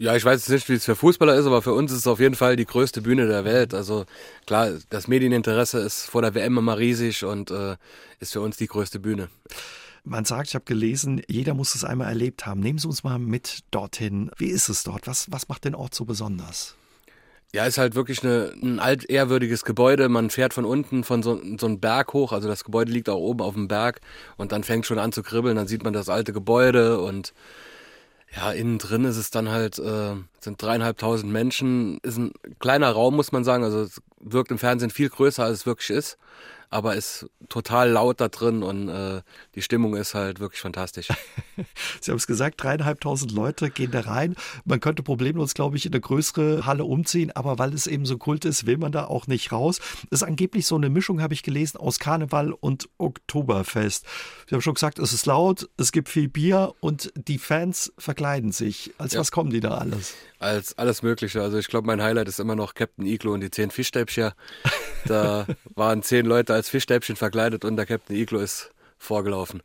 Ja, 0.00 0.16
ich 0.16 0.24
weiß 0.24 0.48
nicht, 0.48 0.66
wie 0.70 0.72
es 0.72 0.86
für 0.86 0.96
Fußballer 0.96 1.34
ist, 1.34 1.44
aber 1.44 1.60
für 1.60 1.74
uns 1.74 1.92
ist 1.92 1.98
es 1.98 2.06
auf 2.06 2.20
jeden 2.20 2.34
Fall 2.34 2.56
die 2.56 2.64
größte 2.64 3.02
Bühne 3.02 3.26
der 3.26 3.44
Welt. 3.44 3.74
Also 3.74 4.06
klar, 4.46 4.70
das 4.88 5.08
Medieninteresse 5.08 5.78
ist 5.78 6.06
vor 6.06 6.22
der 6.22 6.34
WM 6.34 6.56
immer 6.56 6.78
riesig 6.78 7.22
und 7.22 7.50
äh, 7.50 7.76
ist 8.18 8.32
für 8.32 8.40
uns 8.40 8.56
die 8.56 8.66
größte 8.66 8.98
Bühne. 8.98 9.28
Man 10.02 10.24
sagt, 10.24 10.48
ich 10.48 10.54
habe 10.54 10.64
gelesen, 10.64 11.20
jeder 11.28 11.52
muss 11.52 11.74
es 11.74 11.84
einmal 11.84 12.08
erlebt 12.08 12.46
haben. 12.46 12.60
Nehmen 12.60 12.78
Sie 12.78 12.88
uns 12.88 13.04
mal 13.04 13.18
mit 13.18 13.58
dorthin. 13.72 14.30
Wie 14.38 14.48
ist 14.48 14.70
es 14.70 14.84
dort? 14.84 15.06
Was, 15.06 15.30
was 15.30 15.48
macht 15.50 15.66
den 15.66 15.74
Ort 15.74 15.94
so 15.94 16.06
besonders? 16.06 16.76
Ja, 17.52 17.66
ist 17.66 17.76
halt 17.76 17.94
wirklich 17.94 18.24
eine, 18.24 18.54
ein 18.62 18.78
altehrwürdiges 18.78 19.66
Gebäude. 19.66 20.08
Man 20.08 20.30
fährt 20.30 20.54
von 20.54 20.64
unten 20.64 21.04
von 21.04 21.22
so, 21.22 21.38
so 21.58 21.66
einem 21.66 21.78
Berg 21.78 22.14
hoch. 22.14 22.32
Also 22.32 22.48
das 22.48 22.64
Gebäude 22.64 22.90
liegt 22.90 23.10
auch 23.10 23.18
oben 23.18 23.42
auf 23.42 23.52
dem 23.52 23.68
Berg 23.68 24.00
und 24.38 24.52
dann 24.52 24.64
fängt 24.64 24.86
schon 24.86 24.98
an 24.98 25.12
zu 25.12 25.22
kribbeln. 25.22 25.56
Dann 25.56 25.68
sieht 25.68 25.84
man 25.84 25.92
das 25.92 26.08
alte 26.08 26.32
Gebäude 26.32 27.02
und 27.02 27.34
ja, 28.36 28.52
innen 28.52 28.78
drin 28.78 29.04
ist 29.04 29.16
es 29.16 29.30
dann 29.30 29.48
halt, 29.48 29.78
äh, 29.78 30.14
sind 30.38 30.62
dreieinhalbtausend 30.62 31.32
Menschen. 31.32 31.98
Ist 32.02 32.18
ein 32.18 32.32
kleiner 32.60 32.90
Raum, 32.90 33.16
muss 33.16 33.32
man 33.32 33.44
sagen. 33.44 33.64
Also 33.64 33.82
es 33.82 34.00
wirkt 34.20 34.50
im 34.50 34.58
Fernsehen 34.58 34.90
viel 34.90 35.08
größer, 35.08 35.44
als 35.44 35.60
es 35.60 35.66
wirklich 35.66 35.90
ist 35.90 36.16
aber 36.70 36.94
ist 36.94 37.26
total 37.48 37.90
laut 37.90 38.20
da 38.20 38.28
drin 38.28 38.62
und 38.62 38.88
äh, 38.88 39.22
die 39.56 39.62
Stimmung 39.62 39.96
ist 39.96 40.14
halt 40.14 40.38
wirklich 40.38 40.60
fantastisch. 40.60 41.08
Sie 42.00 42.10
haben 42.10 42.18
es 42.18 42.28
gesagt, 42.28 42.62
dreieinhalbtausend 42.62 43.32
Leute 43.32 43.70
gehen 43.70 43.90
da 43.90 44.00
rein. 44.00 44.36
Man 44.64 44.78
könnte 44.78 45.02
problemlos, 45.02 45.54
glaube 45.54 45.76
ich, 45.76 45.84
in 45.84 45.92
eine 45.92 46.00
größere 46.00 46.66
Halle 46.66 46.84
umziehen, 46.84 47.32
aber 47.32 47.58
weil 47.58 47.74
es 47.74 47.88
eben 47.88 48.06
so 48.06 48.18
kult 48.18 48.44
ist, 48.44 48.66
will 48.66 48.78
man 48.78 48.92
da 48.92 49.06
auch 49.06 49.26
nicht 49.26 49.50
raus. 49.50 49.80
Das 50.10 50.22
ist 50.22 50.28
angeblich 50.28 50.64
so 50.66 50.76
eine 50.76 50.90
Mischung, 50.90 51.20
habe 51.20 51.34
ich 51.34 51.42
gelesen, 51.42 51.76
aus 51.76 51.98
Karneval 51.98 52.52
und 52.52 52.88
Oktoberfest. 52.98 54.06
Sie 54.48 54.54
haben 54.54 54.62
schon 54.62 54.74
gesagt, 54.74 55.00
es 55.00 55.12
ist 55.12 55.26
laut, 55.26 55.68
es 55.76 55.90
gibt 55.90 56.08
viel 56.08 56.28
Bier 56.28 56.74
und 56.78 57.12
die 57.16 57.38
Fans 57.38 57.92
verkleiden 57.98 58.52
sich. 58.52 58.92
Als 58.96 59.14
ja. 59.14 59.20
was 59.20 59.32
kommen 59.32 59.50
die 59.50 59.60
da 59.60 59.78
alles? 59.78 60.14
Als 60.38 60.78
alles 60.78 61.02
Mögliche. 61.02 61.42
Also 61.42 61.58
ich 61.58 61.66
glaube, 61.66 61.86
mein 61.86 62.00
Highlight 62.00 62.28
ist 62.28 62.38
immer 62.38 62.54
noch 62.54 62.74
Captain 62.74 63.04
Iglo 63.04 63.32
und 63.34 63.40
die 63.40 63.50
zehn 63.50 63.70
Fischstäbchen. 63.70 64.32
Da 65.04 65.46
waren 65.74 66.02
zehn 66.02 66.24
Leute 66.24 66.54
als 66.60 66.68
Fischstäbchen 66.68 67.16
verkleidet 67.16 67.64
und 67.64 67.76
der 67.76 67.86
Captain 67.86 68.14
Iglo 68.14 68.38
ist 68.38 68.70
vorgelaufen. 68.98 69.62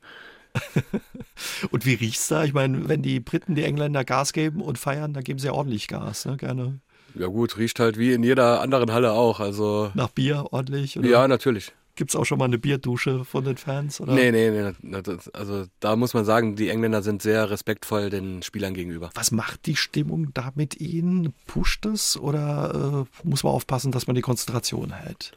und 1.72 1.86
wie 1.86 1.96
riecht's 1.96 2.30
da? 2.30 2.46
Ich 2.46 2.54
meine, 2.54 2.88
wenn 2.88 3.02
die 3.02 3.20
Briten 3.20 3.54
die 3.54 3.66
Engländer 3.66 4.06
Gas 4.06 4.32
geben 4.32 4.62
und 4.62 4.78
feiern, 4.78 5.14
dann 5.14 5.25
geben 5.25 5.38
sie 5.38 5.48
ja 5.48 5.54
ordentlich 5.54 5.90
Gas, 5.90 6.24
ne? 6.24 6.38
Gerne. 6.38 6.80
Ja 7.14 7.28
gut, 7.28 7.58
riecht 7.58 7.82
halt 7.82 7.98
wie 7.98 8.14
in 8.14 8.24
jeder 8.24 8.62
anderen 8.62 8.94
Halle 8.94 9.12
auch. 9.12 9.42
Also 9.42 9.92
nach 9.94 10.08
Bier 10.08 10.46
ordentlich? 10.52 10.98
Oder? 10.98 11.10
Ja, 11.10 11.28
natürlich. 11.28 11.74
Gibt 11.96 12.12
es 12.12 12.16
auch 12.16 12.24
schon 12.24 12.40
mal 12.40 12.46
eine 12.46 12.58
Bierdusche 12.58 13.25
von 13.25 13.44
den 13.44 13.58
Fans? 13.58 14.00
Oder? 14.00 14.14
Nee, 14.14 14.32
nee, 14.32 14.74
nee. 14.82 15.02
Also 15.34 15.66
da 15.82 15.98
muss 15.98 16.14
man 16.14 16.24
sagen, 16.24 16.56
die 16.56 16.70
Engländer 16.70 17.02
sind 17.02 17.22
sehr 17.22 17.50
respektvoll 17.50 18.10
den 18.10 18.42
Spielern 18.42 18.74
gegenüber. 18.74 19.10
Was 19.16 19.32
macht 19.32 19.66
die 19.66 19.75
Stimmung 19.75 20.34
da 20.34 20.54
mit 20.56 20.80
ihnen? 20.80 21.34
Pusht 21.46 21.86
es 21.86 22.18
oder 22.18 23.06
äh, 23.06 23.28
muss 23.28 23.44
man 23.44 23.52
aufpassen, 23.52 23.92
dass 23.92 24.08
man 24.08 24.16
die 24.16 24.22
Konzentration 24.22 24.94
hält? 24.94 25.34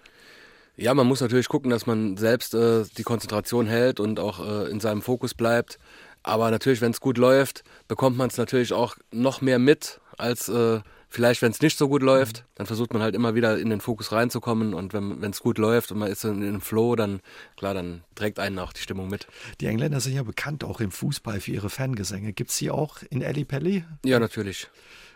Ja, 0.81 0.95
man 0.95 1.09
muss 1.09 1.21
natürlich 1.21 1.49
gucken, 1.49 1.71
dass 1.71 1.87
man 1.87 2.17
selbst 2.17 2.55
äh, 2.55 2.85
die 2.97 3.03
Konzentration 3.03 3.67
hält 3.67 3.99
und 3.99 4.21
auch 4.21 4.39
äh, 4.39 4.71
in 4.71 4.79
seinem 4.79 5.03
Fokus 5.03 5.35
bleibt. 5.35 5.81
Aber 6.23 6.53
natürlich, 6.53 6.81
wenn 6.81 6.93
es 6.93 7.01
gut 7.01 7.19
läuft, 7.19 7.65
bekommt 7.89 8.17
man 8.17 8.29
es 8.29 8.37
natürlich 8.37 8.73
auch 8.73 8.97
noch 9.11 9.41
mehr 9.41 9.59
mit 9.59 10.01
als 10.17 10.49
äh, 10.49 10.81
Vielleicht, 11.11 11.41
wenn 11.41 11.51
es 11.51 11.63
nicht 11.63 11.79
so 11.79 11.89
gut 11.89 12.03
läuft, 12.03 12.45
dann 12.55 12.67
versucht 12.67 12.93
man 12.93 13.01
halt 13.01 13.15
immer 13.15 13.35
wieder 13.35 13.59
in 13.59 13.71
den 13.71 13.81
Fokus 13.81 14.13
reinzukommen 14.13 14.75
und 14.75 14.93
wenn 14.93 15.23
es 15.23 15.41
gut 15.41 15.57
läuft 15.57 15.91
und 15.91 15.99
man 15.99 16.11
ist 16.11 16.23
in 16.25 16.43
den 16.43 16.61
Flow, 16.61 16.97
dann 16.97 17.21
klar, 17.57 17.73
dann 17.73 18.03
trägt 18.15 18.39
einen 18.39 18.59
auch 18.59 18.75
die 18.75 18.83
Stimmung 18.83 19.09
mit. 19.09 19.27
Die 19.63 19.67
Engländer 19.67 20.01
sind 20.01 20.13
ja 20.13 20.23
bekannt 20.23 20.65
auch 20.65 20.81
im 20.81 20.91
Fußball 20.91 21.41
für 21.41 21.53
ihre 21.53 21.71
Fangesänge. 21.71 22.35
Gibt 22.35 22.51
es 22.51 22.59
die 22.59 22.71
auch 22.71 22.99
in 23.09 23.25
Ali 23.25 23.47
Pelli? 23.47 23.85
Ja, 24.05 24.21
natürlich. 24.21 24.69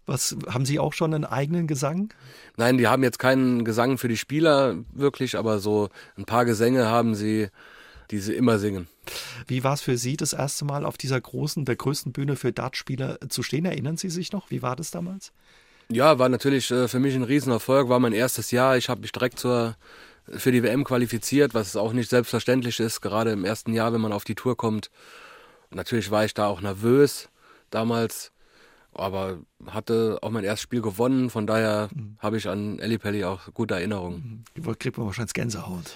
Was 0.07 0.37
haben 0.49 0.67
Sie 0.67 0.79
auch 0.79 0.93
schon 0.93 1.15
einen 1.15 1.25
eigenen 1.25 1.67
Gesang? 1.67 2.12
Nein, 2.57 2.79
die 2.79 2.88
haben 2.88 3.03
jetzt 3.03 3.19
keinen 3.19 3.65
Gesang 3.65 3.99
für 3.99 4.09
die 4.09 4.17
Spieler 4.17 4.77
wirklich, 4.93 5.37
aber 5.37 5.59
so 5.59 5.91
ein 6.17 6.25
paar 6.25 6.45
Gesänge 6.45 6.87
haben 6.87 7.15
sie, 7.15 7.49
die 8.11 8.19
sie 8.19 8.35
immer 8.35 8.59
singen. 8.59 8.88
Wie 9.47 9.65
war 9.65 9.75
es 9.75 9.81
für 9.81 9.97
Sie, 9.97 10.17
das 10.17 10.33
erste 10.33 10.65
Mal 10.65 10.85
auf 10.85 10.99
dieser 10.99 11.21
großen, 11.21 11.65
der 11.65 11.77
größten 11.77 12.12
Bühne 12.12 12.37
für 12.37 12.53
Dartspieler 12.53 13.19
zu 13.29 13.43
stehen? 13.43 13.65
Erinnern 13.65 13.97
Sie 13.97 14.11
sich 14.11 14.33
noch? 14.33 14.51
Wie 14.51 14.62
war 14.62 14.77
das 14.77 14.91
damals? 14.91 15.33
Ja, 15.88 16.19
war 16.19 16.29
natürlich 16.29 16.71
äh, 16.71 16.88
für 16.88 16.99
mich 16.99 17.15
ein 17.15 17.23
Riesenerfolg, 17.23 17.88
war 17.88 18.01
mein 18.01 18.12
erstes 18.12 18.51
Jahr. 18.51 18.77
Ich 18.77 18.88
habe 18.88 19.03
mich 19.03 19.12
direkt 19.12 19.38
zur, 19.38 19.77
für 20.29 20.53
die 20.53 20.62
WM 20.62 20.85
qualifiziert, 20.85 21.55
was 21.55 21.77
auch 21.77 21.93
nicht 21.93 22.11
selbstverständlich 22.11 22.81
ist, 22.81 23.01
gerade 23.01 23.33
im 23.33 23.45
ersten 23.45 23.73
Jahr, 23.73 23.93
wenn 23.93 24.01
man 24.01 24.12
auf 24.12 24.25
die 24.25 24.35
Tour 24.35 24.57
kommt. 24.57 24.91
Natürlich 25.71 26.11
war 26.11 26.25
ich 26.25 26.35
da 26.35 26.47
auch 26.47 26.61
nervös 26.61 27.29
damals, 27.71 28.32
aber 28.94 29.38
hatte 29.66 30.18
auch 30.22 30.31
mein 30.31 30.44
erstes 30.44 30.62
Spiel 30.62 30.83
gewonnen, 30.83 31.31
von 31.31 31.46
daher 31.46 31.88
mhm. 31.94 32.16
habe 32.18 32.37
ich 32.37 32.48
an 32.48 32.78
Pelli 33.00 33.24
auch 33.24 33.40
gute 33.55 33.74
Erinnerungen. 33.74 34.44
Mhm. 34.55 34.78
Kriegt 34.78 34.98
man 34.98 35.07
wahrscheinlich 35.07 35.33
Gänsehaut. 35.33 35.92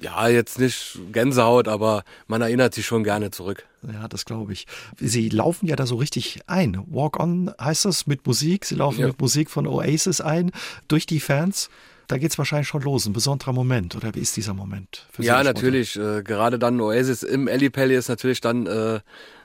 Ja, 0.00 0.28
jetzt 0.28 0.58
nicht 0.58 0.98
Gänsehaut, 1.12 1.66
aber 1.68 2.04
man 2.26 2.40
erinnert 2.40 2.72
sich 2.72 2.86
schon 2.86 3.04
gerne 3.04 3.30
zurück. 3.30 3.66
Ja, 3.82 4.06
das 4.08 4.24
glaube 4.24 4.52
ich. 4.52 4.66
Sie 4.98 5.28
laufen 5.28 5.66
ja 5.66 5.76
da 5.76 5.86
so 5.86 5.96
richtig 5.96 6.40
ein. 6.46 6.82
Walk 6.88 7.18
on 7.18 7.52
heißt 7.60 7.84
das 7.84 8.06
mit 8.06 8.26
Musik. 8.26 8.64
Sie 8.64 8.76
laufen 8.76 9.00
ja. 9.00 9.08
mit 9.08 9.20
Musik 9.20 9.50
von 9.50 9.66
Oasis 9.66 10.20
ein 10.20 10.52
durch 10.86 11.06
die 11.06 11.20
Fans. 11.20 11.68
Da 12.06 12.16
geht 12.16 12.30
es 12.30 12.38
wahrscheinlich 12.38 12.68
schon 12.68 12.82
los. 12.82 13.06
Ein 13.06 13.12
besonderer 13.12 13.52
Moment. 13.52 13.94
Oder 13.94 14.14
wie 14.14 14.20
ist 14.20 14.36
dieser 14.36 14.54
Moment? 14.54 15.06
Für 15.10 15.22
ja, 15.22 15.42
natürlich. 15.42 15.96
Äh, 15.96 16.22
gerade 16.22 16.58
dann 16.58 16.80
Oasis 16.80 17.22
im 17.22 17.46
Pelli 17.46 17.96
ist 17.96 18.08
natürlich 18.08 18.40
dann 18.40 18.66
äh, 18.66 19.00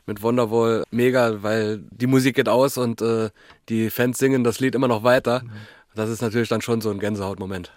mit 0.06 0.22
Wonderwall 0.22 0.84
mega, 0.92 1.44
weil 1.44 1.84
die 1.92 2.08
Musik 2.08 2.36
geht 2.36 2.50
aus 2.50 2.78
und 2.78 3.02
äh, 3.02 3.30
die 3.70 3.90
Fans 3.90 4.18
singen 4.18 4.44
das 4.44 4.60
Lied 4.60 4.76
immer 4.76 4.88
noch 4.88 5.04
weiter. 5.04 5.44
Mhm. 5.44 5.52
Das 5.96 6.10
ist 6.10 6.22
natürlich 6.22 6.50
dann 6.50 6.62
schon 6.62 6.82
so 6.82 6.90
ein 6.90 7.00
Gänsehautmoment. 7.00 7.72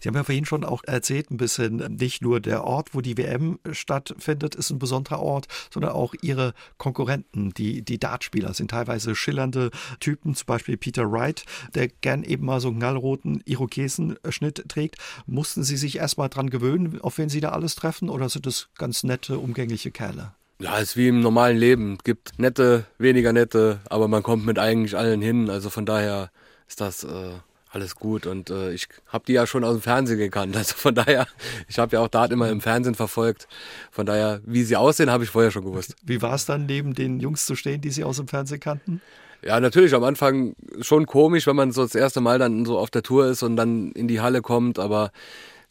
Sie 0.00 0.08
haben 0.08 0.14
ja 0.14 0.24
vorhin 0.24 0.44
schon 0.44 0.64
auch 0.64 0.82
erzählt, 0.84 1.30
ein 1.30 1.36
bisschen 1.36 1.76
nicht 1.96 2.22
nur 2.22 2.40
der 2.40 2.64
Ort, 2.64 2.94
wo 2.94 3.00
die 3.00 3.16
WM 3.16 3.58
stattfindet, 3.72 4.54
ist 4.54 4.70
ein 4.70 4.78
besonderer 4.78 5.20
Ort, 5.20 5.46
sondern 5.72 5.92
auch 5.92 6.14
ihre 6.20 6.54
Konkurrenten, 6.78 7.52
die, 7.54 7.82
die 7.82 7.98
Dartspieler, 7.98 8.54
sind 8.54 8.70
teilweise 8.70 9.14
schillernde 9.14 9.70
Typen, 9.98 10.34
zum 10.34 10.46
Beispiel 10.46 10.76
Peter 10.76 11.10
Wright, 11.10 11.44
der 11.74 11.88
gern 11.88 12.24
eben 12.24 12.44
mal 12.44 12.60
so 12.60 12.68
einen 12.68 12.78
knallroten 12.78 13.42
Irokesenschnitt 13.44 14.68
trägt. 14.68 14.96
Mussten 15.26 15.62
Sie 15.62 15.76
sich 15.76 15.96
erstmal 15.96 16.28
dran 16.28 16.50
gewöhnen, 16.50 17.00
auf 17.00 17.18
wen 17.18 17.28
Sie 17.28 17.40
da 17.40 17.50
alles 17.50 17.74
treffen, 17.74 18.10
oder 18.10 18.28
sind 18.28 18.46
es 18.46 18.68
ganz 18.76 19.02
nette, 19.02 19.38
umgängliche 19.38 19.90
Kerle? 19.90 20.34
Ja, 20.60 20.76
es 20.76 20.90
ist 20.90 20.96
wie 20.98 21.08
im 21.08 21.20
normalen 21.20 21.56
Leben. 21.56 21.96
Es 21.98 22.04
gibt 22.04 22.38
nette, 22.38 22.84
weniger 22.98 23.32
nette, 23.32 23.80
aber 23.88 24.08
man 24.08 24.22
kommt 24.22 24.44
mit 24.44 24.58
eigentlich 24.58 24.94
allen 24.94 25.22
hin. 25.22 25.48
Also 25.48 25.70
von 25.70 25.86
daher 25.86 26.30
ist 26.68 26.82
das 26.82 27.02
äh, 27.02 27.30
alles 27.70 27.94
gut. 27.94 28.26
Und 28.26 28.50
äh, 28.50 28.70
ich 28.72 28.86
habe 29.06 29.24
die 29.26 29.32
ja 29.32 29.46
schon 29.46 29.64
aus 29.64 29.76
dem 29.76 29.80
Fernsehen 29.80 30.18
gekannt. 30.18 30.54
Also 30.60 30.74
von 30.74 30.94
daher, 30.94 31.26
ich 31.66 31.78
habe 31.78 31.96
ja 31.96 32.02
auch 32.02 32.08
Dart 32.08 32.30
immer 32.30 32.50
im 32.50 32.60
Fernsehen 32.60 32.94
verfolgt. 32.94 33.48
Von 33.90 34.04
daher, 34.04 34.42
wie 34.44 34.62
sie 34.62 34.76
aussehen, 34.76 35.10
habe 35.10 35.24
ich 35.24 35.30
vorher 35.30 35.50
schon 35.50 35.64
gewusst. 35.64 35.96
Wie 36.04 36.20
war 36.20 36.34
es 36.34 36.44
dann, 36.44 36.66
neben 36.66 36.94
den 36.94 37.20
Jungs 37.20 37.46
zu 37.46 37.56
stehen, 37.56 37.80
die 37.80 37.90
sie 37.90 38.04
aus 38.04 38.18
dem 38.18 38.28
Fernsehen 38.28 38.60
kannten? 38.60 39.00
Ja, 39.42 39.58
natürlich 39.60 39.94
am 39.94 40.04
Anfang 40.04 40.54
schon 40.82 41.06
komisch, 41.06 41.46
wenn 41.46 41.56
man 41.56 41.72
so 41.72 41.82
das 41.82 41.94
erste 41.94 42.20
Mal 42.20 42.38
dann 42.38 42.66
so 42.66 42.78
auf 42.78 42.90
der 42.90 43.02
Tour 43.02 43.28
ist 43.28 43.42
und 43.42 43.56
dann 43.56 43.92
in 43.92 44.08
die 44.08 44.20
Halle 44.20 44.42
kommt, 44.42 44.78
aber 44.78 45.10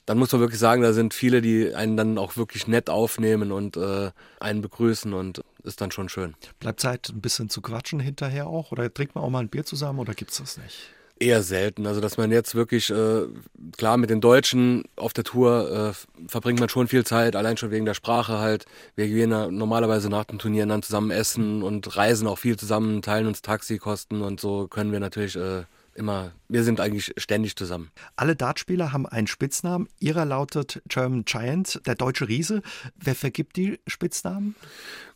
dann 0.10 0.18
muss 0.18 0.32
man 0.32 0.42
wirklich 0.42 0.60
sagen, 0.60 0.82
da 0.82 0.92
sind 0.92 1.14
viele, 1.14 1.40
die 1.40 1.76
einen 1.76 1.96
dann 1.96 2.18
auch 2.18 2.36
wirklich 2.36 2.66
nett 2.66 2.90
aufnehmen 2.90 3.52
und 3.52 3.78
äh, 3.78 4.10
einen 4.40 4.60
begrüßen 4.64 5.14
und 5.14 5.44
ist 5.64 5.82
dann 5.82 5.92
schon 5.92 6.10
schön. 6.10 6.34
Bleibt 6.60 6.80
Zeit, 6.80 7.10
ein 7.10 7.22
bisschen 7.22 7.52
zu 7.52 7.62
quatschen 7.62 8.00
hinterher 8.00 8.48
auch? 8.48 8.72
Oder 8.72 8.92
trinkt 8.92 9.14
man 9.14 9.24
auch 9.24 9.30
mal 9.30 9.42
ein 9.42 9.50
Bier 9.50 9.66
zusammen 9.66 10.00
oder 10.00 10.16
gibt 10.16 10.32
es 10.32 10.38
das 10.38 10.58
nicht? 10.58 10.90
Eher 11.20 11.44
selten. 11.44 11.86
Also, 11.86 12.02
dass 12.02 12.18
man 12.18 12.32
jetzt 12.32 12.56
wirklich, 12.56 12.90
äh, 12.90 13.28
klar, 13.78 13.98
mit 13.98 14.10
den 14.10 14.20
Deutschen 14.20 14.86
auf 14.96 15.14
der 15.14 15.26
Tour 15.26 15.94
äh, 15.94 16.28
verbringt 16.28 16.60
man 16.60 16.70
schon 16.70 16.88
viel 16.88 17.06
Zeit, 17.06 17.36
allein 17.36 17.58
schon 17.58 17.70
wegen 17.70 17.86
der 17.86 17.94
Sprache 17.94 18.40
halt. 18.40 18.66
Wir 18.96 19.06
gehen 19.06 19.30
normalerweise 19.30 20.10
nach 20.10 20.26
den 20.26 20.40
Turnieren 20.40 20.70
dann 20.70 20.82
zusammen 20.82 21.12
essen 21.12 21.62
und 21.62 21.96
reisen 21.98 22.28
auch 22.28 22.40
viel 22.40 22.58
zusammen, 22.58 23.04
teilen 23.04 23.28
uns 23.28 23.44
Taxikosten 23.44 24.24
und 24.24 24.40
so 24.40 24.68
können 24.68 24.92
wir 24.92 25.02
natürlich 25.02 25.36
äh, 25.36 25.66
immer, 26.00 26.32
wir 26.48 26.64
sind 26.64 26.80
eigentlich 26.80 27.14
ständig 27.18 27.56
zusammen. 27.56 27.92
Alle 28.16 28.36
Dartspieler 28.36 28.92
haben 28.92 29.06
einen 29.06 29.28
Spitznamen. 29.28 29.88
Ihrer 30.00 30.26
lautet 30.26 30.82
German 30.88 31.26
Giant, 31.26 31.82
der 31.86 31.96
deutsche 31.96 32.28
Riese. 32.28 32.62
Wer 32.96 33.14
vergibt 33.14 33.58
die 33.58 33.80
Spitznamen? 33.86 34.56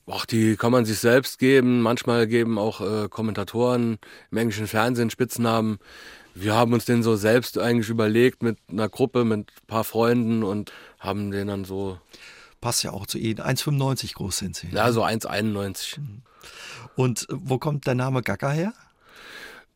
Ach, 0.05 0.25
die 0.25 0.57
kann 0.57 0.71
man 0.71 0.85
sich 0.85 0.99
selbst 0.99 1.39
geben. 1.39 1.81
Manchmal 1.81 2.27
geben 2.27 2.59
auch 2.59 2.81
äh, 2.81 3.07
Kommentatoren 3.07 3.97
im 4.31 4.37
englischen 4.37 4.67
Fernsehen 4.67 5.09
Spitznamen. 5.09 5.79
Wir 6.35 6.53
haben 6.53 6.73
uns 6.73 6.85
den 6.85 7.03
so 7.03 7.15
selbst 7.15 7.57
eigentlich 7.57 7.89
überlegt 7.89 8.43
mit 8.43 8.57
einer 8.69 8.89
Gruppe, 8.89 9.23
mit 9.23 9.39
ein 9.39 9.67
paar 9.67 9.83
Freunden 9.83 10.43
und 10.43 10.71
haben 10.99 11.31
den 11.31 11.47
dann 11.47 11.63
so. 11.63 11.99
Passt 12.59 12.83
ja 12.83 12.91
auch 12.91 13.05
zu 13.05 13.17
Ihnen. 13.17 13.39
1,95 13.39 14.13
groß 14.15 14.37
sind 14.37 14.55
Sie. 14.55 14.67
Ja, 14.71 14.91
so 14.91 15.03
1,91. 15.03 15.99
Mhm. 15.99 16.21
Und 16.95 17.27
wo 17.29 17.57
kommt 17.57 17.87
der 17.87 17.95
Name 17.95 18.21
Gaga 18.21 18.51
her? 18.51 18.73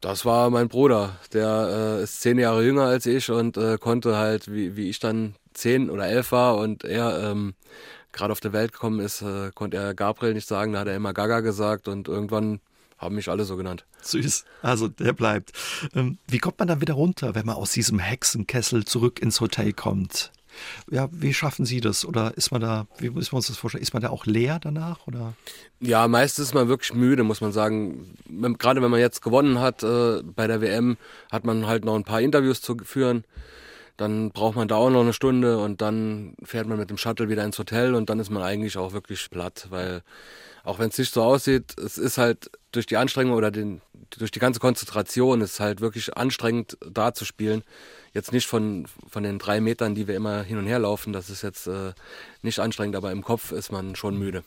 Das 0.01 0.25
war 0.25 0.49
mein 0.49 0.67
Bruder. 0.67 1.17
Der 1.33 1.97
äh, 1.99 2.03
ist 2.03 2.21
zehn 2.21 2.37
Jahre 2.37 2.63
jünger 2.63 2.83
als 2.83 3.05
ich 3.05 3.31
und 3.31 3.57
äh, 3.57 3.77
konnte 3.77 4.15
halt, 4.15 4.51
wie, 4.51 4.75
wie 4.75 4.89
ich 4.89 4.99
dann 4.99 5.35
zehn 5.53 5.89
oder 5.89 6.07
elf 6.07 6.31
war 6.31 6.57
und 6.57 6.83
er 6.83 7.31
ähm, 7.31 7.55
gerade 8.11 8.31
auf 8.31 8.39
der 8.39 8.53
Welt 8.53 8.73
gekommen 8.73 8.99
ist, 8.99 9.21
äh, 9.21 9.51
konnte 9.53 9.77
er 9.77 9.93
Gabriel 9.93 10.33
nicht 10.33 10.47
sagen. 10.47 10.73
Da 10.73 10.79
hat 10.79 10.87
er 10.87 10.95
immer 10.95 11.13
Gaga 11.13 11.39
gesagt 11.39 11.87
und 11.87 12.07
irgendwann 12.07 12.59
haben 12.97 13.15
mich 13.15 13.29
alle 13.29 13.43
so 13.45 13.57
genannt. 13.57 13.85
Süß. 14.01 14.45
Also 14.61 14.87
der 14.87 15.13
bleibt. 15.13 15.51
Ähm, 15.95 16.17
wie 16.27 16.39
kommt 16.39 16.59
man 16.59 16.67
dann 16.67 16.81
wieder 16.81 16.95
runter, 16.95 17.35
wenn 17.35 17.45
man 17.45 17.55
aus 17.55 17.71
diesem 17.71 17.99
Hexenkessel 17.99 18.85
zurück 18.85 19.19
ins 19.19 19.39
Hotel 19.41 19.73
kommt? 19.73 20.31
Ja, 20.89 21.09
wie 21.11 21.33
schaffen 21.33 21.65
Sie 21.65 21.81
das? 21.81 22.05
Oder 22.05 22.35
ist 22.35 22.51
man 22.51 22.61
da, 22.61 22.87
wie 22.97 23.09
müssen 23.09 23.31
wir 23.31 23.37
uns 23.37 23.47
das 23.47 23.57
vorstellen? 23.57 23.81
Ist 23.81 23.93
man 23.93 24.01
da 24.01 24.09
auch 24.09 24.25
leer 24.25 24.59
danach? 24.59 25.07
Oder? 25.07 25.33
Ja, 25.79 26.07
meistens 26.07 26.45
ist 26.45 26.53
man 26.53 26.67
wirklich 26.67 26.93
müde, 26.93 27.23
muss 27.23 27.41
man 27.41 27.51
sagen. 27.51 28.17
Gerade 28.57 28.81
wenn 28.81 28.91
man 28.91 28.99
jetzt 28.99 29.21
gewonnen 29.21 29.59
hat 29.59 29.83
äh, 29.83 30.21
bei 30.23 30.47
der 30.47 30.61
WM, 30.61 30.97
hat 31.31 31.45
man 31.45 31.67
halt 31.67 31.85
noch 31.85 31.95
ein 31.95 32.03
paar 32.03 32.21
Interviews 32.21 32.61
zu 32.61 32.77
führen. 32.83 33.23
Dann 33.97 34.29
braucht 34.29 34.55
man 34.55 34.67
da 34.67 34.75
auch 34.75 34.91
noch 34.91 35.01
eine 35.01 35.13
Stunde 35.13 35.57
und 35.57 35.81
dann 35.81 36.35
fährt 36.43 36.67
man 36.67 36.77
mit 36.77 36.91
dem 36.91 36.97
Shuttle 36.97 37.29
wieder 37.29 37.43
ins 37.43 37.57
Hotel 37.57 37.95
und 37.95 38.09
dann 38.11 38.19
ist 38.19 38.29
man 38.29 38.43
eigentlich 38.43 38.77
auch 38.77 38.93
wirklich 38.93 39.27
platt, 39.31 39.67
weil 39.71 40.03
auch 40.67 40.79
wenn 40.79 40.89
es 40.89 40.97
nicht 40.97 41.13
so 41.13 41.23
aussieht, 41.23 41.77
es 41.79 41.97
ist 41.97 42.17
halt 42.17 42.51
durch 42.73 42.85
die 42.85 42.97
Anstrengung 42.97 43.35
oder 43.35 43.51
den, 43.51 43.81
durch 44.09 44.31
die 44.31 44.39
ganze 44.39 44.59
Konzentration 44.59 45.39
ist 45.39 45.61
halt 45.61 45.79
wirklich 45.79 46.17
anstrengend 46.17 46.77
da 46.91 47.13
zu 47.13 47.23
spielen. 47.23 47.63
Jetzt 48.13 48.33
nicht 48.33 48.47
von, 48.47 48.85
von 49.07 49.23
den 49.23 49.39
drei 49.39 49.61
Metern, 49.61 49.95
die 49.95 50.09
wir 50.09 50.15
immer 50.15 50.43
hin 50.43 50.57
und 50.57 50.65
her 50.65 50.79
laufen, 50.79 51.13
das 51.13 51.29
ist 51.29 51.41
jetzt 51.41 51.67
äh, 51.67 51.93
nicht 52.41 52.59
anstrengend, 52.59 52.97
aber 52.97 53.13
im 53.13 53.23
Kopf 53.23 53.53
ist 53.53 53.71
man 53.71 53.95
schon 53.95 54.17
müde. 54.17 54.43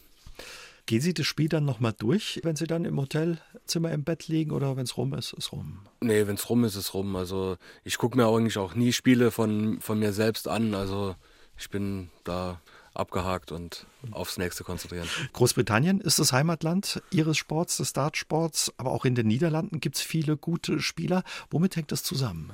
Gehen 0.84 1.00
Sie 1.00 1.14
das 1.14 1.26
Spiel 1.26 1.48
dann 1.48 1.64
nochmal 1.64 1.94
durch, 1.96 2.40
wenn 2.42 2.56
Sie 2.56 2.66
dann 2.66 2.84
im 2.84 3.00
Hotelzimmer 3.00 3.90
im 3.90 4.04
Bett 4.04 4.28
liegen 4.28 4.50
oder 4.50 4.76
wenn 4.76 4.84
es 4.84 4.98
rum 4.98 5.14
ist, 5.14 5.32
ist 5.32 5.52
rum? 5.52 5.78
Nee, 6.02 6.26
wenn 6.26 6.34
es 6.34 6.50
rum 6.50 6.64
ist, 6.64 6.76
ist 6.76 6.92
rum. 6.92 7.16
Also 7.16 7.56
ich 7.82 7.96
gucke 7.96 8.18
mir 8.18 8.26
eigentlich 8.26 8.58
auch 8.58 8.74
nie 8.74 8.92
Spiele 8.92 9.30
von, 9.30 9.80
von 9.80 9.98
mir 9.98 10.12
selbst 10.12 10.48
an. 10.48 10.74
Also 10.74 11.16
ich 11.56 11.70
bin 11.70 12.10
da 12.24 12.60
abgehakt 12.94 13.52
und 13.52 13.86
aufs 14.10 14.38
nächste 14.38 14.64
konzentrieren. 14.64 15.08
Großbritannien 15.32 16.00
ist 16.00 16.18
das 16.18 16.32
Heimatland 16.32 17.02
Ihres 17.10 17.36
Sports, 17.36 17.76
des 17.76 17.92
Dartsports, 17.92 18.72
aber 18.76 18.90
auch 18.90 19.04
in 19.04 19.14
den 19.14 19.26
Niederlanden 19.26 19.80
gibt 19.80 19.96
es 19.96 20.02
viele 20.02 20.36
gute 20.36 20.80
Spieler. 20.80 21.22
Womit 21.50 21.76
hängt 21.76 21.92
das 21.92 22.02
zusammen? 22.02 22.52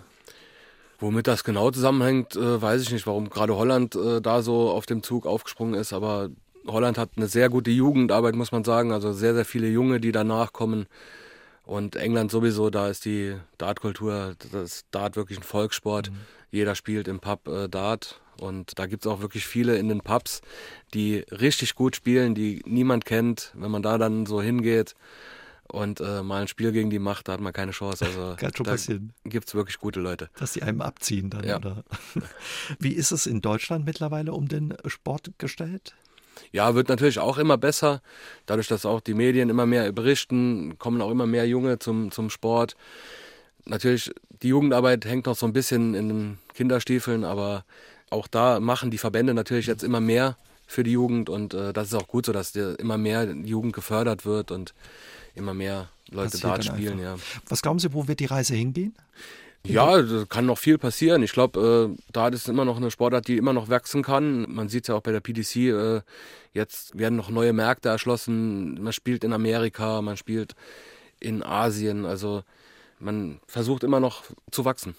Womit 0.98 1.26
das 1.26 1.44
genau 1.44 1.70
zusammenhängt, 1.70 2.36
äh, 2.36 2.60
weiß 2.62 2.82
ich 2.82 2.90
nicht, 2.90 3.06
warum 3.06 3.28
gerade 3.28 3.56
Holland 3.56 3.94
äh, 3.96 4.20
da 4.20 4.42
so 4.42 4.70
auf 4.70 4.86
dem 4.86 5.02
Zug 5.02 5.26
aufgesprungen 5.26 5.74
ist, 5.74 5.92
aber 5.92 6.30
Holland 6.66 6.98
hat 6.98 7.10
eine 7.16 7.28
sehr 7.28 7.48
gute 7.48 7.70
Jugendarbeit, 7.70 8.34
muss 8.34 8.52
man 8.52 8.64
sagen. 8.64 8.92
Also 8.92 9.12
sehr, 9.12 9.34
sehr 9.34 9.44
viele 9.44 9.68
Junge, 9.68 10.00
die 10.00 10.12
danach 10.12 10.52
kommen. 10.52 10.86
Und 11.64 11.96
England 11.96 12.30
sowieso, 12.30 12.70
da 12.70 12.88
ist 12.88 13.04
die 13.04 13.36
Dartkultur, 13.58 14.34
das 14.52 14.84
Dart 14.90 15.16
wirklich 15.16 15.38
ein 15.38 15.44
Volkssport. 15.44 16.10
Mhm. 16.10 16.16
Jeder 16.50 16.74
spielt 16.74 17.08
im 17.08 17.20
Pub 17.20 17.48
äh, 17.48 17.68
Dart. 17.68 18.20
Und 18.38 18.78
da 18.78 18.86
gibt 18.86 19.04
es 19.04 19.10
auch 19.10 19.20
wirklich 19.20 19.46
viele 19.46 19.76
in 19.76 19.88
den 19.88 20.00
Pubs, 20.00 20.40
die 20.94 21.24
richtig 21.30 21.74
gut 21.74 21.96
spielen, 21.96 22.34
die 22.34 22.62
niemand 22.66 23.04
kennt. 23.04 23.52
Wenn 23.54 23.70
man 23.70 23.82
da 23.82 23.98
dann 23.98 24.26
so 24.26 24.42
hingeht 24.42 24.94
und 25.68 26.00
äh, 26.00 26.22
mal 26.22 26.42
ein 26.42 26.48
Spiel 26.48 26.72
gegen 26.72 26.90
die 26.90 26.98
macht, 26.98 27.28
da 27.28 27.32
hat 27.32 27.40
man 27.40 27.52
keine 27.52 27.72
Chance. 27.72 28.04
Also 28.04 28.34
Kann 28.38 28.54
schon 28.54 28.66
passieren. 28.66 29.12
Gibt 29.24 29.48
es 29.48 29.54
wirklich 29.54 29.78
gute 29.78 30.00
Leute. 30.00 30.30
Dass 30.38 30.52
sie 30.52 30.62
einem 30.62 30.80
abziehen 30.80 31.30
dann, 31.30 31.44
ja. 31.44 31.56
oder? 31.56 31.84
Wie 32.78 32.92
ist 32.92 33.10
es 33.10 33.26
in 33.26 33.40
Deutschland 33.40 33.84
mittlerweile 33.84 34.32
um 34.32 34.48
den 34.48 34.74
Sport 34.86 35.30
gestellt? 35.38 35.94
Ja, 36.52 36.74
wird 36.74 36.88
natürlich 36.88 37.18
auch 37.18 37.38
immer 37.38 37.56
besser. 37.56 38.02
Dadurch, 38.44 38.68
dass 38.68 38.86
auch 38.86 39.00
die 39.00 39.14
Medien 39.14 39.48
immer 39.48 39.66
mehr 39.66 39.90
berichten, 39.92 40.78
kommen 40.78 41.00
auch 41.00 41.10
immer 41.10 41.26
mehr 41.26 41.46
Junge 41.48 41.78
zum, 41.78 42.10
zum 42.10 42.30
Sport. 42.30 42.76
Natürlich, 43.64 44.12
die 44.42 44.48
Jugendarbeit 44.48 45.04
hängt 45.06 45.26
noch 45.26 45.36
so 45.36 45.46
ein 45.46 45.52
bisschen 45.52 45.94
in 45.94 46.08
den 46.08 46.38
Kinderstiefeln, 46.54 47.24
aber 47.24 47.64
auch 48.10 48.26
da 48.26 48.60
machen 48.60 48.90
die 48.90 48.98
Verbände 48.98 49.34
natürlich 49.34 49.66
jetzt 49.66 49.82
immer 49.82 50.00
mehr 50.00 50.36
für 50.66 50.82
die 50.82 50.92
Jugend 50.92 51.28
und 51.28 51.54
äh, 51.54 51.72
das 51.72 51.88
ist 51.88 51.94
auch 51.94 52.08
gut 52.08 52.26
so, 52.26 52.32
dass 52.32 52.54
immer 52.54 52.98
mehr 52.98 53.24
Jugend 53.24 53.72
gefördert 53.72 54.24
wird 54.24 54.50
und 54.50 54.74
immer 55.34 55.54
mehr 55.54 55.88
Leute 56.10 56.38
Dart 56.38 56.64
spielen. 56.64 56.98
Ja. 56.98 57.16
Was 57.48 57.62
glauben 57.62 57.78
Sie, 57.78 57.92
wo 57.92 58.08
wird 58.08 58.20
die 58.20 58.26
Reise 58.26 58.54
hingehen? 58.54 58.94
Ja, 59.64 60.00
da 60.00 60.24
kann 60.28 60.46
noch 60.46 60.58
viel 60.58 60.78
passieren. 60.78 61.22
Ich 61.22 61.32
glaube, 61.32 61.94
äh, 61.96 62.12
Dart 62.12 62.34
ist 62.34 62.48
immer 62.48 62.64
noch 62.64 62.76
eine 62.76 62.90
Sportart, 62.90 63.26
die 63.26 63.36
immer 63.36 63.52
noch 63.52 63.68
wachsen 63.68 64.02
kann. 64.02 64.46
Man 64.48 64.68
sieht 64.68 64.84
es 64.84 64.88
ja 64.88 64.94
auch 64.94 65.02
bei 65.02 65.12
der 65.12 65.20
PDC, 65.20 65.56
äh, 65.56 66.00
jetzt 66.52 66.96
werden 66.96 67.16
noch 67.16 67.30
neue 67.30 67.52
Märkte 67.52 67.88
erschlossen. 67.88 68.80
Man 68.82 68.92
spielt 68.92 69.24
in 69.24 69.32
Amerika, 69.32 70.02
man 70.02 70.16
spielt 70.16 70.54
in 71.18 71.42
Asien. 71.42 72.06
Also 72.06 72.44
man 73.00 73.40
versucht 73.46 73.82
immer 73.82 74.00
noch 74.00 74.22
zu 74.50 74.64
wachsen. 74.64 74.94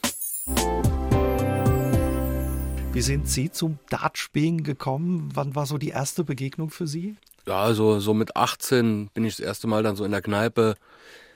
Wie 2.98 3.04
sind 3.04 3.30
Sie 3.30 3.52
zum 3.52 3.78
Dartspielen 3.92 4.64
gekommen? 4.64 5.30
Wann 5.36 5.54
war 5.54 5.68
so 5.68 5.78
die 5.78 5.90
erste 5.90 6.24
Begegnung 6.24 6.72
für 6.72 6.88
Sie? 6.88 7.16
Ja, 7.46 7.72
so, 7.76 8.00
so 8.00 8.16
mit 8.16 8.36
18 8.36 9.12
bin 9.14 9.24
ich 9.24 9.36
das 9.36 9.46
erste 9.46 9.68
Mal 9.68 9.84
dann 9.84 9.96
so 9.96 10.04
in 10.04 10.10
der 10.10 10.24
Kneipe 10.24 10.74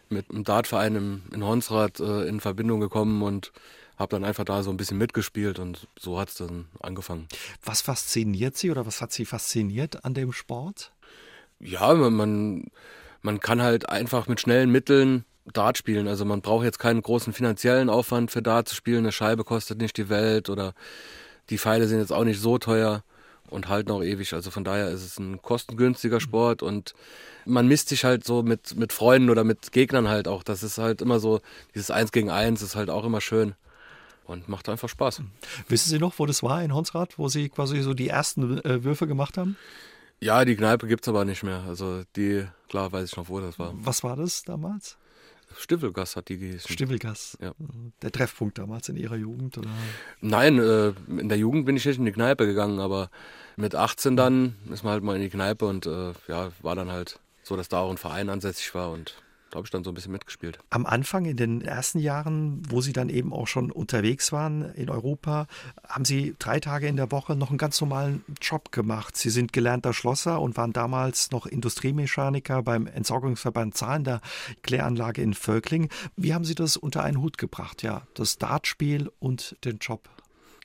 mit 0.10 0.32
einem 0.32 0.44
Dartverein 0.44 0.96
in, 0.96 1.22
in 1.32 1.46
Honsrad 1.46 2.00
äh, 2.00 2.28
in 2.28 2.40
Verbindung 2.40 2.80
gekommen 2.80 3.22
und 3.22 3.52
habe 3.96 4.10
dann 4.10 4.24
einfach 4.24 4.44
da 4.44 4.64
so 4.64 4.72
ein 4.72 4.78
bisschen 4.78 4.98
mitgespielt 4.98 5.60
und 5.60 5.88
so 6.00 6.20
hat 6.20 6.30
es 6.30 6.34
dann 6.34 6.66
angefangen. 6.80 7.28
Was 7.64 7.82
fasziniert 7.82 8.58
Sie 8.58 8.72
oder 8.72 8.88
was 8.88 9.00
hat 9.00 9.12
Sie 9.12 9.26
fasziniert 9.26 10.04
an 10.04 10.16
dem 10.16 10.34
Sport? 10.34 10.92
Ja, 11.60 11.94
man, 11.94 12.72
man 13.22 13.40
kann 13.40 13.62
halt 13.62 13.88
einfach 13.88 14.28
mit 14.28 14.42
schnellen 14.42 14.72
Mitteln 14.72 15.26
Dart 15.54 15.78
spielen. 15.78 16.08
Also 16.08 16.26
man 16.26 16.42
braucht 16.42 16.66
jetzt 16.66 16.80
keinen 16.80 17.04
großen 17.04 17.34
finanziellen 17.34 17.92
Aufwand 17.92 18.32
für 18.32 18.42
Dart 18.42 18.68
zu 18.68 18.74
spielen. 18.74 19.00
Eine 19.00 19.12
Scheibe 19.12 19.44
kostet 19.44 19.78
nicht 19.78 19.98
die 19.98 20.10
Welt 20.10 20.50
oder 20.50 20.74
die 21.52 21.60
Pfeile 21.60 21.88
sind 21.88 22.00
jetzt 22.00 22.12
auch 22.12 22.24
nicht 22.24 22.40
so 22.40 22.58
teuer 22.58 23.04
und 23.50 23.68
halten 23.70 23.92
auch 23.92 24.02
ewig. 24.02 24.34
Also 24.34 24.50
von 24.50 24.64
daher 24.64 24.90
ist 24.90 25.06
es 25.06 25.20
ein 25.20 25.42
kostengünstiger. 25.42 26.20
Sport 26.20 26.64
und 26.64 26.96
man 27.46 27.68
misst 27.68 27.90
sich 27.90 28.04
halt 28.04 28.24
so 28.24 28.42
mit, 28.42 28.76
mit 28.76 28.94
Freunden 28.94 29.30
oder 29.30 29.44
mit 29.44 29.72
Gegnern 29.72 30.08
halt 30.08 30.28
auch. 30.28 30.42
Das 30.44 30.64
ist 30.64 30.78
halt 30.78 31.02
immer 31.02 31.20
so, 31.20 31.42
dieses 31.76 31.92
Eins 31.92 32.12
gegen 32.12 32.30
Eins 32.30 32.62
ist 32.62 32.76
halt 32.76 32.90
auch 32.90 33.04
immer 33.04 33.22
schön 33.22 33.54
und 34.26 34.48
macht 34.48 34.70
einfach 34.70 34.90
Spaß. 34.90 35.22
Wissen 35.68 35.90
Sie 35.90 36.00
noch, 36.00 36.18
wo 36.18 36.26
das 36.26 36.42
war 36.42 36.64
in 36.64 36.74
Honsrad, 36.74 37.20
wo 37.20 37.28
Sie 37.28 37.50
quasi 37.50 37.82
so 37.82 37.94
die 37.94 38.08
ersten 38.08 38.64
äh, 38.64 38.84
Würfe 38.84 39.08
gemacht 39.08 39.38
haben? 39.38 39.58
Ja, 40.20 40.46
die 40.46 40.56
Kneipe 40.56 40.88
gibt 40.88 41.04
es 41.04 41.10
aber 41.10 41.26
nicht 41.26 41.44
mehr. 41.44 41.64
Also 41.68 42.04
die, 42.16 42.46
klar 42.70 42.92
weiß 42.92 43.10
ich 43.10 43.18
noch, 43.18 43.28
wo 43.28 43.40
das 43.40 43.60
war. 43.60 43.74
Was 43.76 44.04
war 44.04 44.16
das 44.16 44.44
damals? 44.44 44.98
Stiffelgas 45.58 46.16
hat 46.16 46.30
die 46.30 46.38
gehießen. 46.38 46.72
Stiffelgas. 46.72 47.38
Ja. 47.42 47.54
Der 48.02 48.12
Treffpunkt 48.12 48.58
damals 48.58 48.90
in 48.90 48.98
Ihrer 48.98 49.16
Jugend? 49.16 49.58
Oder? 49.58 49.70
Nein, 50.22 50.60
äh, 50.60 50.94
in 51.08 51.30
der 51.30 51.38
Jugend 51.38 51.66
bin 51.66 51.76
ich 51.76 51.86
nicht 51.86 51.98
in 51.98 52.06
die 52.06 52.12
Kneipe 52.12 52.46
gegangen, 52.46 52.80
aber 52.80 53.10
mit 53.56 53.76
18 53.76 54.16
dann 54.16 54.56
ist 54.72 54.84
man 54.84 54.94
halt 54.94 55.04
mal 55.04 55.16
in 55.16 55.22
die 55.22 55.30
Kneipe 55.30 55.66
und 55.66 55.86
äh, 55.86 56.14
ja, 56.28 56.52
war 56.62 56.76
dann 56.76 56.92
halt 56.92 57.20
so, 57.44 57.56
dass 57.56 57.70
da 57.70 57.80
auch 57.80 57.92
ein 57.92 57.98
Verein 57.98 58.30
ansässig 58.30 58.74
war 58.76 58.92
und 58.92 59.16
habe 59.56 59.66
ich 59.66 59.72
dann 59.72 59.84
so 59.84 59.92
ein 59.92 59.94
bisschen 59.94 60.12
mitgespielt. 60.12 60.60
Am 60.70 60.86
Anfang, 60.86 61.26
in 61.26 61.38
den 61.38 61.62
ersten 61.62 62.00
Jahren, 62.00 62.62
wo 62.70 62.82
Sie 62.82 62.94
dann 62.94 63.10
eben 63.10 63.34
auch 63.34 63.48
schon 63.48 63.72
unterwegs 63.72 64.32
waren 64.32 64.74
in 64.74 64.90
Europa, 64.90 65.48
haben 65.88 66.06
Sie 66.06 66.36
drei 66.40 66.60
Tage 66.60 66.88
in 66.88 66.96
der 66.96 67.12
Woche 67.12 67.36
noch 67.36 67.50
einen 67.50 67.58
ganz 67.58 67.80
normalen 67.82 68.24
Job 68.42 68.72
gemacht. 68.72 69.18
Sie 69.18 69.30
sind 69.30 69.54
gelernter 69.54 69.94
Schlosser 69.94 70.42
und 70.42 70.58
waren 70.58 70.74
damals 70.74 71.32
noch 71.32 71.46
Industriemechaniker 71.46 72.64
beim 72.64 72.88
Entsorgungsverband 72.88 73.76
Zahlen 73.76 74.04
der 74.04 74.22
Kläranlage 74.64 75.22
in 75.22 75.34
Völkling. 75.34 75.90
Wie 76.16 76.34
haben 76.34 76.46
Sie 76.46 76.56
das 76.56 76.78
unter 76.78 77.04
einen 77.04 77.22
Hut 77.22 77.38
gebracht? 77.38 77.84
Ja, 77.84 78.04
das 78.14 78.38
Dartspiel 78.38 79.12
und 79.20 79.56
den 79.64 79.78
Job. 79.80 80.10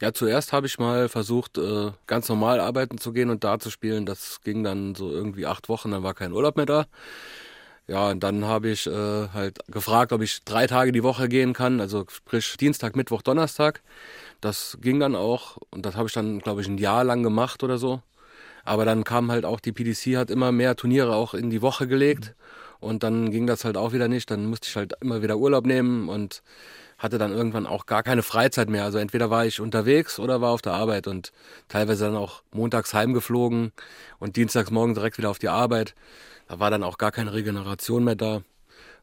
Ja, 0.03 0.13
zuerst 0.13 0.53
habe 0.53 0.67
ich 0.67 0.79
mal 0.79 1.09
versucht, 1.09 1.57
äh, 1.57 1.91
ganz 2.07 2.29
normal 2.29 2.61
arbeiten 2.61 2.99
zu 2.99 3.13
gehen 3.15 3.31
und 3.31 3.45
da 3.45 3.59
zu 3.59 3.71
spielen. 3.71 4.05
Das 4.05 4.43
ging 4.43 4.63
dann 4.63 4.95
so 4.95 5.11
irgendwie 5.11 5.47
acht 5.47 5.71
Wochen, 5.71 5.91
dann 5.91 6.03
war 6.03 6.13
kein 6.13 6.33
Urlaub 6.33 6.57
mehr 6.57 6.67
da. 6.67 6.87
Ja, 7.89 8.11
und 8.11 8.21
dann 8.25 8.45
habe 8.45 8.69
ich 8.71 8.87
äh, 8.89 9.29
halt 9.33 9.61
gefragt, 9.69 10.13
ob 10.13 10.21
ich 10.21 10.43
drei 10.45 10.67
Tage 10.67 10.91
die 10.91 11.05
Woche 11.05 11.29
gehen 11.29 11.53
kann, 11.53 11.81
also 11.81 12.05
sprich 12.11 12.57
Dienstag, 12.57 12.97
Mittwoch, 12.97 13.23
Donnerstag. 13.23 13.81
Das 14.41 14.77
ging 14.81 14.99
dann 14.99 15.15
auch 15.15 15.59
und 15.71 15.87
das 15.87 15.95
habe 15.95 16.09
ich 16.09 16.13
dann, 16.15 16.41
glaube 16.41 16.61
ich, 16.63 16.69
ein 16.69 16.79
Jahr 16.79 17.05
lang 17.05 17.23
gemacht 17.23 17.63
oder 17.63 17.79
so. 17.79 18.03
Aber 18.65 18.85
dann 18.85 19.05
kam 19.05 19.31
halt 19.31 19.45
auch 19.45 19.61
die 19.61 19.73
PDC, 19.73 20.17
hat 20.17 20.31
immer 20.31 20.51
mehr 20.53 20.77
Turniere 20.77 21.15
auch 21.15 21.35
in 21.35 21.51
die 21.51 21.63
Woche 21.63 21.87
gelegt 21.87 22.35
und 22.81 23.05
dann 23.05 23.31
ging 23.31 23.47
das 23.47 23.65
halt 23.65 23.77
auch 23.77 23.93
wieder 23.93 24.09
nicht. 24.09 24.31
Dann 24.31 24.47
musste 24.47 24.69
ich 24.69 24.77
halt 24.77 24.95
immer 25.01 25.23
wieder 25.23 25.37
Urlaub 25.39 25.67
nehmen 25.67 26.09
und 26.09 26.43
hatte 26.99 27.19
dann 27.19 27.33
irgendwann 27.33 27.67
auch 27.67 27.87
gar 27.87 28.03
keine 28.03 28.23
Freizeit 28.23 28.69
mehr. 28.69 28.85
Also 28.85 28.99
entweder 28.99 29.31
war 29.31 29.47
ich 29.47 29.61
unterwegs 29.61 30.19
oder 30.19 30.41
war 30.41 30.51
auf 30.51 30.63
der 30.63 30.73
Arbeit 30.73 31.07
und 31.07 31.33
teilweise 31.69 32.07
dann 32.07 32.17
auch 32.17 32.43
montags 32.53 32.95
heimgeflogen 32.95 33.73
und 34.19 34.37
dienstags 34.37 34.71
morgen 34.71 34.95
direkt 34.95 35.19
wieder 35.19 35.31
auf 35.31 35.39
die 35.39 35.49
Arbeit. 35.49 35.95
Da 36.47 36.59
war 36.59 36.71
dann 36.71 36.83
auch 36.83 36.99
gar 36.99 37.13
keine 37.13 37.33
Regeneration 37.33 38.05
mehr 38.05 38.17
da. 38.17 38.43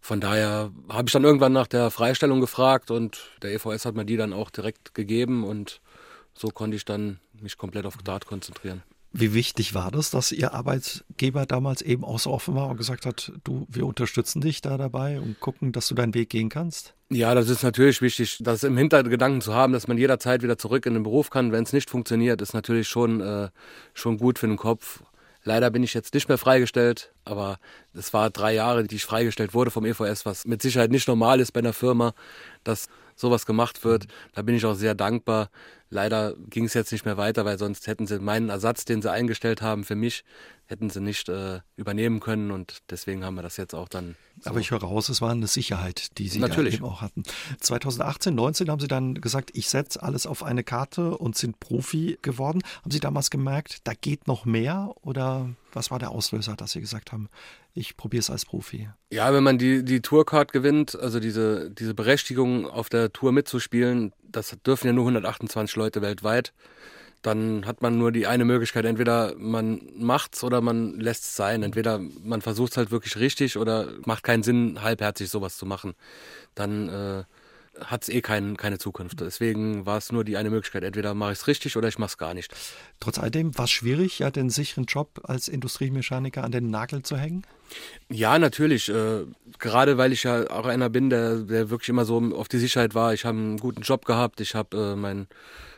Von 0.01 0.19
daher 0.19 0.71
habe 0.89 1.07
ich 1.07 1.13
dann 1.13 1.23
irgendwann 1.23 1.53
nach 1.53 1.67
der 1.67 1.89
Freistellung 1.89 2.41
gefragt 2.41 2.91
und 2.91 3.19
der 3.41 3.53
EVS 3.53 3.85
hat 3.85 3.95
mir 3.95 4.05
die 4.05 4.17
dann 4.17 4.33
auch 4.33 4.49
direkt 4.49 4.93
gegeben 4.93 5.43
und 5.43 5.81
so 6.33 6.49
konnte 6.49 6.75
ich 6.75 6.85
dann 6.85 7.19
mich 7.39 7.57
komplett 7.57 7.85
auf 7.85 7.97
Dart 7.97 8.25
konzentrieren. 8.25 8.83
Wie 9.15 9.35
wichtig 9.35 9.75
war 9.75 9.91
das, 9.91 10.09
dass 10.09 10.31
Ihr 10.31 10.55
Arbeitgeber 10.55 11.45
damals 11.45 11.83
eben 11.83 12.03
auch 12.03 12.17
so 12.17 12.31
offen 12.31 12.55
war 12.55 12.67
und 12.69 12.77
gesagt 12.77 13.05
hat, 13.05 13.31
du, 13.43 13.67
wir 13.69 13.85
unterstützen 13.85 14.41
dich 14.41 14.59
da 14.61 14.75
dabei 14.75 15.19
und 15.19 15.39
gucken, 15.39 15.71
dass 15.71 15.87
du 15.87 15.93
deinen 15.93 16.15
Weg 16.15 16.31
gehen 16.31 16.49
kannst? 16.49 16.95
Ja, 17.09 17.35
das 17.35 17.47
ist 17.47 17.61
natürlich 17.61 18.01
wichtig, 18.01 18.39
das 18.41 18.63
im 18.63 18.75
Hintergedanken 18.75 19.41
zu 19.41 19.53
haben, 19.53 19.71
dass 19.71 19.87
man 19.87 19.99
jederzeit 19.99 20.41
wieder 20.41 20.57
zurück 20.57 20.87
in 20.87 20.95
den 20.95 21.03
Beruf 21.03 21.29
kann. 21.29 21.51
Wenn 21.51 21.63
es 21.63 21.73
nicht 21.73 21.91
funktioniert, 21.91 22.41
ist 22.41 22.55
natürlich 22.55 22.87
schon, 22.87 23.21
äh, 23.21 23.49
schon 23.93 24.17
gut 24.17 24.39
für 24.39 24.47
den 24.47 24.57
Kopf. 24.57 25.03
Leider 25.43 25.69
bin 25.71 25.83
ich 25.83 25.93
jetzt 25.93 26.13
nicht 26.13 26.29
mehr 26.29 26.37
freigestellt, 26.37 27.11
aber 27.25 27.59
es 27.93 28.13
war 28.13 28.29
drei 28.29 28.53
Jahre, 28.53 28.85
die 28.85 28.95
ich 28.95 29.05
freigestellt 29.05 29.53
wurde 29.53 29.71
vom 29.71 29.85
EVS, 29.85 30.25
was 30.25 30.45
mit 30.45 30.61
Sicherheit 30.61 30.91
nicht 30.91 31.07
normal 31.07 31.39
ist 31.39 31.51
bei 31.51 31.59
einer 31.59 31.73
Firma, 31.73 32.13
dass 32.63 32.87
sowas 33.23 33.45
gemacht 33.47 33.83
wird. 33.83 34.05
Da 34.33 34.43
bin 34.43 34.53
ich 34.53 34.65
auch 34.65 34.75
sehr 34.75 34.93
dankbar. 34.93 35.49
Leider 35.89 36.35
ging 36.49 36.65
es 36.65 36.73
jetzt 36.73 36.91
nicht 36.91 37.05
mehr 37.05 37.17
weiter, 37.17 37.45
weil 37.45 37.57
sonst 37.57 37.87
hätten 37.87 38.05
sie 38.05 38.19
meinen 38.19 38.49
Ersatz, 38.49 38.83
den 38.83 39.01
sie 39.01 39.11
eingestellt 39.11 39.61
haben 39.61 39.83
für 39.83 39.95
mich, 39.95 40.23
hätten 40.65 40.89
sie 40.89 40.99
nicht 40.99 41.29
äh, 41.29 41.61
übernehmen 41.75 42.19
können 42.19 42.51
und 42.51 42.79
deswegen 42.89 43.23
haben 43.23 43.35
wir 43.35 43.43
das 43.43 43.57
jetzt 43.57 43.75
auch 43.75 43.87
dann. 43.87 44.15
So. 44.41 44.49
Aber 44.49 44.59
ich 44.59 44.71
höre 44.71 44.81
raus, 44.81 45.09
es 45.09 45.21
war 45.21 45.31
eine 45.31 45.47
Sicherheit, 45.47 46.17
die 46.17 46.27
Sie 46.27 46.39
Natürlich. 46.39 46.75
eben 46.75 46.85
auch 46.85 47.01
hatten. 47.01 47.23
2018, 47.59 48.33
19 48.33 48.69
haben 48.69 48.79
Sie 48.79 48.87
dann 48.87 49.15
gesagt, 49.15 49.51
ich 49.53 49.69
setze 49.69 50.01
alles 50.01 50.25
auf 50.25 50.43
eine 50.43 50.63
Karte 50.63 51.15
und 51.17 51.37
sind 51.37 51.59
Profi 51.59 52.17
geworden. 52.23 52.61
Haben 52.81 52.91
Sie 52.91 52.99
damals 52.99 53.29
gemerkt, 53.29 53.77
da 53.83 53.93
geht 53.93 54.27
noch 54.27 54.45
mehr 54.45 54.95
oder 55.01 55.49
was 55.75 55.91
war 55.91 55.99
der 55.99 56.11
Auslöser, 56.11 56.55
dass 56.55 56.71
Sie 56.71 56.81
gesagt 56.81 57.11
haben, 57.11 57.29
ich 57.73 57.97
probiere 57.97 58.19
es 58.19 58.29
als 58.29 58.45
Profi? 58.45 58.89
Ja, 59.11 59.33
wenn 59.33 59.43
man 59.43 59.57
die, 59.57 59.83
die 59.83 60.01
Tourcard 60.01 60.53
gewinnt, 60.53 60.97
also 60.99 61.19
diese, 61.19 61.71
diese 61.71 61.93
Berechtigung 61.93 62.67
auf 62.67 62.89
der 62.89 63.11
Tour 63.11 63.31
mitzuspielen, 63.31 64.13
das 64.23 64.55
dürfen 64.65 64.87
ja 64.87 64.93
nur 64.93 65.03
128 65.03 65.75
Leute 65.75 66.01
weltweit 66.01 66.53
dann 67.23 67.65
hat 67.65 67.81
man 67.81 67.97
nur 67.97 68.11
die 68.11 68.27
eine 68.27 68.43
Möglichkeit, 68.43 68.83
entweder 68.83 69.33
man 69.37 69.81
macht's 69.95 70.43
oder 70.43 70.59
man 70.59 70.99
lässt 70.99 71.23
es 71.23 71.35
sein. 71.37 71.63
Entweder 71.63 71.99
man 72.21 72.41
versucht 72.41 72.73
es 72.73 72.77
halt 72.77 72.91
wirklich 72.91 73.15
richtig 73.15 73.57
oder 73.57 73.87
macht 74.05 74.23
keinen 74.23 74.43
Sinn, 74.43 74.81
halbherzig 74.81 75.29
sowas 75.29 75.57
zu 75.57 75.65
machen. 75.65 75.93
Dann 76.53 76.89
äh, 76.89 77.23
hat 77.79 78.03
es 78.03 78.09
eh 78.09 78.21
kein, 78.21 78.57
keine 78.57 78.77
Zukunft. 78.77 79.19
Deswegen 79.21 79.85
war 79.85 79.97
es 79.97 80.11
nur 80.11 80.23
die 80.23 80.37
eine 80.37 80.49
Möglichkeit, 80.49 80.83
entweder 80.83 81.13
mache 81.13 81.31
ich 81.33 81.39
es 81.39 81.47
richtig 81.47 81.75
oder 81.77 81.87
ich 81.87 81.97
mache 81.97 82.09
es 82.09 82.17
gar 82.17 82.33
nicht. 82.33 82.53
Trotz 82.99 83.17
alledem 83.17 83.57
war 83.57 83.65
es 83.65 83.71
schwierig, 83.71 84.19
ja 84.19 84.31
den 84.31 84.49
sicheren 84.49 84.85
Job 84.85 85.21
als 85.23 85.47
Industriemechaniker 85.47 86.43
an 86.43 86.51
den 86.51 86.69
Nagel 86.69 87.03
zu 87.03 87.17
hängen? 87.17 87.43
Ja, 88.09 88.37
natürlich. 88.37 88.89
Äh, 88.89 89.25
gerade 89.59 89.97
weil 89.97 90.11
ich 90.11 90.23
ja 90.23 90.49
auch 90.49 90.65
einer 90.65 90.89
bin, 90.89 91.09
der, 91.09 91.37
der 91.37 91.69
wirklich 91.69 91.89
immer 91.89 92.05
so 92.05 92.19
auf 92.35 92.47
die 92.47 92.59
Sicherheit 92.59 92.95
war. 92.95 93.13
Ich 93.13 93.25
habe 93.25 93.37
einen 93.37 93.57
guten 93.57 93.81
Job 93.81 94.05
gehabt, 94.05 94.41
ich 94.41 94.55
habe 94.55 94.93
äh, 94.93 94.95
mein 94.95 95.27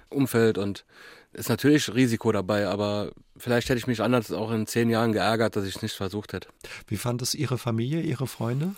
Umfeld 0.10 0.58
und 0.58 0.86
ist 1.34 1.50
natürlich 1.50 1.94
Risiko 1.94 2.32
dabei, 2.32 2.68
aber 2.68 3.12
vielleicht 3.38 3.70
hätte 3.70 3.78
ich 3.78 3.88
mich 3.88 4.02
anders 4.02 4.32
auch 4.32 4.52
in 4.52 4.68
zehn 4.68 4.90
Jahren 4.90 5.12
geärgert, 5.12 5.56
dass 5.56 5.66
ich 5.66 5.76
es 5.76 5.82
nicht 5.82 5.96
versucht 5.96 6.34
hätte. 6.34 6.50
Wie 6.88 6.98
fand 6.98 7.22
es 7.22 7.36
Ihre 7.36 7.58
Familie, 7.58 8.02
Ihre 8.02 8.28
Freunde? 8.28 8.74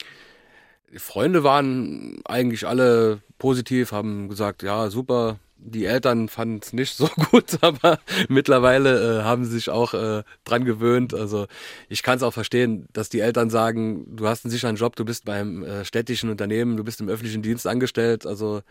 Die 0.91 1.00
Freunde 1.00 1.43
waren 1.43 2.21
eigentlich 2.26 2.65
alle 2.65 3.21
positiv, 3.38 3.91
haben 3.91 4.30
gesagt, 4.30 4.63
ja, 4.63 4.89
super. 4.89 5.39
Die 5.60 5.86
Eltern 5.86 6.30
fanden 6.30 6.60
es 6.63 6.71
nicht 6.71 6.95
so 6.95 7.08
gut, 7.32 7.58
aber 7.62 8.00
mittlerweile 8.30 9.19
äh, 9.19 9.23
haben 9.23 9.43
sie 9.43 9.52
sich 9.52 9.69
auch 9.69 9.93
äh, 9.93 10.23
dran 10.45 10.65
gewöhnt. 10.65 11.13
Also 11.13 11.47
ich 11.89 12.04
kann 12.04 12.17
es 12.17 12.23
auch 12.23 12.34
verstehen, 12.34 12.88
dass 12.93 13.10
die 13.10 13.19
Eltern 13.19 13.50
sagen, 13.50 14.15
du 14.15 14.28
hast 14.28 14.45
einen 14.45 14.52
sicheren 14.52 14.76
Job, 14.78 14.95
du 14.95 15.04
bist 15.04 15.26
beim 15.26 15.63
äh, 15.63 15.84
städtischen 15.84 16.30
Unternehmen, 16.30 16.78
du 16.78 16.84
bist 16.84 17.02
im 17.02 17.10
öffentlichen 17.10 17.41
Dienst 17.41 17.67
angestellt. 17.67 18.26
Also 18.26 18.62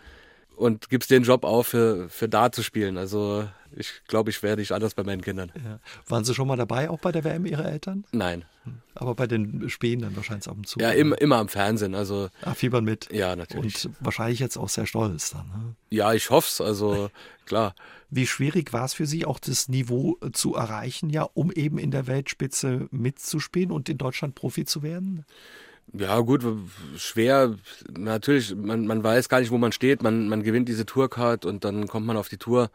und 0.56 0.88
gibst 0.88 1.10
den 1.10 1.22
Job 1.22 1.44
auf, 1.44 1.68
für, 1.68 2.08
für 2.08 2.28
da 2.28 2.50
zu 2.50 2.62
spielen. 2.62 2.96
Also 2.96 3.48
ich 3.76 4.02
glaube, 4.08 4.30
ich 4.30 4.42
werde 4.42 4.62
nicht 4.62 4.72
anders 4.72 4.94
bei 4.94 5.04
meinen 5.04 5.20
Kindern. 5.20 5.52
Ja. 5.54 5.80
Waren 6.08 6.24
Sie 6.24 6.34
schon 6.34 6.48
mal 6.48 6.56
dabei, 6.56 6.88
auch 6.88 6.98
bei 6.98 7.12
der 7.12 7.24
WM, 7.24 7.44
Ihre 7.44 7.64
Eltern? 7.64 8.04
Nein. 8.12 8.44
Hm. 8.64 8.80
Aber 8.94 9.14
bei 9.14 9.26
den 9.26 9.68
Spielen 9.68 10.00
dann 10.00 10.16
wahrscheinlich 10.16 10.48
ab 10.48 10.56
und 10.56 10.66
zu. 10.66 10.80
Ja, 10.80 10.90
immer, 10.92 11.20
immer 11.20 11.36
am 11.36 11.48
Fernsehen. 11.48 11.94
Also, 11.94 12.30
Ach, 12.42 12.56
fiebern 12.56 12.84
mit. 12.84 13.12
Ja, 13.12 13.36
natürlich. 13.36 13.84
Und 13.84 13.94
wahrscheinlich 14.00 14.38
jetzt 14.38 14.56
auch 14.56 14.70
sehr 14.70 14.86
stolz 14.86 15.30
dann. 15.30 15.46
Ne? 15.48 15.76
Ja, 15.90 16.14
ich 16.14 16.30
hoffe 16.30 16.48
es. 16.48 16.60
Also 16.60 17.10
klar. 17.44 17.74
Wie 18.08 18.26
schwierig 18.26 18.72
war 18.72 18.84
es 18.84 18.94
für 18.94 19.06
Sie, 19.06 19.26
auch 19.26 19.38
das 19.38 19.68
Niveau 19.68 20.16
zu 20.32 20.54
erreichen, 20.54 21.10
ja, 21.10 21.22
um 21.34 21.52
eben 21.52 21.76
in 21.76 21.90
der 21.90 22.06
Weltspitze 22.06 22.88
mitzuspielen 22.90 23.72
und 23.72 23.88
in 23.88 23.98
Deutschland 23.98 24.34
Profi 24.34 24.64
zu 24.64 24.82
werden? 24.82 25.26
Ja, 25.98 26.20
gut, 26.20 26.44
schwer. 26.96 27.54
Natürlich, 27.96 28.54
man, 28.54 28.86
man 28.86 29.02
weiß 29.02 29.28
gar 29.28 29.40
nicht, 29.40 29.50
wo 29.50 29.58
man 29.58 29.72
steht. 29.72 30.02
Man, 30.02 30.28
man 30.28 30.42
gewinnt 30.42 30.68
diese 30.68 30.84
Tourcard 30.84 31.44
und 31.46 31.64
dann 31.64 31.86
kommt 31.86 32.06
man 32.06 32.16
auf 32.16 32.28
die 32.28 32.36
Tour 32.36 32.70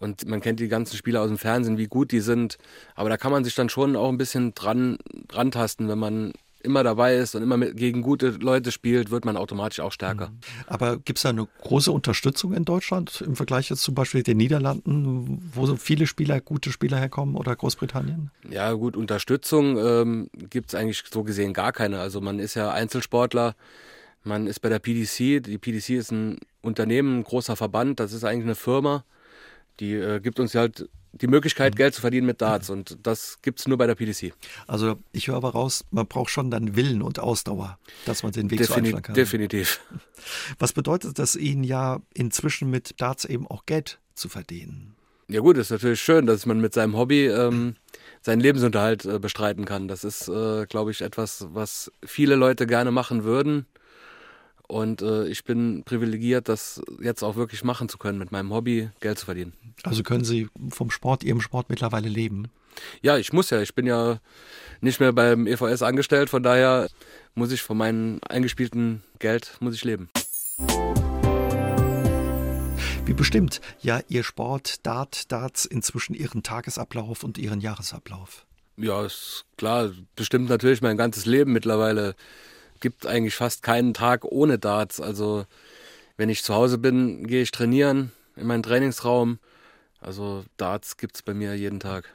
und 0.00 0.26
man 0.26 0.40
kennt 0.40 0.58
die 0.58 0.68
ganzen 0.68 0.96
Spieler 0.96 1.20
aus 1.20 1.28
dem 1.28 1.38
Fernsehen, 1.38 1.78
wie 1.78 1.86
gut 1.86 2.10
die 2.10 2.20
sind. 2.20 2.58
Aber 2.94 3.08
da 3.08 3.16
kann 3.16 3.30
man 3.30 3.44
sich 3.44 3.54
dann 3.54 3.68
schon 3.68 3.94
auch 3.94 4.08
ein 4.08 4.18
bisschen 4.18 4.54
dran, 4.54 4.98
dran 5.28 5.50
tasten, 5.50 5.88
wenn 5.88 5.98
man 5.98 6.32
immer 6.62 6.82
dabei 6.84 7.16
ist 7.16 7.34
und 7.34 7.42
immer 7.42 7.56
mit, 7.56 7.76
gegen 7.76 8.02
gute 8.02 8.30
Leute 8.30 8.72
spielt, 8.72 9.10
wird 9.10 9.24
man 9.24 9.36
automatisch 9.36 9.80
auch 9.80 9.92
stärker. 9.92 10.28
Mhm. 10.28 10.38
Aber 10.66 10.96
gibt 10.98 11.18
es 11.18 11.22
da 11.22 11.30
eine 11.30 11.46
große 11.62 11.90
Unterstützung 11.90 12.52
in 12.52 12.64
Deutschland 12.64 13.20
im 13.20 13.36
Vergleich 13.36 13.70
jetzt 13.70 13.82
zum 13.82 13.94
Beispiel 13.94 14.22
den 14.22 14.36
Niederlanden, 14.36 15.50
wo 15.54 15.66
so 15.66 15.76
viele 15.76 16.06
Spieler, 16.06 16.40
gute 16.40 16.72
Spieler 16.72 16.98
herkommen 16.98 17.36
oder 17.36 17.56
Großbritannien? 17.56 18.30
Ja 18.48 18.72
gut, 18.72 18.96
Unterstützung 18.96 19.78
ähm, 19.78 20.30
gibt 20.50 20.70
es 20.70 20.74
eigentlich 20.74 21.04
so 21.10 21.22
gesehen 21.22 21.52
gar 21.52 21.72
keine. 21.72 22.00
Also 22.00 22.20
man 22.20 22.38
ist 22.38 22.54
ja 22.54 22.70
Einzelsportler, 22.70 23.54
man 24.22 24.46
ist 24.46 24.60
bei 24.60 24.68
der 24.68 24.78
PDC. 24.78 25.42
Die 25.42 25.58
PDC 25.58 25.90
ist 25.90 26.12
ein 26.12 26.38
Unternehmen, 26.62 27.20
ein 27.20 27.24
großer 27.24 27.56
Verband, 27.56 28.00
das 28.00 28.12
ist 28.12 28.24
eigentlich 28.24 28.44
eine 28.44 28.54
Firma. 28.54 29.04
Die 29.80 29.94
äh, 29.94 30.20
gibt 30.20 30.40
uns 30.40 30.54
halt 30.54 30.88
die 31.12 31.26
Möglichkeit, 31.26 31.74
mhm. 31.74 31.76
Geld 31.76 31.94
zu 31.94 32.00
verdienen 32.00 32.26
mit 32.26 32.40
Darts. 32.40 32.70
Und 32.70 32.98
das 33.02 33.38
gibt 33.42 33.60
es 33.60 33.68
nur 33.68 33.78
bei 33.78 33.86
der 33.86 33.94
PDC. 33.94 34.32
Also 34.66 34.96
ich 35.12 35.28
höre 35.28 35.36
aber 35.36 35.50
raus, 35.50 35.84
man 35.90 36.06
braucht 36.06 36.30
schon 36.30 36.50
dann 36.50 36.76
Willen 36.76 37.02
und 37.02 37.18
Ausdauer, 37.18 37.78
dass 38.06 38.22
man 38.22 38.32
den 38.32 38.50
Weg 38.50 38.58
Defini 38.58 38.90
so 38.90 39.00
kann. 39.00 39.14
Definitiv. 39.14 39.80
Was 40.58 40.72
bedeutet 40.72 41.18
das 41.18 41.36
Ihnen 41.36 41.64
ja 41.64 42.00
inzwischen 42.14 42.70
mit 42.70 43.00
Darts 43.00 43.24
eben 43.24 43.46
auch 43.46 43.66
Geld 43.66 43.98
zu 44.14 44.28
verdienen? 44.28 44.94
Ja 45.28 45.40
gut, 45.40 45.56
ist 45.58 45.70
natürlich 45.70 46.00
schön, 46.00 46.26
dass 46.26 46.44
man 46.44 46.60
mit 46.60 46.74
seinem 46.74 46.96
Hobby 46.96 47.26
ähm, 47.26 47.76
seinen 48.20 48.40
Lebensunterhalt 48.40 49.04
äh, 49.04 49.20
bestreiten 49.20 49.64
kann. 49.64 49.86
Das 49.86 50.02
ist, 50.02 50.28
äh, 50.28 50.66
glaube 50.66 50.90
ich, 50.90 51.02
etwas, 51.02 51.46
was 51.50 51.92
viele 52.04 52.34
Leute 52.34 52.66
gerne 52.66 52.90
machen 52.90 53.22
würden. 53.22 53.66
Und 54.70 55.02
äh, 55.02 55.26
ich 55.26 55.42
bin 55.42 55.82
privilegiert, 55.82 56.48
das 56.48 56.80
jetzt 57.00 57.24
auch 57.24 57.34
wirklich 57.34 57.64
machen 57.64 57.88
zu 57.88 57.98
können, 57.98 58.18
mit 58.18 58.30
meinem 58.30 58.52
Hobby 58.52 58.88
Geld 59.00 59.18
zu 59.18 59.24
verdienen. 59.24 59.52
Also 59.82 60.04
können 60.04 60.22
Sie 60.22 60.48
vom 60.68 60.92
Sport, 60.92 61.24
Ihrem 61.24 61.40
Sport 61.40 61.70
mittlerweile 61.70 62.08
leben? 62.08 62.52
Ja, 63.02 63.18
ich 63.18 63.32
muss 63.32 63.50
ja. 63.50 63.60
Ich 63.60 63.74
bin 63.74 63.84
ja 63.84 64.20
nicht 64.80 65.00
mehr 65.00 65.12
beim 65.12 65.48
EVS 65.48 65.82
angestellt, 65.82 66.30
von 66.30 66.44
daher 66.44 66.88
muss 67.34 67.50
ich 67.50 67.62
von 67.62 67.78
meinem 67.78 68.20
eingespielten 68.28 69.02
Geld 69.18 69.56
muss 69.58 69.74
ich 69.74 69.82
leben. 69.82 70.08
Wie 73.06 73.12
bestimmt 73.12 73.60
ja 73.80 73.98
Ihr 74.06 74.22
Sport, 74.22 74.86
Dart, 74.86 75.32
Darts 75.32 75.64
inzwischen 75.64 76.14
Ihren 76.14 76.44
Tagesablauf 76.44 77.24
und 77.24 77.38
Ihren 77.38 77.60
Jahresablauf? 77.60 78.46
Ja, 78.76 79.04
ist 79.04 79.46
klar, 79.56 79.90
bestimmt 80.14 80.48
natürlich 80.48 80.80
mein 80.80 80.96
ganzes 80.96 81.26
Leben 81.26 81.52
mittlerweile 81.52 82.14
gibt 82.80 83.06
eigentlich 83.06 83.34
fast 83.34 83.62
keinen 83.62 83.94
Tag 83.94 84.24
ohne 84.24 84.58
Darts. 84.58 85.00
Also 85.00 85.46
wenn 86.16 86.28
ich 86.28 86.42
zu 86.42 86.54
Hause 86.54 86.78
bin, 86.78 87.26
gehe 87.26 87.42
ich 87.42 87.50
trainieren 87.50 88.12
in 88.36 88.46
meinen 88.46 88.62
Trainingsraum. 88.62 89.38
Also 90.00 90.44
Darts 90.56 90.96
gibt 90.96 91.16
es 91.16 91.22
bei 91.22 91.34
mir 91.34 91.54
jeden 91.54 91.80
Tag. 91.80 92.10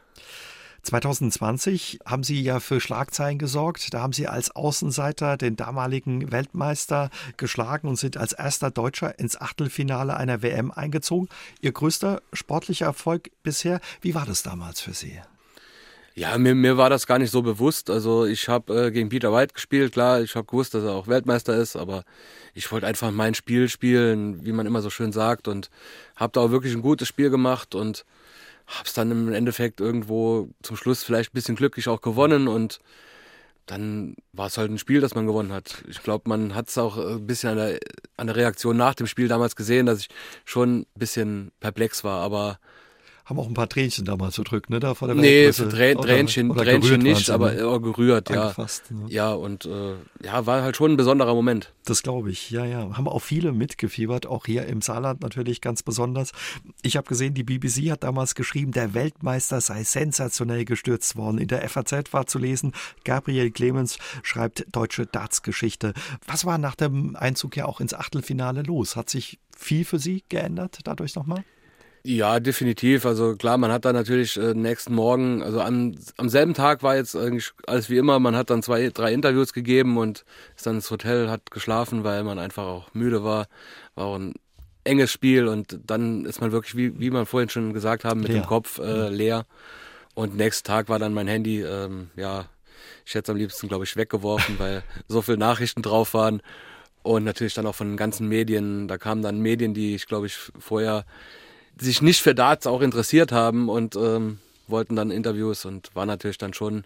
2020 0.85 1.99
haben 2.05 2.23
Sie 2.23 2.41
ja 2.41 2.59
für 2.59 2.79
Schlagzeilen 2.79 3.39
gesorgt. 3.39 3.93
Da 3.93 4.01
haben 4.01 4.13
Sie 4.13 4.27
als 4.27 4.55
Außenseiter 4.55 5.35
den 5.37 5.55
damaligen 5.55 6.31
Weltmeister 6.31 7.09
geschlagen 7.37 7.87
und 7.87 7.95
sind 7.95 8.17
als 8.17 8.33
erster 8.33 8.69
Deutscher 8.69 9.17
ins 9.17 9.39
Achtelfinale 9.39 10.15
einer 10.15 10.43
WM 10.43 10.71
eingezogen. 10.71 11.27
Ihr 11.61 11.71
größter 11.71 12.21
sportlicher 12.33 12.85
Erfolg 12.85 13.31
bisher. 13.41 13.81
Wie 14.01 14.13
war 14.13 14.25
das 14.25 14.43
damals 14.43 14.79
für 14.79 14.93
Sie? 14.93 15.19
Ja, 16.17 16.37
mir, 16.37 16.55
mir 16.55 16.77
war 16.77 16.89
das 16.89 17.07
gar 17.07 17.19
nicht 17.19 17.31
so 17.31 17.41
bewusst. 17.41 17.89
Also 17.89 18.25
ich 18.25 18.47
habe 18.47 18.85
äh, 18.87 18.91
gegen 18.91 19.09
Peter 19.09 19.33
White 19.33 19.53
gespielt, 19.53 19.91
klar, 19.91 20.21
ich 20.21 20.35
habe 20.35 20.47
gewusst, 20.47 20.73
dass 20.73 20.83
er 20.85 20.93
auch 20.93 21.07
Weltmeister 21.07 21.55
ist, 21.57 21.75
aber 21.75 22.05
ich 22.53 22.71
wollte 22.71 22.87
einfach 22.87 23.11
mein 23.11 23.33
Spiel 23.35 23.67
spielen, 23.67 24.45
wie 24.45 24.53
man 24.53 24.65
immer 24.65 24.81
so 24.81 24.89
schön 24.89 25.11
sagt 25.11 25.49
und 25.49 25.69
habe 26.15 26.31
da 26.31 26.39
auch 26.39 26.51
wirklich 26.51 26.73
ein 26.73 26.81
gutes 26.81 27.09
Spiel 27.09 27.29
gemacht 27.29 27.75
und 27.75 28.05
habe 28.67 28.85
es 28.85 28.93
dann 28.93 29.11
im 29.11 29.33
Endeffekt 29.33 29.81
irgendwo 29.81 30.47
zum 30.63 30.77
Schluss 30.77 31.03
vielleicht 31.03 31.31
ein 31.31 31.35
bisschen 31.35 31.57
glücklich 31.57 31.89
auch 31.89 31.99
gewonnen 31.99 32.47
und 32.47 32.79
dann 33.65 34.15
war 34.31 34.47
es 34.47 34.57
halt 34.57 34.71
ein 34.71 34.77
Spiel, 34.77 35.01
das 35.01 35.15
man 35.15 35.27
gewonnen 35.27 35.51
hat. 35.51 35.83
Ich 35.89 36.01
glaube, 36.01 36.29
man 36.29 36.55
hat 36.55 36.69
es 36.69 36.77
auch 36.77 36.97
ein 36.97 37.27
bisschen 37.27 37.49
an 37.49 37.57
der, 37.57 37.79
an 38.15 38.27
der 38.27 38.37
Reaktion 38.37 38.77
nach 38.77 38.95
dem 38.95 39.07
Spiel 39.07 39.27
damals 39.27 39.57
gesehen, 39.57 39.85
dass 39.85 39.99
ich 39.99 40.09
schon 40.45 40.81
ein 40.81 40.85
bisschen 40.99 41.51
perplex 41.59 42.05
war, 42.05 42.21
aber 42.21 42.59
haben 43.25 43.39
auch 43.39 43.47
ein 43.47 43.55
paar 43.55 43.67
Tränchen 43.67 44.05
damals 44.05 44.35
gedrückt, 44.35 44.69
ne? 44.69 44.79
Da 44.79 44.93
vor 44.93 45.07
der 45.07 45.15
nee, 45.15 45.51
für 45.51 45.67
Trä 45.67 45.95
Tränchen, 45.95 46.51
oder, 46.51 46.61
oder 46.61 46.71
Tränchen 46.71 47.01
nicht, 47.01 47.31
aber 47.31 47.53
ne? 47.53 47.81
gerührt, 47.81 48.29
ja. 48.29 48.53
Ne? 48.57 49.05
Ja, 49.07 49.33
und 49.33 49.65
äh, 49.65 49.95
ja, 50.23 50.45
war 50.45 50.61
halt 50.61 50.77
schon 50.77 50.91
ein 50.91 50.97
besonderer 50.97 51.33
Moment. 51.33 51.73
Das 51.85 52.03
glaube 52.03 52.29
ich, 52.29 52.51
ja, 52.51 52.65
ja. 52.65 52.95
Haben 52.95 53.07
auch 53.07 53.21
viele 53.21 53.51
mitgefiebert, 53.51 54.27
auch 54.27 54.45
hier 54.45 54.67
im 54.67 54.81
Saarland 54.81 55.21
natürlich 55.21 55.59
ganz 55.59 55.81
besonders. 55.81 56.33
Ich 56.83 56.97
habe 56.97 57.07
gesehen, 57.07 57.33
die 57.33 57.43
BBC 57.43 57.89
hat 57.89 58.03
damals 58.03 58.35
geschrieben, 58.35 58.71
der 58.71 58.93
Weltmeister 58.93 59.59
sei 59.59 59.83
sensationell 59.83 60.63
gestürzt 60.63 61.15
worden. 61.15 61.39
In 61.39 61.47
der 61.47 61.67
FAZ 61.67 62.13
war 62.13 62.27
zu 62.27 62.37
lesen, 62.37 62.73
Gabriel 63.05 63.49
Clemens 63.49 63.97
schreibt 64.21 64.67
deutsche 64.71 65.07
Dartsgeschichte. 65.07 65.93
Was 66.27 66.45
war 66.45 66.59
nach 66.59 66.75
dem 66.75 67.15
Einzug 67.15 67.57
ja 67.57 67.65
auch 67.65 67.81
ins 67.81 67.95
Achtelfinale 67.95 68.61
los? 68.61 68.95
Hat 68.95 69.09
sich 69.09 69.39
viel 69.57 69.83
für 69.83 69.97
Sie 69.97 70.23
geändert 70.29 70.79
dadurch 70.83 71.15
nochmal? 71.15 71.43
Ja, 72.07 72.39
definitiv. 72.39 73.03
Also 73.07 73.35
klar, 73.35 73.57
man 73.57 73.71
hat 73.71 73.83
dann 73.83 73.95
natürlich 73.95 74.37
äh, 74.37 74.53
nächsten 74.53 74.93
Morgen, 74.93 75.41
also 75.41 75.59
am, 75.59 75.95
am 76.17 76.29
selben 76.29 76.53
Tag 76.53 76.83
war 76.83 76.95
jetzt 76.95 77.15
eigentlich 77.15 77.51
alles 77.65 77.89
wie 77.89 77.97
immer. 77.97 78.19
Man 78.19 78.35
hat 78.35 78.51
dann 78.51 78.61
zwei, 78.61 78.89
drei 78.89 79.11
Interviews 79.11 79.53
gegeben 79.53 79.97
und 79.97 80.23
ist 80.55 80.67
dann 80.67 80.75
ins 80.75 80.91
Hotel, 80.91 81.31
hat 81.31 81.49
geschlafen, 81.49 82.03
weil 82.03 82.23
man 82.23 82.37
einfach 82.37 82.63
auch 82.63 82.93
müde 82.93 83.23
war. 83.23 83.47
War 83.95 84.05
auch 84.05 84.19
ein 84.19 84.35
enges 84.83 85.11
Spiel 85.11 85.47
und 85.47 85.79
dann 85.83 86.25
ist 86.25 86.41
man 86.41 86.51
wirklich, 86.51 86.77
wie, 86.77 86.99
wie 86.99 87.09
man 87.09 87.25
vorhin 87.25 87.49
schon 87.49 87.73
gesagt 87.73 88.05
haben, 88.05 88.19
mit 88.19 88.29
leer. 88.29 88.41
dem 88.41 88.45
Kopf 88.45 88.77
äh, 88.77 89.09
leer. 89.09 89.47
Und 90.13 90.35
nächsten 90.35 90.67
Tag 90.67 90.89
war 90.89 90.99
dann 90.99 91.11
mein 91.11 91.27
Handy, 91.27 91.63
ähm, 91.63 92.11
ja, 92.15 92.45
ich 93.03 93.15
hätte 93.15 93.31
es 93.31 93.33
am 93.33 93.37
liebsten, 93.37 93.67
glaube 93.67 93.85
ich, 93.85 93.97
weggeworfen, 93.97 94.59
weil 94.59 94.83
so 95.07 95.23
viele 95.23 95.39
Nachrichten 95.39 95.81
drauf 95.81 96.13
waren. 96.13 96.43
Und 97.01 97.23
natürlich 97.23 97.55
dann 97.55 97.65
auch 97.65 97.75
von 97.75 97.87
den 97.87 97.97
ganzen 97.97 98.27
Medien. 98.27 98.87
Da 98.87 98.99
kamen 98.99 99.23
dann 99.23 99.39
Medien, 99.39 99.73
die 99.73 99.95
ich, 99.95 100.05
glaube 100.05 100.27
ich, 100.27 100.37
vorher 100.59 101.05
sich 101.79 102.01
nicht 102.01 102.21
für 102.21 102.35
Darts 102.35 102.67
auch 102.67 102.81
interessiert 102.81 103.31
haben 103.31 103.69
und 103.69 103.95
ähm, 103.95 104.39
wollten 104.67 104.95
dann 104.95 105.11
Interviews 105.11 105.65
und 105.65 105.95
war 105.95 106.05
natürlich 106.05 106.37
dann 106.37 106.53
schon 106.53 106.85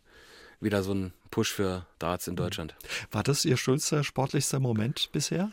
wieder 0.59 0.83
so 0.83 0.93
ein 0.93 1.13
Push 1.31 1.53
für 1.53 1.85
Darts 1.99 2.27
in 2.27 2.35
Deutschland. 2.35 2.75
War 3.11 3.23
das 3.23 3.45
Ihr 3.45 3.57
schönster 3.57 4.03
sportlichster 4.03 4.59
Moment 4.59 5.09
bisher? 5.11 5.49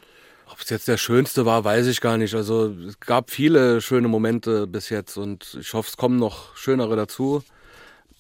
Ob 0.51 0.61
es 0.61 0.71
jetzt 0.71 0.89
der 0.89 0.97
schönste 0.97 1.45
war, 1.45 1.65
weiß 1.65 1.87
ich 1.87 2.01
gar 2.01 2.17
nicht. 2.17 2.35
Also 2.35 2.75
es 2.87 2.99
gab 3.01 3.31
viele 3.31 3.81
schöne 3.81 4.09
Momente 4.09 4.67
bis 4.67 4.89
jetzt 4.91 5.17
und 5.17 5.57
ich 5.61 5.73
hoffe, 5.75 5.89
es 5.89 5.97
kommen 5.97 6.19
noch 6.19 6.57
schönere 6.57 6.97
dazu. 6.97 7.43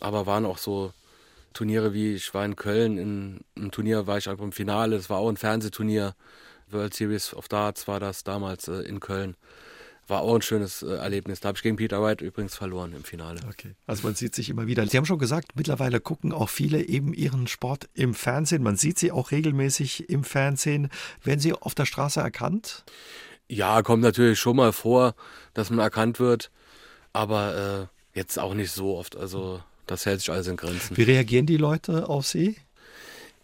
Aber 0.00 0.26
waren 0.26 0.44
auch 0.44 0.58
so 0.58 0.92
Turniere 1.54 1.94
wie, 1.94 2.14
ich 2.14 2.34
war 2.34 2.44
in 2.44 2.56
Köln, 2.56 2.98
in 2.98 3.40
einem 3.56 3.70
Turnier 3.70 4.06
war 4.06 4.18
ich 4.18 4.28
auch 4.28 4.38
im 4.40 4.52
Finale, 4.52 4.96
das 4.96 5.08
war 5.08 5.18
auch 5.18 5.28
ein 5.28 5.36
Fernsehturnier. 5.36 6.14
World 6.68 6.94
Series 6.94 7.32
of 7.32 7.46
Darts 7.46 7.86
war 7.86 8.00
das 8.00 8.24
damals 8.24 8.66
äh, 8.66 8.80
in 8.80 8.98
Köln 8.98 9.36
war 10.08 10.20
auch 10.20 10.34
ein 10.34 10.42
schönes 10.42 10.82
äh, 10.82 10.94
Erlebnis. 10.94 11.40
Da 11.40 11.48
habe 11.48 11.56
ich 11.56 11.62
gegen 11.62 11.76
Peter 11.76 12.02
White 12.02 12.24
übrigens 12.24 12.54
verloren 12.54 12.92
im 12.94 13.04
Finale. 13.04 13.40
Okay. 13.48 13.74
Also 13.86 14.04
man 14.04 14.14
sieht 14.14 14.34
sich 14.34 14.48
immer 14.48 14.66
wieder. 14.66 14.86
Sie 14.86 14.96
haben 14.96 15.06
schon 15.06 15.18
gesagt, 15.18 15.52
mittlerweile 15.56 16.00
gucken 16.00 16.32
auch 16.32 16.48
viele 16.48 16.82
eben 16.82 17.12
ihren 17.12 17.46
Sport 17.46 17.88
im 17.94 18.14
Fernsehen. 18.14 18.62
Man 18.62 18.76
sieht 18.76 18.98
sie 18.98 19.12
auch 19.12 19.30
regelmäßig 19.30 20.08
im 20.08 20.24
Fernsehen. 20.24 20.90
Werden 21.22 21.40
sie 21.40 21.52
auf 21.52 21.74
der 21.74 21.86
Straße 21.86 22.20
erkannt? 22.20 22.84
Ja, 23.48 23.82
kommt 23.82 24.02
natürlich 24.02 24.38
schon 24.38 24.56
mal 24.56 24.72
vor, 24.72 25.14
dass 25.54 25.70
man 25.70 25.78
erkannt 25.78 26.18
wird, 26.18 26.50
aber 27.12 27.88
äh, 28.14 28.18
jetzt 28.18 28.38
auch 28.38 28.54
nicht 28.54 28.72
so 28.72 28.96
oft. 28.96 29.16
Also 29.16 29.62
das 29.86 30.04
hält 30.04 30.20
sich 30.20 30.30
alles 30.30 30.48
in 30.48 30.56
Grenzen. 30.56 30.96
Wie 30.96 31.02
reagieren 31.02 31.46
die 31.46 31.56
Leute 31.56 32.08
auf 32.08 32.26
Sie? 32.26 32.56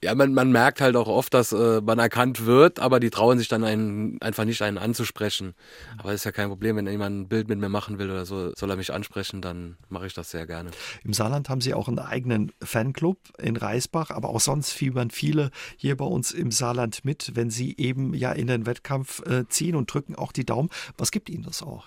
Ja, 0.03 0.17
man, 0.17 0.35
man 0.35 0.51
merkt 0.51 0.81
halt 0.81 0.97
auch 0.97 1.07
oft, 1.07 1.33
dass 1.33 1.53
äh, 1.53 1.81
man 1.81 2.01
erkannt 2.01 2.45
wird, 2.45 2.81
aber 2.81 2.99
die 2.99 3.11
trauen 3.11 3.38
sich 3.38 3.47
dann 3.47 3.62
einen, 3.62 4.21
einfach 4.21 4.45
nicht 4.45 4.61
einen 4.62 4.77
anzusprechen. 4.77 5.55
Aber 5.97 6.11
das 6.11 6.23
ist 6.23 6.25
ja 6.25 6.33
kein 6.33 6.49
Problem, 6.49 6.75
wenn 6.75 6.88
jemand 6.88 7.21
ein 7.21 7.29
Bild 7.29 7.49
mit 7.49 7.61
mir 7.61 7.69
machen 7.69 8.01
will 8.01 8.11
oder 8.11 8.27
so, 8.27 8.53
soll 8.57 8.71
er 8.71 8.77
mich 8.77 8.93
ansprechen, 8.93 9.43
dann 9.43 9.77
mache 9.91 10.07
ich 10.07 10.15
das 10.15 10.33
sehr 10.33 10.45
gerne. 10.45 10.73
Im 11.05 11.12
Saarland 11.12 11.49
haben 11.49 11.61
Sie 11.61 11.73
auch 11.73 11.87
einen 11.87 12.01
eigenen 12.01 12.51
Fanclub 12.61 13.19
in 13.38 13.57
Reisbach, 13.57 14.11
aber 14.11 14.31
auch 14.31 14.41
sonst 14.41 14.73
fiebern 14.73 15.11
viele 15.11 15.53
hier 15.77 15.97
bei 15.97 16.05
uns 16.05 16.33
im 16.33 16.51
Saarland 16.51 17.05
mit, 17.05 17.37
wenn 17.37 17.51
Sie 17.51 17.77
eben 17.77 18.12
ja 18.12 18.33
in 18.33 18.49
den 18.49 18.67
Wettkampf 18.67 19.25
äh, 19.25 19.47
ziehen 19.49 19.77
und 19.77 19.93
drücken 19.93 20.17
auch 20.17 20.33
die 20.33 20.45
Daumen. 20.45 20.69
Was 20.99 21.12
gibt 21.12 21.31
Ihnen 21.31 21.45
das 21.45 21.62
auch? 21.62 21.87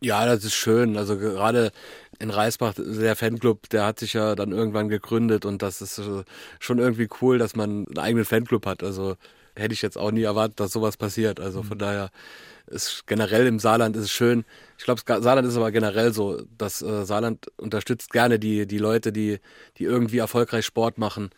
Ja, 0.00 0.26
das 0.26 0.44
ist 0.44 0.54
schön. 0.54 0.96
Also 0.96 1.16
gerade 1.16 1.72
in 2.18 2.30
Reisbach, 2.30 2.74
der 2.76 3.16
Fanclub, 3.16 3.68
der 3.70 3.86
hat 3.86 3.98
sich 3.98 4.12
ja 4.12 4.34
dann 4.34 4.52
irgendwann 4.52 4.88
gegründet 4.88 5.44
und 5.44 5.62
das 5.62 5.80
ist 5.80 5.98
äh, 5.98 6.24
schon 6.60 6.78
irgendwie 6.78 7.08
cool, 7.20 7.38
dass 7.38 7.56
man 7.56 7.86
einen 7.86 7.98
eigenen 7.98 8.24
Fanclub 8.24 8.66
hat. 8.66 8.82
Also 8.82 9.16
hätte 9.54 9.72
ich 9.74 9.82
jetzt 9.82 9.96
auch 9.96 10.10
nie 10.10 10.22
erwartet, 10.22 10.60
dass 10.60 10.72
sowas 10.72 10.96
passiert. 10.96 11.40
Also 11.40 11.62
von 11.62 11.78
mhm. 11.78 11.80
daher 11.80 12.10
ist 12.66 13.06
generell 13.06 13.46
im 13.46 13.58
Saarland 13.58 13.96
ist 13.96 14.04
es 14.04 14.10
schön. 14.10 14.44
Ich 14.76 14.84
glaube, 14.84 15.00
Saarland 15.06 15.46
ist 15.48 15.56
aber 15.56 15.70
generell 15.70 16.12
so, 16.12 16.42
dass 16.58 16.82
äh, 16.82 17.04
Saarland 17.04 17.46
unterstützt 17.56 18.12
gerne 18.12 18.38
die, 18.38 18.66
die 18.66 18.78
Leute, 18.78 19.12
die, 19.12 19.38
die 19.78 19.84
irgendwie 19.84 20.18
erfolgreich 20.18 20.66
Sport 20.66 20.98
machen 20.98 21.30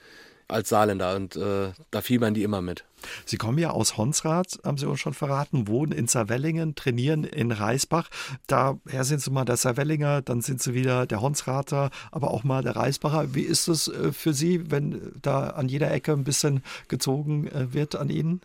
als 0.48 0.70
Saarländer 0.70 1.14
und 1.14 1.36
äh, 1.36 1.70
da 1.90 2.00
fiebern 2.00 2.34
die 2.34 2.42
immer 2.42 2.62
mit. 2.62 2.84
Sie 3.24 3.36
kommen 3.36 3.58
ja 3.58 3.70
aus 3.70 3.96
Honsrath, 3.96 4.58
haben 4.64 4.78
Sie 4.78 4.86
uns 4.86 5.00
schon 5.00 5.14
verraten, 5.14 5.68
wohnen 5.68 5.92
in 5.92 6.08
Saarwellingen, 6.08 6.74
trainieren 6.74 7.24
in 7.24 7.52
Reisbach. 7.52 8.08
Daher 8.46 9.04
sind 9.04 9.20
Sie 9.20 9.30
mal 9.30 9.44
der 9.44 9.56
Saarwellinger, 9.56 10.22
dann 10.22 10.40
sind 10.40 10.60
Sie 10.62 10.74
wieder 10.74 11.06
der 11.06 11.20
Honsrather, 11.20 11.90
aber 12.10 12.30
auch 12.30 12.44
mal 12.44 12.62
der 12.62 12.76
Reisbacher. 12.76 13.34
Wie 13.34 13.42
ist 13.42 13.68
es 13.68 13.88
äh, 13.88 14.12
für 14.12 14.32
Sie, 14.32 14.70
wenn 14.70 15.12
da 15.22 15.50
an 15.50 15.68
jeder 15.68 15.90
Ecke 15.90 16.12
ein 16.12 16.24
bisschen 16.24 16.62
gezogen 16.88 17.46
äh, 17.48 17.72
wird 17.72 17.94
an 17.94 18.10
Ihnen? 18.10 18.40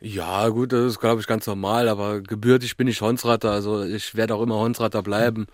Ja, 0.00 0.48
gut, 0.48 0.72
das 0.72 0.92
ist, 0.92 1.00
glaube 1.00 1.20
ich, 1.20 1.26
ganz 1.26 1.46
normal, 1.46 1.88
aber 1.88 2.20
gebürtig 2.20 2.76
bin 2.76 2.88
ich 2.88 3.00
Honsrather, 3.00 3.50
also 3.50 3.82
ich 3.82 4.14
werde 4.14 4.34
auch 4.34 4.42
immer 4.42 4.56
Honsrather 4.56 5.02
bleiben. 5.02 5.46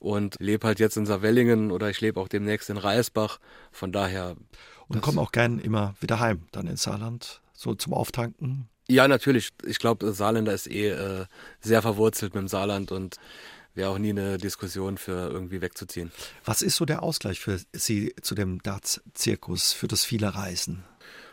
Und 0.00 0.36
lebe 0.38 0.64
halt 0.64 0.78
jetzt 0.78 0.96
in 0.96 1.06
Saarwellingen 1.06 1.72
oder 1.72 1.90
ich 1.90 2.00
lebe 2.00 2.20
auch 2.20 2.28
demnächst 2.28 2.70
in 2.70 2.76
Reisbach. 2.76 3.40
Von 3.72 3.90
daher 3.90 4.36
und 4.88 5.00
kommen 5.02 5.18
auch 5.18 5.32
gern 5.32 5.58
immer 5.58 5.94
wieder 6.00 6.20
heim, 6.20 6.44
dann 6.52 6.66
ins 6.66 6.82
Saarland, 6.82 7.40
so 7.52 7.74
zum 7.74 7.94
Auftanken. 7.94 8.68
Ja, 8.88 9.06
natürlich. 9.06 9.50
Ich 9.66 9.78
glaube, 9.78 10.12
Saarländer 10.12 10.54
ist 10.54 10.66
eh 10.66 10.88
äh, 10.88 11.26
sehr 11.60 11.82
verwurzelt 11.82 12.34
mit 12.34 12.42
dem 12.42 12.48
Saarland 12.48 12.90
und 12.90 13.16
wäre 13.74 13.90
auch 13.90 13.98
nie 13.98 14.10
eine 14.10 14.38
Diskussion 14.38 14.98
für 14.98 15.30
irgendwie 15.30 15.60
wegzuziehen. 15.60 16.10
Was 16.44 16.62
ist 16.62 16.76
so 16.76 16.84
der 16.84 17.02
Ausgleich 17.02 17.40
für 17.40 17.60
Sie 17.72 18.14
zu 18.22 18.34
dem 18.34 18.62
Darts-Zirkus, 18.62 19.72
für 19.72 19.88
das 19.88 20.04
viele 20.04 20.34
Reisen? 20.34 20.84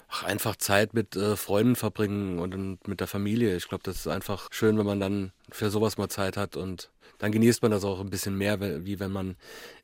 Ach, 0.08 0.24
einfach 0.24 0.56
Zeit 0.56 0.94
mit 0.94 1.16
äh, 1.16 1.36
Freunden 1.36 1.76
verbringen 1.76 2.40
und 2.40 2.88
mit 2.88 3.00
der 3.00 3.08
Familie. 3.08 3.56
Ich 3.56 3.68
glaube, 3.68 3.84
das 3.84 3.98
ist 3.98 4.08
einfach 4.08 4.50
schön, 4.52 4.78
wenn 4.78 4.86
man 4.86 5.00
dann 5.00 5.32
für 5.52 5.70
sowas 5.70 5.98
mal 5.98 6.10
Zeit 6.10 6.38
hat 6.38 6.56
und 6.56 6.90
dann 7.18 7.32
genießt 7.32 7.62
man 7.62 7.72
das 7.72 7.84
auch 7.84 8.02
ein 8.02 8.10
bisschen 8.10 8.38
mehr, 8.38 8.60
wie 8.86 9.00
wenn 9.00 9.12
man 9.12 9.36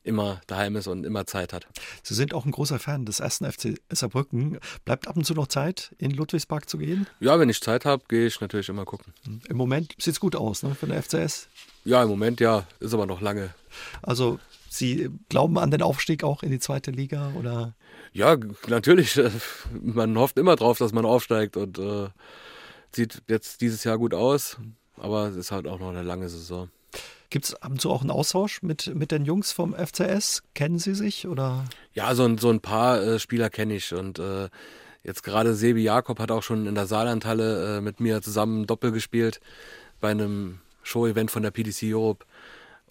immer 0.04 0.40
daheim 0.46 0.76
ist 0.76 0.86
und 0.86 1.04
immer 1.04 1.26
Zeit 1.26 1.52
hat. 1.52 1.66
Sie 2.02 2.14
sind 2.14 2.34
auch 2.34 2.44
ein 2.44 2.50
großer 2.50 2.78
Fan 2.78 3.06
des 3.06 3.20
ersten 3.20 3.50
FC 3.50 3.80
Saarbrücken. 3.90 4.58
Bleibt 4.84 5.08
ab 5.08 5.16
und 5.16 5.24
zu 5.24 5.34
noch 5.34 5.46
Zeit, 5.46 5.94
in 5.98 6.10
Ludwigspark 6.10 6.68
zu 6.68 6.78
gehen? 6.78 7.06
Ja, 7.20 7.38
wenn 7.38 7.48
ich 7.48 7.60
Zeit 7.60 7.84
habe, 7.84 8.04
gehe 8.08 8.26
ich 8.26 8.40
natürlich 8.40 8.68
immer 8.68 8.84
gucken. 8.84 9.14
Im 9.48 9.56
Moment 9.56 9.94
sieht 9.98 10.14
es 10.14 10.20
gut 10.20 10.36
aus, 10.36 10.62
ne, 10.62 10.74
für 10.74 10.86
den 10.86 11.02
FCS? 11.02 11.48
Ja, 11.84 12.02
im 12.02 12.08
Moment 12.08 12.40
ja, 12.40 12.66
ist 12.80 12.92
aber 12.94 13.06
noch 13.06 13.20
lange. 13.20 13.54
Also 14.02 14.38
Sie 14.68 15.10
glauben 15.28 15.58
an 15.58 15.70
den 15.70 15.82
Aufstieg 15.82 16.24
auch 16.24 16.42
in 16.42 16.50
die 16.50 16.58
zweite 16.58 16.90
Liga 16.90 17.32
oder? 17.38 17.74
Ja, 18.12 18.36
natürlich. 18.68 19.20
Man 19.80 20.18
hofft 20.18 20.38
immer 20.38 20.56
drauf, 20.56 20.78
dass 20.78 20.92
man 20.92 21.04
aufsteigt 21.04 21.56
und 21.56 21.78
äh, 21.78 22.08
sieht 22.94 23.22
jetzt 23.28 23.60
dieses 23.60 23.84
Jahr 23.84 23.98
gut 23.98 24.14
aus, 24.14 24.58
aber 24.96 25.28
es 25.28 25.36
ist 25.36 25.50
halt 25.50 25.66
auch 25.66 25.78
noch 25.80 25.88
eine 25.88 26.02
lange 26.02 26.28
Saison. 26.28 26.68
Gibt 27.30 27.46
es 27.46 27.54
ab 27.54 27.70
und 27.70 27.80
zu 27.80 27.90
auch 27.90 28.02
einen 28.02 28.10
Austausch 28.10 28.60
mit, 28.62 28.94
mit 28.94 29.10
den 29.10 29.24
Jungs 29.24 29.52
vom 29.52 29.74
FCS? 29.74 30.42
Kennen 30.52 30.78
Sie 30.78 30.94
sich 30.94 31.26
oder? 31.26 31.64
Ja, 31.94 32.14
so, 32.14 32.36
so 32.36 32.50
ein 32.50 32.60
paar 32.60 33.02
äh, 33.02 33.18
Spieler 33.18 33.48
kenne 33.48 33.74
ich 33.74 33.94
und 33.94 34.18
äh, 34.18 34.50
jetzt 35.02 35.22
gerade 35.22 35.54
Sebi 35.54 35.82
Jakob 35.82 36.18
hat 36.18 36.30
auch 36.30 36.42
schon 36.42 36.66
in 36.66 36.74
der 36.74 36.86
Saarlandhalle 36.86 37.78
äh, 37.78 37.80
mit 37.80 38.00
mir 38.00 38.20
zusammen 38.20 38.66
Doppel 38.66 38.92
gespielt 38.92 39.40
bei 40.02 40.10
einem 40.10 40.58
Show-Event 40.82 41.30
von 41.30 41.42
der 41.42 41.52
PDC 41.52 41.94
Europe. 41.94 42.26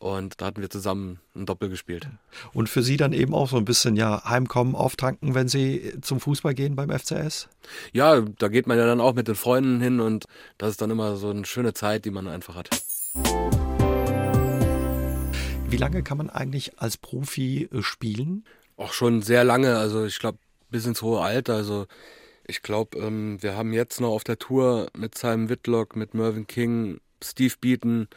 Und 0.02 0.42
da 0.42 0.48
hatten 0.48 0.62
wir 0.62 0.70
zusammen 0.72 1.20
ein 1.36 1.46
Doppel 1.46 1.70
gespielt. 1.70 2.08
Und 2.54 2.70
für 2.70 2.82
Sie 2.82 2.98
dann 2.98 3.14
eben 3.14 3.36
auch 3.36 3.48
so 3.48 3.58
ein 3.58 3.66
bisschen 3.66 3.96
ja 3.96 4.24
heimkommen, 4.26 4.74
auftanken, 4.74 5.36
wenn 5.36 5.48
Sie 5.48 5.94
zum 6.02 6.20
Fußball 6.20 6.56
gehen 6.56 6.76
beim 6.76 6.90
FCS? 6.90 7.50
Ja, 7.93 8.20
da 8.20 8.47
geht 8.47 8.66
man 8.66 8.80
ja 8.80 8.88
dann 8.88 8.99
auch 8.99 9.14
mit 9.14 9.28
den 9.28 9.36
Freunden 9.36 9.80
hin 9.80 9.99
und 9.99 10.26
das 10.58 10.72
ist 10.72 10.82
dann 10.82 10.89
immer 10.89 11.18
so 11.18 11.30
eine 11.30 11.45
schöne 11.45 11.76
Zeit, 11.76 12.06
die 12.06 12.10
man 12.10 12.28
einfach 12.28 12.56
hat. 12.56 12.70
Wie 15.70 15.78
lange 15.78 16.02
kann 16.02 16.18
man 16.18 16.32
eigentlich 16.32 16.80
als 16.80 16.97
Profi 16.97 17.70
äh, 17.72 17.84
spielen? 17.84 18.43
Auch 18.78 18.93
schon 18.93 19.22
sehr 19.22 19.43
lange, 19.43 19.78
also 19.78 20.04
ich 20.06 20.18
glaube 20.18 20.39
bis 20.72 20.88
ins 20.88 21.04
hohe 21.04 21.22
Alter. 21.22 21.54
Also 21.54 21.86
ich 22.47 22.64
glaube, 22.64 22.97
ähm, 22.97 23.38
wir 23.43 23.56
haben 23.56 23.72
jetzt 23.72 24.02
noch 24.02 24.10
auf 24.10 24.24
der 24.24 24.39
Tour 24.39 24.88
mit 24.97 25.16
Simon 25.16 25.49
Whitlock, 25.49 25.95
mit 25.95 26.16
Mervyn 26.16 26.47
King, 26.47 26.99
Steve 27.24 27.54
Beaton, 27.62 28.08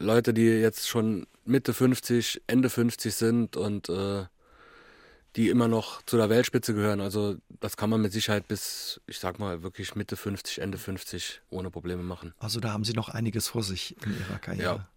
Leute, 0.00 0.32
die 0.32 0.46
jetzt 0.46 0.88
schon 0.88 1.26
Mitte 1.44 1.74
50, 1.74 2.42
Ende 2.46 2.70
50 2.70 3.14
sind 3.14 3.56
und 3.56 3.88
äh, 3.88 4.24
die 5.36 5.48
immer 5.48 5.68
noch 5.68 6.02
zu 6.02 6.16
der 6.16 6.28
Weltspitze 6.28 6.74
gehören. 6.74 7.00
Also 7.00 7.36
das 7.60 7.76
kann 7.76 7.90
man 7.90 8.00
mit 8.00 8.12
Sicherheit 8.12 8.48
bis, 8.48 9.00
ich 9.06 9.18
sag 9.18 9.38
mal, 9.38 9.62
wirklich 9.62 9.94
Mitte 9.94 10.16
50, 10.16 10.60
Ende 10.60 10.78
50 10.78 11.42
ohne 11.50 11.70
Probleme 11.70 12.02
machen. 12.02 12.34
Also 12.38 12.60
da 12.60 12.72
haben 12.72 12.84
Sie 12.84 12.94
noch 12.94 13.08
einiges 13.08 13.48
vor 13.48 13.62
sich 13.62 13.96
in 14.04 14.18
Ihrer 14.18 14.38
Karriere. 14.38 14.62
Ja. 14.64 14.88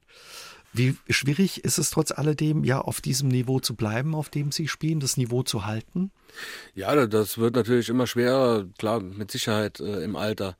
Wie 0.76 0.98
schwierig 1.08 1.64
ist 1.64 1.78
es 1.78 1.92
trotz 1.92 2.12
alledem, 2.12 2.64
ja, 2.64 2.82
auf 2.82 3.00
diesem 3.00 3.28
Niveau 3.28 3.60
zu 3.60 3.76
bleiben, 3.76 4.16
auf 4.16 4.30
dem 4.30 4.52
Sie 4.52 4.68
spielen, 4.68 5.00
das 5.00 5.18
Niveau 5.18 5.44
zu 5.44 5.68
halten? 5.68 6.12
Ja, 6.74 7.06
das 7.06 7.38
wird 7.38 7.56
natürlich 7.56 7.90
immer 7.90 8.08
schwerer, 8.08 8.66
klar, 8.80 9.00
mit 9.00 9.30
Sicherheit 9.30 9.80
äh, 9.80 10.04
im 10.04 10.16
Alter. 10.16 10.58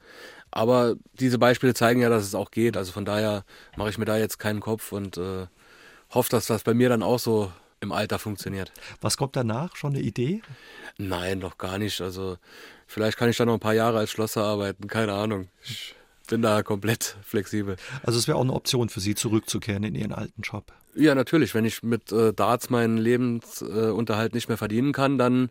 Aber 0.56 0.96
diese 1.14 1.40
Beispiele 1.40 1.74
zeigen 1.74 2.00
ja, 2.00 2.10
dass 2.10 2.24
es 2.24 2.36
auch 2.36 2.52
geht. 2.52 2.78
Also 2.78 2.92
von 2.92 3.06
daher 3.06 3.44
mache 3.76 3.90
ich 3.90 3.98
mir 3.98 4.06
da 4.06 4.18
jetzt 4.18 4.38
keinen 4.38 4.60
Kopf 4.60 4.92
und 4.92 5.18
äh, 5.18 5.48
hoffe, 6.12 6.30
dass 6.30 6.46
das 6.46 6.64
bei 6.64 6.76
mir 6.76 6.90
dann 6.90 7.02
auch 7.02 7.18
so 7.18 7.52
im 7.80 7.92
Alter 7.92 8.20
funktioniert. 8.20 8.72
Was 9.02 9.18
kommt 9.18 9.36
danach? 9.36 9.76
Schon 9.76 9.94
eine 9.94 10.02
Idee? 10.02 10.42
Nein, 10.98 11.40
noch 11.40 11.58
gar 11.58 11.80
nicht. 11.80 12.02
Also 12.02 12.38
vielleicht 12.86 13.18
kann 13.18 13.30
ich 13.30 13.38
da 13.38 13.46
noch 13.46 13.56
ein 13.56 13.60
paar 13.60 13.74
Jahre 13.74 13.98
als 13.98 14.12
Schlosser 14.12 14.44
arbeiten, 14.44 14.88
keine 14.88 15.14
Ahnung. 15.14 15.50
Ich 15.64 15.96
bin 16.28 16.44
da 16.44 16.62
komplett 16.62 17.18
flexibel. 17.24 17.76
Also 18.04 18.20
es 18.20 18.28
wäre 18.28 18.38
auch 18.38 18.44
eine 18.44 18.54
Option 18.54 18.90
für 18.90 19.00
Sie, 19.00 19.16
zurückzukehren 19.16 19.84
in 19.84 19.96
Ihren 19.96 20.14
alten 20.14 20.44
Job. 20.44 20.72
Ja, 20.96 21.16
natürlich. 21.16 21.56
Wenn 21.56 21.66
ich 21.66 21.82
mit 21.82 22.12
äh, 22.12 22.32
Darts 22.32 22.70
meinen 22.70 22.98
Lebensunterhalt 22.98 24.34
äh, 24.34 24.36
nicht 24.36 24.50
mehr 24.50 24.58
verdienen 24.58 24.94
kann, 24.94 25.18
dann 25.18 25.50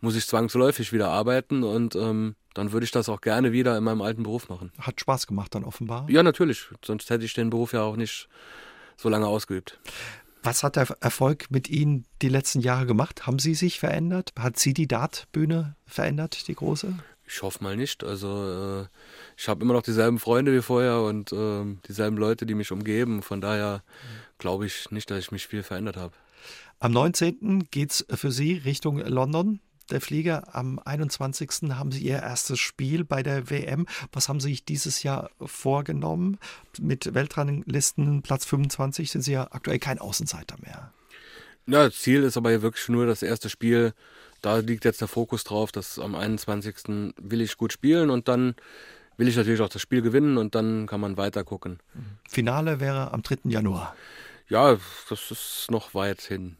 muss 0.00 0.14
ich 0.14 0.26
zwangsläufig 0.26 0.92
wieder 0.92 1.08
arbeiten 1.08 1.64
und 1.64 1.96
ähm, 1.96 2.36
dann 2.58 2.72
würde 2.72 2.84
ich 2.84 2.90
das 2.90 3.08
auch 3.08 3.20
gerne 3.20 3.52
wieder 3.52 3.78
in 3.78 3.84
meinem 3.84 4.02
alten 4.02 4.24
Beruf 4.24 4.48
machen. 4.48 4.72
Hat 4.80 5.00
Spaß 5.00 5.28
gemacht 5.28 5.54
dann 5.54 5.62
offenbar? 5.62 6.10
Ja, 6.10 6.24
natürlich. 6.24 6.66
Sonst 6.84 7.08
hätte 7.08 7.24
ich 7.24 7.32
den 7.32 7.50
Beruf 7.50 7.72
ja 7.72 7.82
auch 7.82 7.96
nicht 7.96 8.28
so 8.96 9.08
lange 9.08 9.28
ausgeübt. 9.28 9.78
Was 10.42 10.64
hat 10.64 10.74
der 10.74 10.88
Erfolg 11.00 11.50
mit 11.50 11.70
Ihnen 11.70 12.04
die 12.20 12.28
letzten 12.28 12.60
Jahre 12.60 12.86
gemacht? 12.86 13.26
Haben 13.26 13.38
Sie 13.38 13.54
sich 13.54 13.78
verändert? 13.78 14.32
Hat 14.36 14.58
Sie 14.58 14.74
die 14.74 14.88
Dartbühne 14.88 15.76
verändert, 15.86 16.48
die 16.48 16.54
große? 16.54 16.94
Ich 17.28 17.42
hoffe 17.42 17.62
mal 17.62 17.76
nicht. 17.76 18.02
Also 18.02 18.82
äh, 18.82 18.86
ich 19.36 19.48
habe 19.48 19.62
immer 19.62 19.74
noch 19.74 19.82
dieselben 19.82 20.18
Freunde 20.18 20.52
wie 20.52 20.62
vorher 20.62 21.00
und 21.02 21.32
äh, 21.32 21.64
dieselben 21.86 22.16
Leute, 22.16 22.44
die 22.44 22.54
mich 22.54 22.72
umgeben. 22.72 23.22
Von 23.22 23.40
daher 23.40 23.84
glaube 24.38 24.66
ich 24.66 24.90
nicht, 24.90 25.10
dass 25.10 25.18
ich 25.18 25.30
mich 25.30 25.46
viel 25.46 25.62
verändert 25.62 25.96
habe. 25.96 26.14
Am 26.80 26.90
19. 26.90 27.68
geht 27.70 27.90
es 27.90 28.06
für 28.18 28.32
Sie 28.32 28.54
Richtung 28.54 28.98
London 28.98 29.60
der 29.90 30.00
Flieger. 30.00 30.54
Am 30.54 30.78
21. 30.84 31.70
haben 31.70 31.92
Sie 31.92 32.00
Ihr 32.00 32.18
erstes 32.18 32.58
Spiel 32.60 33.04
bei 33.04 33.22
der 33.22 33.50
WM. 33.50 33.86
Was 34.12 34.28
haben 34.28 34.40
Sie 34.40 34.48
sich 34.50 34.64
dieses 34.64 35.02
Jahr 35.02 35.30
vorgenommen? 35.40 36.38
Mit 36.80 37.14
Weltranglisten 37.14 38.22
Platz 38.22 38.44
25 38.44 39.10
sind 39.10 39.22
Sie 39.22 39.32
ja 39.32 39.48
aktuell 39.50 39.78
kein 39.78 39.98
Außenseiter 39.98 40.56
mehr. 40.62 40.92
Ja, 41.66 41.90
Ziel 41.90 42.22
ist 42.22 42.36
aber 42.36 42.62
wirklich 42.62 42.88
nur 42.88 43.06
das 43.06 43.22
erste 43.22 43.50
Spiel. 43.50 43.92
Da 44.40 44.58
liegt 44.58 44.84
jetzt 44.84 45.00
der 45.00 45.08
Fokus 45.08 45.44
drauf, 45.44 45.72
dass 45.72 45.98
am 45.98 46.14
21. 46.14 47.12
will 47.20 47.40
ich 47.40 47.56
gut 47.56 47.72
spielen 47.72 48.10
und 48.10 48.28
dann 48.28 48.54
will 49.16 49.28
ich 49.28 49.36
natürlich 49.36 49.60
auch 49.60 49.68
das 49.68 49.82
Spiel 49.82 50.00
gewinnen 50.00 50.38
und 50.38 50.54
dann 50.54 50.86
kann 50.86 51.00
man 51.00 51.16
weiter 51.16 51.44
gucken. 51.44 51.78
Finale 52.28 52.80
wäre 52.80 53.12
am 53.12 53.22
3. 53.22 53.50
Januar. 53.50 53.94
Ja, 54.48 54.78
das 55.08 55.30
ist 55.30 55.66
noch 55.70 55.94
weit 55.94 56.22
hin. 56.22 56.56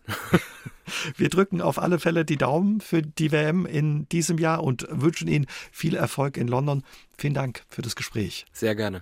Wir 1.17 1.29
drücken 1.29 1.61
auf 1.61 1.79
alle 1.79 1.99
Fälle 1.99 2.25
die 2.25 2.37
Daumen 2.37 2.81
für 2.81 3.03
die 3.03 3.33
WM 3.33 3.67
in 3.67 4.09
diesem 4.09 4.39
Jahr 4.39 4.63
und 4.63 4.87
wünschen 4.91 5.29
Ihnen 5.29 5.47
viel 5.71 5.95
Erfolg 5.95 6.37
in 6.37 6.49
London. 6.49 6.83
Vielen 7.17 7.35
Dank 7.35 7.63
für 7.69 7.83
das 7.83 7.97
Gespräch. 7.97 8.47
Sehr 8.53 8.75
gerne. 8.75 9.01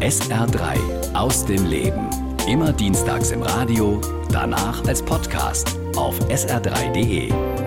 SR3 0.00 1.14
aus 1.14 1.46
dem 1.46 1.64
Leben. 1.66 2.10
Immer 2.48 2.72
dienstags 2.72 3.30
im 3.30 3.42
Radio, 3.42 4.00
danach 4.30 4.84
als 4.86 5.02
Podcast 5.02 5.76
auf 5.96 6.18
sr3.de. 6.28 7.65